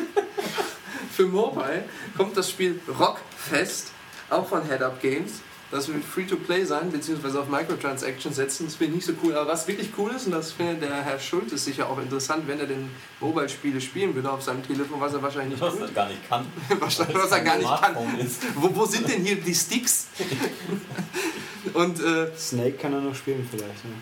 [1.12, 1.84] Für Mobile
[2.16, 3.88] kommt das Spiel Rockfest,
[4.28, 5.40] auch von Head Up Games.
[5.70, 8.66] Das wird Free-to-Play sein, beziehungsweise auf Microtransactions setzen.
[8.66, 9.36] Das finde ich nicht so cool.
[9.36, 12.58] Aber was wirklich cool ist, und das findet der Herr Schultes sicher auch interessant, wenn
[12.58, 12.90] er denn
[13.20, 15.82] Mobile-Spiele spielen würde auf seinem Telefon, was er wahrscheinlich nicht Was tut.
[15.82, 16.46] er gar nicht kann.
[16.80, 17.94] Wahrscheinlich, was er gar nicht kann.
[17.94, 18.42] Smartphone Ist.
[18.56, 20.08] Wo, wo sind denn hier die Sticks?
[21.74, 23.84] Und äh, Snake kann er noch spielen vielleicht.
[23.84, 23.92] Ne?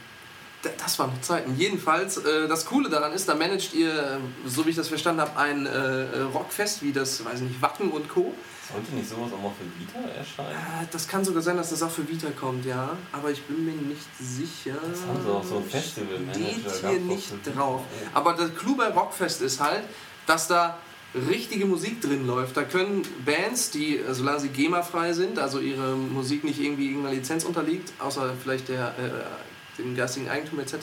[0.78, 1.54] Das waren noch Zeiten.
[1.56, 5.20] Jedenfalls, äh, das Coole daran ist, da managt ihr, äh, so wie ich das verstanden
[5.20, 8.34] habe, ein äh, äh, Rockfest wie das, weiß nicht, Wacken und Co.
[8.72, 10.50] Sollte nicht sowas auch mal für Vita erscheinen?
[10.50, 12.96] Äh, das kann sogar sein, dass das auch für Vita kommt, ja.
[13.12, 14.76] Aber ich bin mir nicht sicher.
[14.90, 17.82] Das haben sie auch so ein Festival-Manager Steht hier nicht drauf.
[18.12, 19.84] Aber der Clou bei Rockfest ist halt,
[20.26, 20.78] dass da
[21.14, 22.56] richtige Musik drin läuft.
[22.56, 27.44] Da können Bands, die, solange sie GEMA-frei sind, also ihre Musik nicht irgendwie irgendeiner Lizenz
[27.44, 30.74] unterliegt, außer vielleicht der, äh, dem geistigen Eigentum etc.,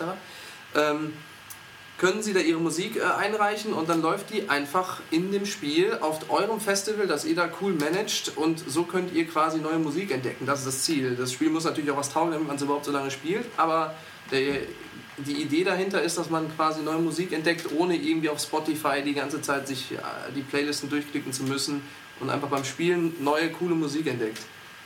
[0.75, 1.13] ähm,
[1.97, 5.97] können Sie da Ihre Musik äh, einreichen und dann läuft die einfach in dem Spiel
[6.01, 10.11] auf eurem Festival, das ihr da cool managt und so könnt ihr quasi neue Musik
[10.11, 10.45] entdecken.
[10.45, 11.15] Das ist das Ziel.
[11.15, 13.95] Das Spiel muss natürlich auch was taugen, damit man es überhaupt so lange spielt, aber
[14.31, 14.61] der,
[15.17, 19.13] die Idee dahinter ist, dass man quasi neue Musik entdeckt, ohne irgendwie auf Spotify die
[19.13, 19.97] ganze Zeit sich äh,
[20.35, 21.81] die Playlisten durchklicken zu müssen
[22.19, 24.39] und einfach beim Spielen neue, coole Musik entdeckt.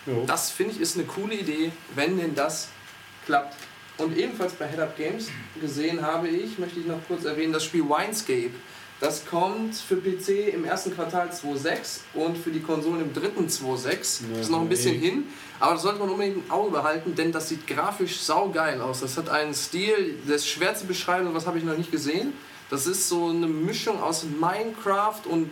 [0.06, 0.24] Jo.
[0.28, 2.70] Das finde ich ist eine coole Idee, wenn denn das
[3.26, 3.56] klappt.
[4.00, 5.28] Und ebenfalls bei Head Up Games
[5.60, 8.52] gesehen habe ich, möchte ich noch kurz erwähnen, das Spiel Winescape.
[9.00, 14.24] Das kommt für PC im ersten Quartal 2.6 und für die Konsolen im dritten 2.6.
[14.34, 15.24] Ja, ist noch ein bisschen hin,
[15.60, 19.00] aber das sollte man unbedingt im Auge behalten, denn das sieht grafisch saugeil aus.
[19.00, 22.34] Das hat einen Stil, der ist schwer zu beschreiben, was habe ich noch nicht gesehen.
[22.70, 25.50] Das ist so eine Mischung aus Minecraft und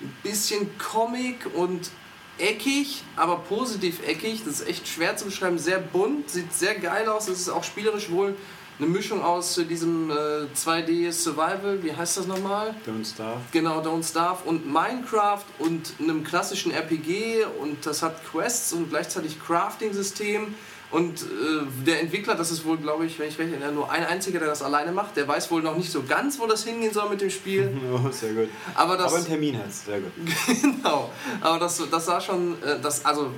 [0.00, 1.90] ein bisschen Comic und
[2.38, 4.44] eckig, aber positiv eckig.
[4.44, 5.58] Das ist echt schwer zu beschreiben.
[5.58, 7.28] Sehr bunt, sieht sehr geil aus.
[7.28, 8.36] Es ist auch spielerisch wohl
[8.78, 10.14] eine Mischung aus diesem äh,
[10.54, 12.74] 2D Survival, wie heißt das nochmal?
[12.86, 13.40] Don't Starve.
[13.52, 19.40] Genau, Don't Starve und Minecraft und einem klassischen RPG und das hat Quests und gleichzeitig
[19.40, 20.54] Crafting-System.
[20.90, 24.04] Und äh, der Entwickler, das ist wohl, glaube ich, wenn ich recht erinnere, nur ein
[24.04, 25.16] einziger, der das alleine macht.
[25.16, 27.72] Der weiß wohl noch nicht so ganz, wo das hingehen soll mit dem Spiel.
[27.92, 28.48] Oh, sehr gut.
[28.74, 30.12] Aber, das, Aber einen Termin hat sehr gut.
[30.62, 31.10] genau.
[31.40, 33.32] Aber das, das sah schon, äh, das, also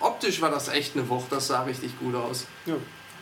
[0.00, 1.30] optisch war das echt eine Wucht.
[1.30, 2.46] Das sah richtig gut aus.
[2.66, 2.74] Ja.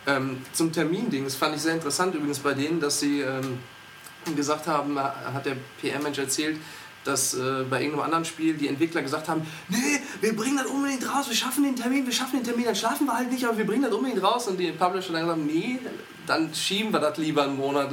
[0.06, 3.58] Ähm, zum Termin-Ding, das fand ich sehr interessant übrigens bei denen, dass sie ähm,
[4.36, 6.58] gesagt haben, hat der PR-Mensch erzählt,
[7.04, 11.08] dass äh, bei irgendeinem anderen Spiel die Entwickler gesagt haben, nee, wir bringen das unbedingt
[11.08, 13.56] raus, wir schaffen den Termin, wir schaffen den Termin, dann schlafen wir halt nicht, aber
[13.56, 14.46] wir bringen das unbedingt raus.
[14.48, 15.78] Und die Publisher dann gesagt, nee,
[16.26, 17.90] dann schieben wir das lieber einen Monat,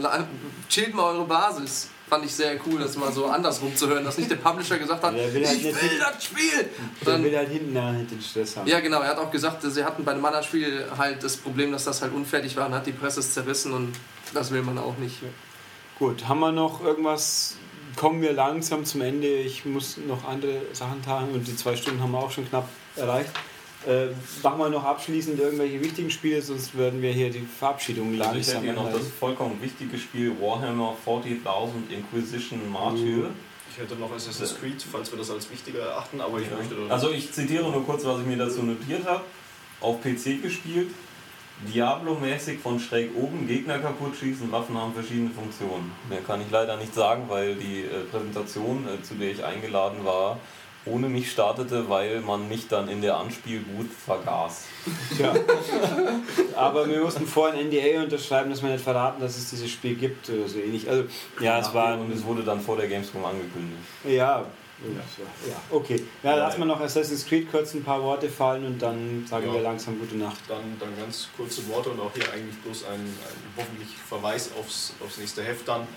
[0.69, 1.89] chillt mal eure Basis.
[2.07, 5.03] Fand ich sehr cool, das mal so andersrum zu hören, dass nicht der Publisher gesagt
[5.03, 6.69] hat, will halt ich will das Spiel.
[7.03, 8.67] Dann will halt hinten den Stress haben.
[8.67, 11.71] Ja, genau, er hat auch gesagt, sie hatten bei einem anderen Spiel halt das Problem,
[11.71, 13.95] dass das halt unfertig war und hat die Presse es zerrissen und
[14.35, 15.15] das will man auch nicht.
[15.97, 17.55] Gut, haben wir noch irgendwas
[17.95, 19.27] kommen wir langsam zum Ende.
[19.27, 22.67] Ich muss noch andere Sachen tagen und die zwei Stunden haben wir auch schon knapp
[22.95, 23.31] erreicht.
[23.87, 24.07] Äh,
[24.41, 28.39] machen wir noch abschließend irgendwelche wichtigen Spiele, sonst würden wir hier die Verabschiedung langsam also
[28.39, 33.29] Ich hätte hier noch das vollkommen wichtige Spiel Warhammer 40.000 Inquisition Martyr.
[33.69, 36.57] Ich hätte noch Assassin's Creed, falls wir das als wichtiger erachten, aber ich ja.
[36.57, 36.75] möchte...
[36.89, 39.21] Also ich zitiere nur kurz, was ich mir dazu notiert habe.
[39.81, 40.89] Auf PC gespielt,
[41.73, 45.91] Diablo-mäßig von schräg oben Gegner kaputt schießen, Waffen haben verschiedene Funktionen.
[46.09, 50.03] Mehr kann ich leider nicht sagen, weil die äh, Präsentation, äh, zu der ich eingeladen
[50.03, 50.37] war,
[50.85, 54.65] ohne mich startete, weil man mich dann in der Anspielgut vergaß.
[55.17, 55.33] Ja.
[56.55, 59.95] Aber wir mussten vorher ein NDA unterschreiben, dass wir nicht verraten, dass es dieses Spiel
[59.95, 60.87] gibt oder so ähnlich.
[60.87, 61.05] Also,
[61.39, 61.99] ja, es war.
[61.99, 63.81] Und es wurde dann vor der Gamescom angekündigt.
[64.07, 64.45] Ja,
[65.47, 66.03] ja, okay.
[66.21, 69.53] Ja, lass mal noch Assassin's Creed kurz ein paar Worte fallen und dann sagen ja.
[69.53, 70.39] wir langsam gute Nacht.
[70.47, 74.93] Dann, dann ganz kurze Worte und auch hier eigentlich bloß ein, ein hoffentlich Verweis aufs,
[75.03, 75.87] aufs nächste Heft dann.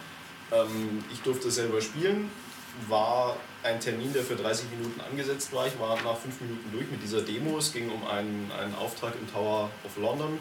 [0.52, 2.30] Ähm, ich durfte selber spielen,
[2.88, 5.66] war ein Termin, der für 30 Minuten angesetzt war.
[5.66, 7.59] Ich war nach 5 Minuten durch mit dieser Demo.
[7.59, 10.38] Es ging um einen, einen Auftrag im Tower of London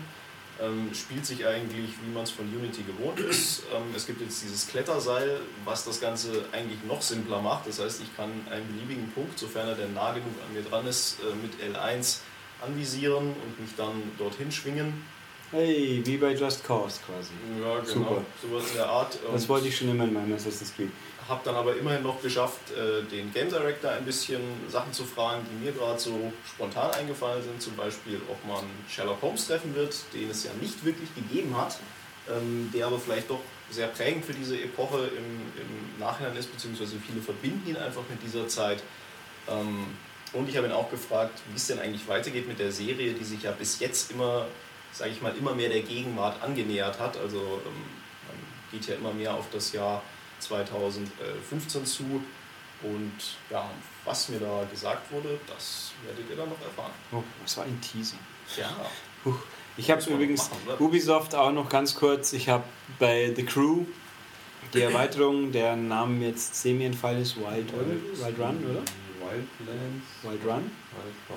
[0.61, 3.63] ähm, spielt sich eigentlich, wie man es von Unity gewohnt ist.
[3.73, 7.67] Ähm, es gibt jetzt dieses Kletterseil, was das Ganze eigentlich noch simpler macht.
[7.67, 10.87] Das heißt, ich kann einen beliebigen Punkt, sofern er denn nah genug an mir dran
[10.87, 12.19] ist, äh, mit L1
[12.65, 15.05] anvisieren und mich dann dorthin schwingen.
[15.51, 17.31] Hey, wie bei Just Cause quasi.
[17.61, 17.85] Ja, genau.
[17.85, 18.25] Super.
[18.41, 19.17] Sowas in der Art.
[19.31, 20.91] Das wollte ich schon immer in meinem Assassin's Creed
[21.27, 25.45] habe dann aber immerhin noch geschafft, äh, den Game Director ein bisschen Sachen zu fragen,
[25.51, 27.61] die mir gerade so spontan eingefallen sind.
[27.61, 31.79] Zum Beispiel, ob man Sherlock Holmes treffen wird, den es ja nicht wirklich gegeben hat,
[32.29, 36.95] ähm, der aber vielleicht doch sehr prägend für diese Epoche im, im Nachhinein ist, beziehungsweise
[37.05, 38.81] viele verbinden ihn einfach mit dieser Zeit.
[39.49, 39.87] Ähm,
[40.33, 43.23] und ich habe ihn auch gefragt, wie es denn eigentlich weitergeht mit der Serie, die
[43.23, 44.47] sich ja bis jetzt immer,
[44.91, 47.17] sage ich mal, immer mehr der Gegenwart angenähert hat.
[47.17, 47.81] Also ähm,
[48.27, 48.37] man
[48.71, 50.01] geht ja immer mehr auf das Jahr
[50.39, 52.23] 2015 zu.
[52.83, 53.13] Und
[53.49, 53.69] ja,
[54.05, 56.91] was mir da gesagt wurde, das werdet ihr dann noch erfahren.
[57.11, 58.17] Oh, das war ein Teaser.
[58.55, 58.69] Ja.
[59.23, 59.33] Puh.
[59.77, 62.33] Ich habe übrigens machen, Ubisoft auch noch ganz kurz.
[62.33, 62.63] Ich habe
[62.97, 63.85] bei The Crew
[64.73, 68.81] die Erweiterung, deren Namen jetzt semi entfallen ist, Wild, Wild, Wild Run, oder?
[69.27, 70.05] Wildlands.
[70.23, 70.71] Wild Run?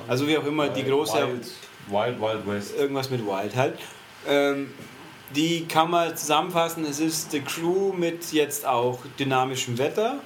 [0.08, 1.26] Also wie auch immer, Wild, die große.
[1.26, 1.46] Wild,
[1.88, 2.76] Wild, Wild West.
[2.76, 3.78] Irgendwas mit Wild halt.
[4.26, 4.72] Ähm,
[5.34, 6.84] die kann man zusammenfassen.
[6.84, 10.20] Es ist The Crew mit jetzt auch dynamischem Wetter,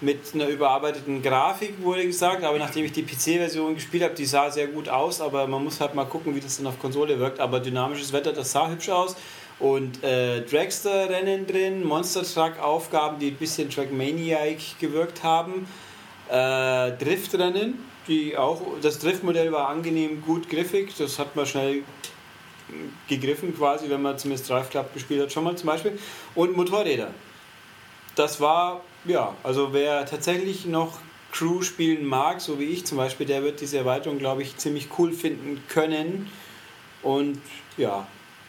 [0.00, 2.44] mit einer überarbeiteten Grafik, wurde gesagt.
[2.44, 5.20] Aber nachdem ich die PC-Version gespielt habe, die sah sehr gut aus.
[5.20, 7.40] Aber man muss halt mal gucken, wie das dann auf Konsole wirkt.
[7.40, 9.16] Aber dynamisches Wetter, das sah hübsch aus.
[9.58, 14.38] Und äh, Dragster-Rennen drin, Monster Truck-Aufgaben, die ein bisschen Trackmania
[14.78, 15.66] gewirkt haben.
[16.30, 17.78] Äh, Driftrennen,
[18.08, 21.82] die auch, das Driftmodell war angenehm gut griffig, das hat man schnell
[23.08, 25.98] gegriffen quasi, wenn man zumindest Drive Club gespielt hat, schon mal zum Beispiel.
[26.34, 27.10] Und Motorräder.
[28.16, 30.98] Das war, ja, also wer tatsächlich noch
[31.32, 34.88] Crew spielen mag, so wie ich zum Beispiel, der wird diese Erweiterung, glaube ich, ziemlich
[34.98, 36.30] cool finden können.
[37.02, 37.40] Und
[37.76, 38.06] ja,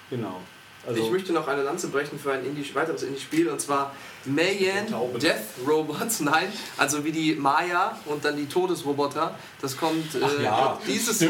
[0.10, 0.40] genau.
[0.86, 3.96] Also ich möchte noch eine Lanze brechen für ein Indie, weiteres Indie-Spiel und zwar
[4.26, 4.88] Mayan
[5.22, 5.38] Death
[5.68, 6.20] Robots.
[6.22, 9.36] Nein, also wie die Maya und dann die Todesroboter.
[9.62, 11.24] Das kommt äh, ja, noch, dieses,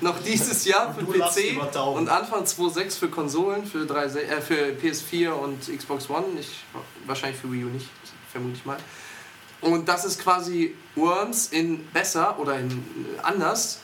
[0.00, 1.60] noch dieses Jahr für PC
[1.94, 6.24] und Anfang 2.6 für Konsolen, für, 3, äh, für PS4 und Xbox One.
[6.38, 6.64] Ich,
[7.04, 7.88] wahrscheinlich für Wii U nicht,
[8.30, 8.78] vermute ich mal.
[9.60, 12.84] Und das ist quasi Worms in besser oder in
[13.22, 13.80] anders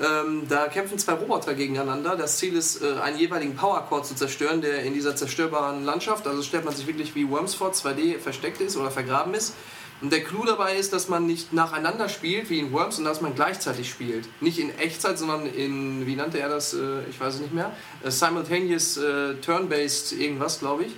[0.00, 2.16] ähm, da kämpfen zwei Roboter gegeneinander.
[2.16, 6.42] Das Ziel ist, äh, einen jeweiligen Power-Core zu zerstören, der in dieser zerstörbaren Landschaft, also
[6.42, 9.54] stellt man sich wirklich wie Worms vor, 2D versteckt ist oder vergraben ist.
[10.02, 13.22] Und der Clou dabei ist, dass man nicht nacheinander spielt wie in Worms, sondern dass
[13.22, 14.28] man gleichzeitig spielt.
[14.42, 17.74] Nicht in Echtzeit, sondern in, wie nannte er das, äh, ich weiß es nicht mehr,
[18.04, 20.92] äh, simultaneous äh, turn-based irgendwas, glaube ich.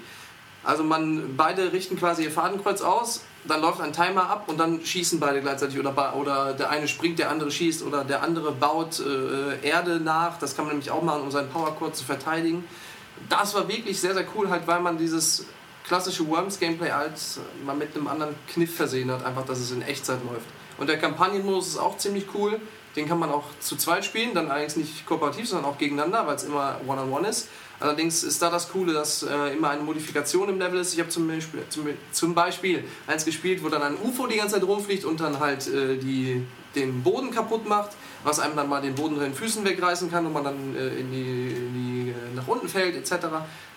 [0.65, 4.85] Also man, beide richten quasi ihr Fadenkreuz aus, dann läuft ein Timer ab und dann
[4.85, 9.01] schießen beide gleichzeitig oder, oder der eine springt, der andere schießt oder der andere baut
[9.01, 10.39] äh, Erde nach.
[10.39, 12.65] Das kann man nämlich auch machen, um seinen Powercore zu verteidigen.
[13.29, 15.47] Das war wirklich sehr, sehr cool, halt, weil man dieses
[15.85, 20.19] klassische Worms-Gameplay als mal mit einem anderen Kniff versehen hat, einfach, dass es in Echtzeit
[20.31, 20.47] läuft.
[20.77, 22.61] Und der Kampagnenmodus ist auch ziemlich cool.
[22.95, 26.37] Den kann man auch zu zweit spielen, dann allerdings nicht kooperativ, sondern auch gegeneinander, weil
[26.37, 27.49] es immer One-on-One -on -one ist.
[27.81, 30.95] Allerdings ist da das Coole, dass äh, immer eine Modifikation im Level ist.
[30.95, 34.55] Ich habe zum Beispiel, zum, zum, Beispiel eins gespielt, wo dann ein UFO die ganze
[34.55, 36.45] Zeit rumfliegt und dann halt äh, die,
[36.75, 37.91] den Boden kaputt macht,
[38.25, 40.89] was einem dann mal den Boden unter den Füßen wegreißen kann und man dann äh,
[40.99, 43.27] in die, in die äh, nach unten fällt etc.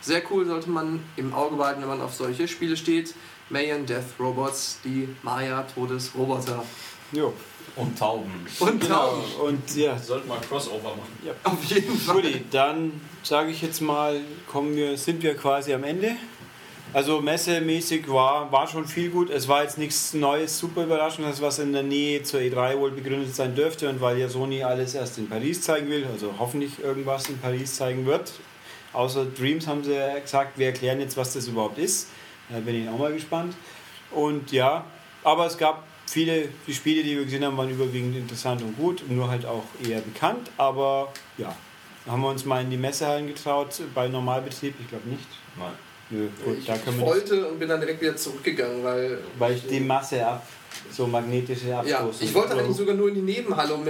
[0.02, 3.14] Sehr cool sollte man im Auge behalten, wenn man auf solche Spiele steht.
[3.50, 6.64] Mayan Death Robots, die Maya Todesroboter.
[7.12, 7.34] Jo.
[7.76, 8.46] Und Tauben.
[8.60, 8.96] Und genau.
[8.96, 9.22] Tauben.
[9.32, 9.44] Genau.
[9.46, 9.98] Und ja.
[9.98, 11.18] Sollten mal Crossover machen.
[11.26, 11.34] Ja.
[11.44, 12.22] Auf jeden Fall.
[12.22, 16.16] Gut, dann sage ich jetzt mal, kommen wir, sind wir quasi am Ende.
[16.94, 19.30] Also messemäßig war, war schon viel gut.
[19.30, 23.34] Es war jetzt nichts Neues, super überraschendes, was in der Nähe zur E3 wohl begründet
[23.34, 27.30] sein dürfte und weil ja Sony alles erst in Paris zeigen will, also hoffentlich irgendwas
[27.30, 28.34] in Paris zeigen wird.
[28.92, 32.10] Außer Dreams haben sie ja gesagt, wir erklären jetzt, was das überhaupt ist.
[32.50, 33.56] Da bin ich auch mal gespannt.
[34.12, 34.84] Und ja,
[35.24, 39.04] aber es gab viele, die Spiele, die wir gesehen haben, waren überwiegend interessant und gut,
[39.10, 40.50] nur halt auch eher bekannt.
[40.58, 41.56] Aber ja,
[42.06, 44.76] haben wir uns mal in die Messehallen getraut, bei Normalbetrieb?
[44.80, 45.28] Ich glaube nicht.
[45.58, 45.72] Nein.
[46.10, 49.20] Nö, gut, ich, da können ich wollte und bin dann direkt wieder zurückgegangen, weil.
[49.40, 50.46] Weil ich die Masse ab,
[50.92, 52.20] so magnetische Abstoß.
[52.20, 53.86] Ja, ich wollte eigentlich sogar nur in die Nebenhalle, um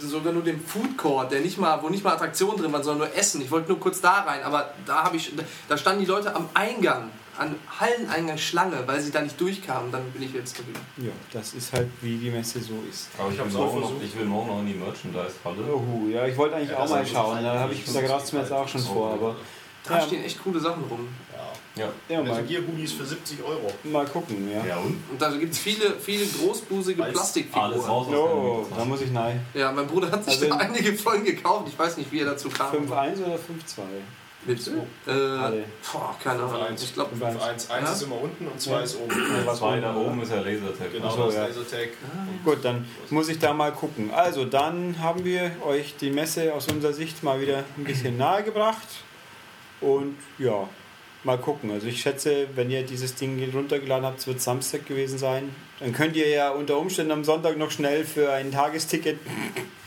[0.00, 3.08] sogar nur den Food Court, der nicht mal, wo nicht mal Attraktionen drin waren, sondern
[3.08, 3.40] nur Essen.
[3.40, 5.32] Ich wollte nur kurz da rein, aber da habe ich,
[5.66, 7.08] da standen die Leute am Eingang
[7.38, 10.66] an Halleneingang Schlange, weil sie da nicht durchkamen, dann bin ich jetzt drin.
[10.96, 13.08] Ja, das ist halt wie die Messe so ist.
[13.16, 15.64] Aber ich, ich, morgen noch, ich will morgen noch in die Merchandise-Halle.
[15.72, 18.68] Oh, ja, ich wollte eigentlich ja, auch mal schauen, da habe ich mir jetzt auch
[18.68, 19.36] schon vor, aber.
[19.84, 20.06] Da ja.
[20.06, 21.08] stehen echt coole Sachen rum.
[21.76, 21.88] Ja.
[22.08, 23.72] Ja, ja Gear Hoodies für 70 Euro.
[23.84, 24.66] Mal gucken, ja.
[24.66, 25.02] ja und?
[25.10, 27.72] und da gibt es viele, viele großbusige Alles, Plastikfiguren.
[27.72, 29.46] Alles raus oh, da muss ich nein.
[29.54, 31.68] Ja, mein Bruder hat sich also da einige von gekauft.
[31.68, 32.74] Ich weiß nicht, wie er dazu kam.
[32.74, 33.80] 5.1 oder 5.2?
[34.44, 34.72] Willst du?
[35.10, 36.66] Äh, boah, keine Ahnung.
[36.74, 37.70] Ich glaube 5.1.
[37.70, 38.80] 1 ist immer unten und 2 ja.
[38.80, 39.10] ist oben.
[39.54, 40.92] 2 da oben ist ja Lasertag.
[40.92, 41.46] Genau, so, das ja.
[41.46, 41.88] Lasertag.
[42.04, 42.26] Ah.
[42.44, 44.12] Gut, dann muss ich da mal gucken.
[44.14, 48.44] Also, dann haben wir euch die Messe aus unserer Sicht mal wieder ein bisschen nahe
[48.44, 48.86] gebracht.
[49.80, 50.68] Und ja,
[51.24, 51.70] mal gucken.
[51.70, 55.54] Also ich schätze, wenn ihr dieses Ding runtergeladen habt, wird Samstag gewesen sein.
[55.80, 59.18] Dann könnt ihr ja unter Umständen am Sonntag noch schnell für ein Tagesticket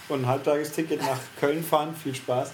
[0.10, 1.95] und ein Halbtagesticket nach Köln fahren.
[2.02, 2.52] Viel Spaß.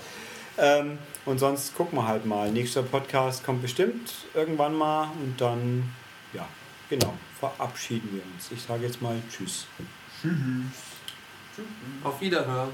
[0.57, 0.97] Ähm,
[1.27, 2.51] und sonst gucken wir halt mal.
[2.51, 5.91] Nächster Podcast kommt bestimmt irgendwann mal und dann,
[6.33, 6.47] ja,
[6.89, 8.51] genau, verabschieden wir uns.
[8.51, 9.67] Ich sage jetzt mal Tschüss.
[10.21, 10.33] Tschüss.
[12.03, 12.69] Auf Wiederhören.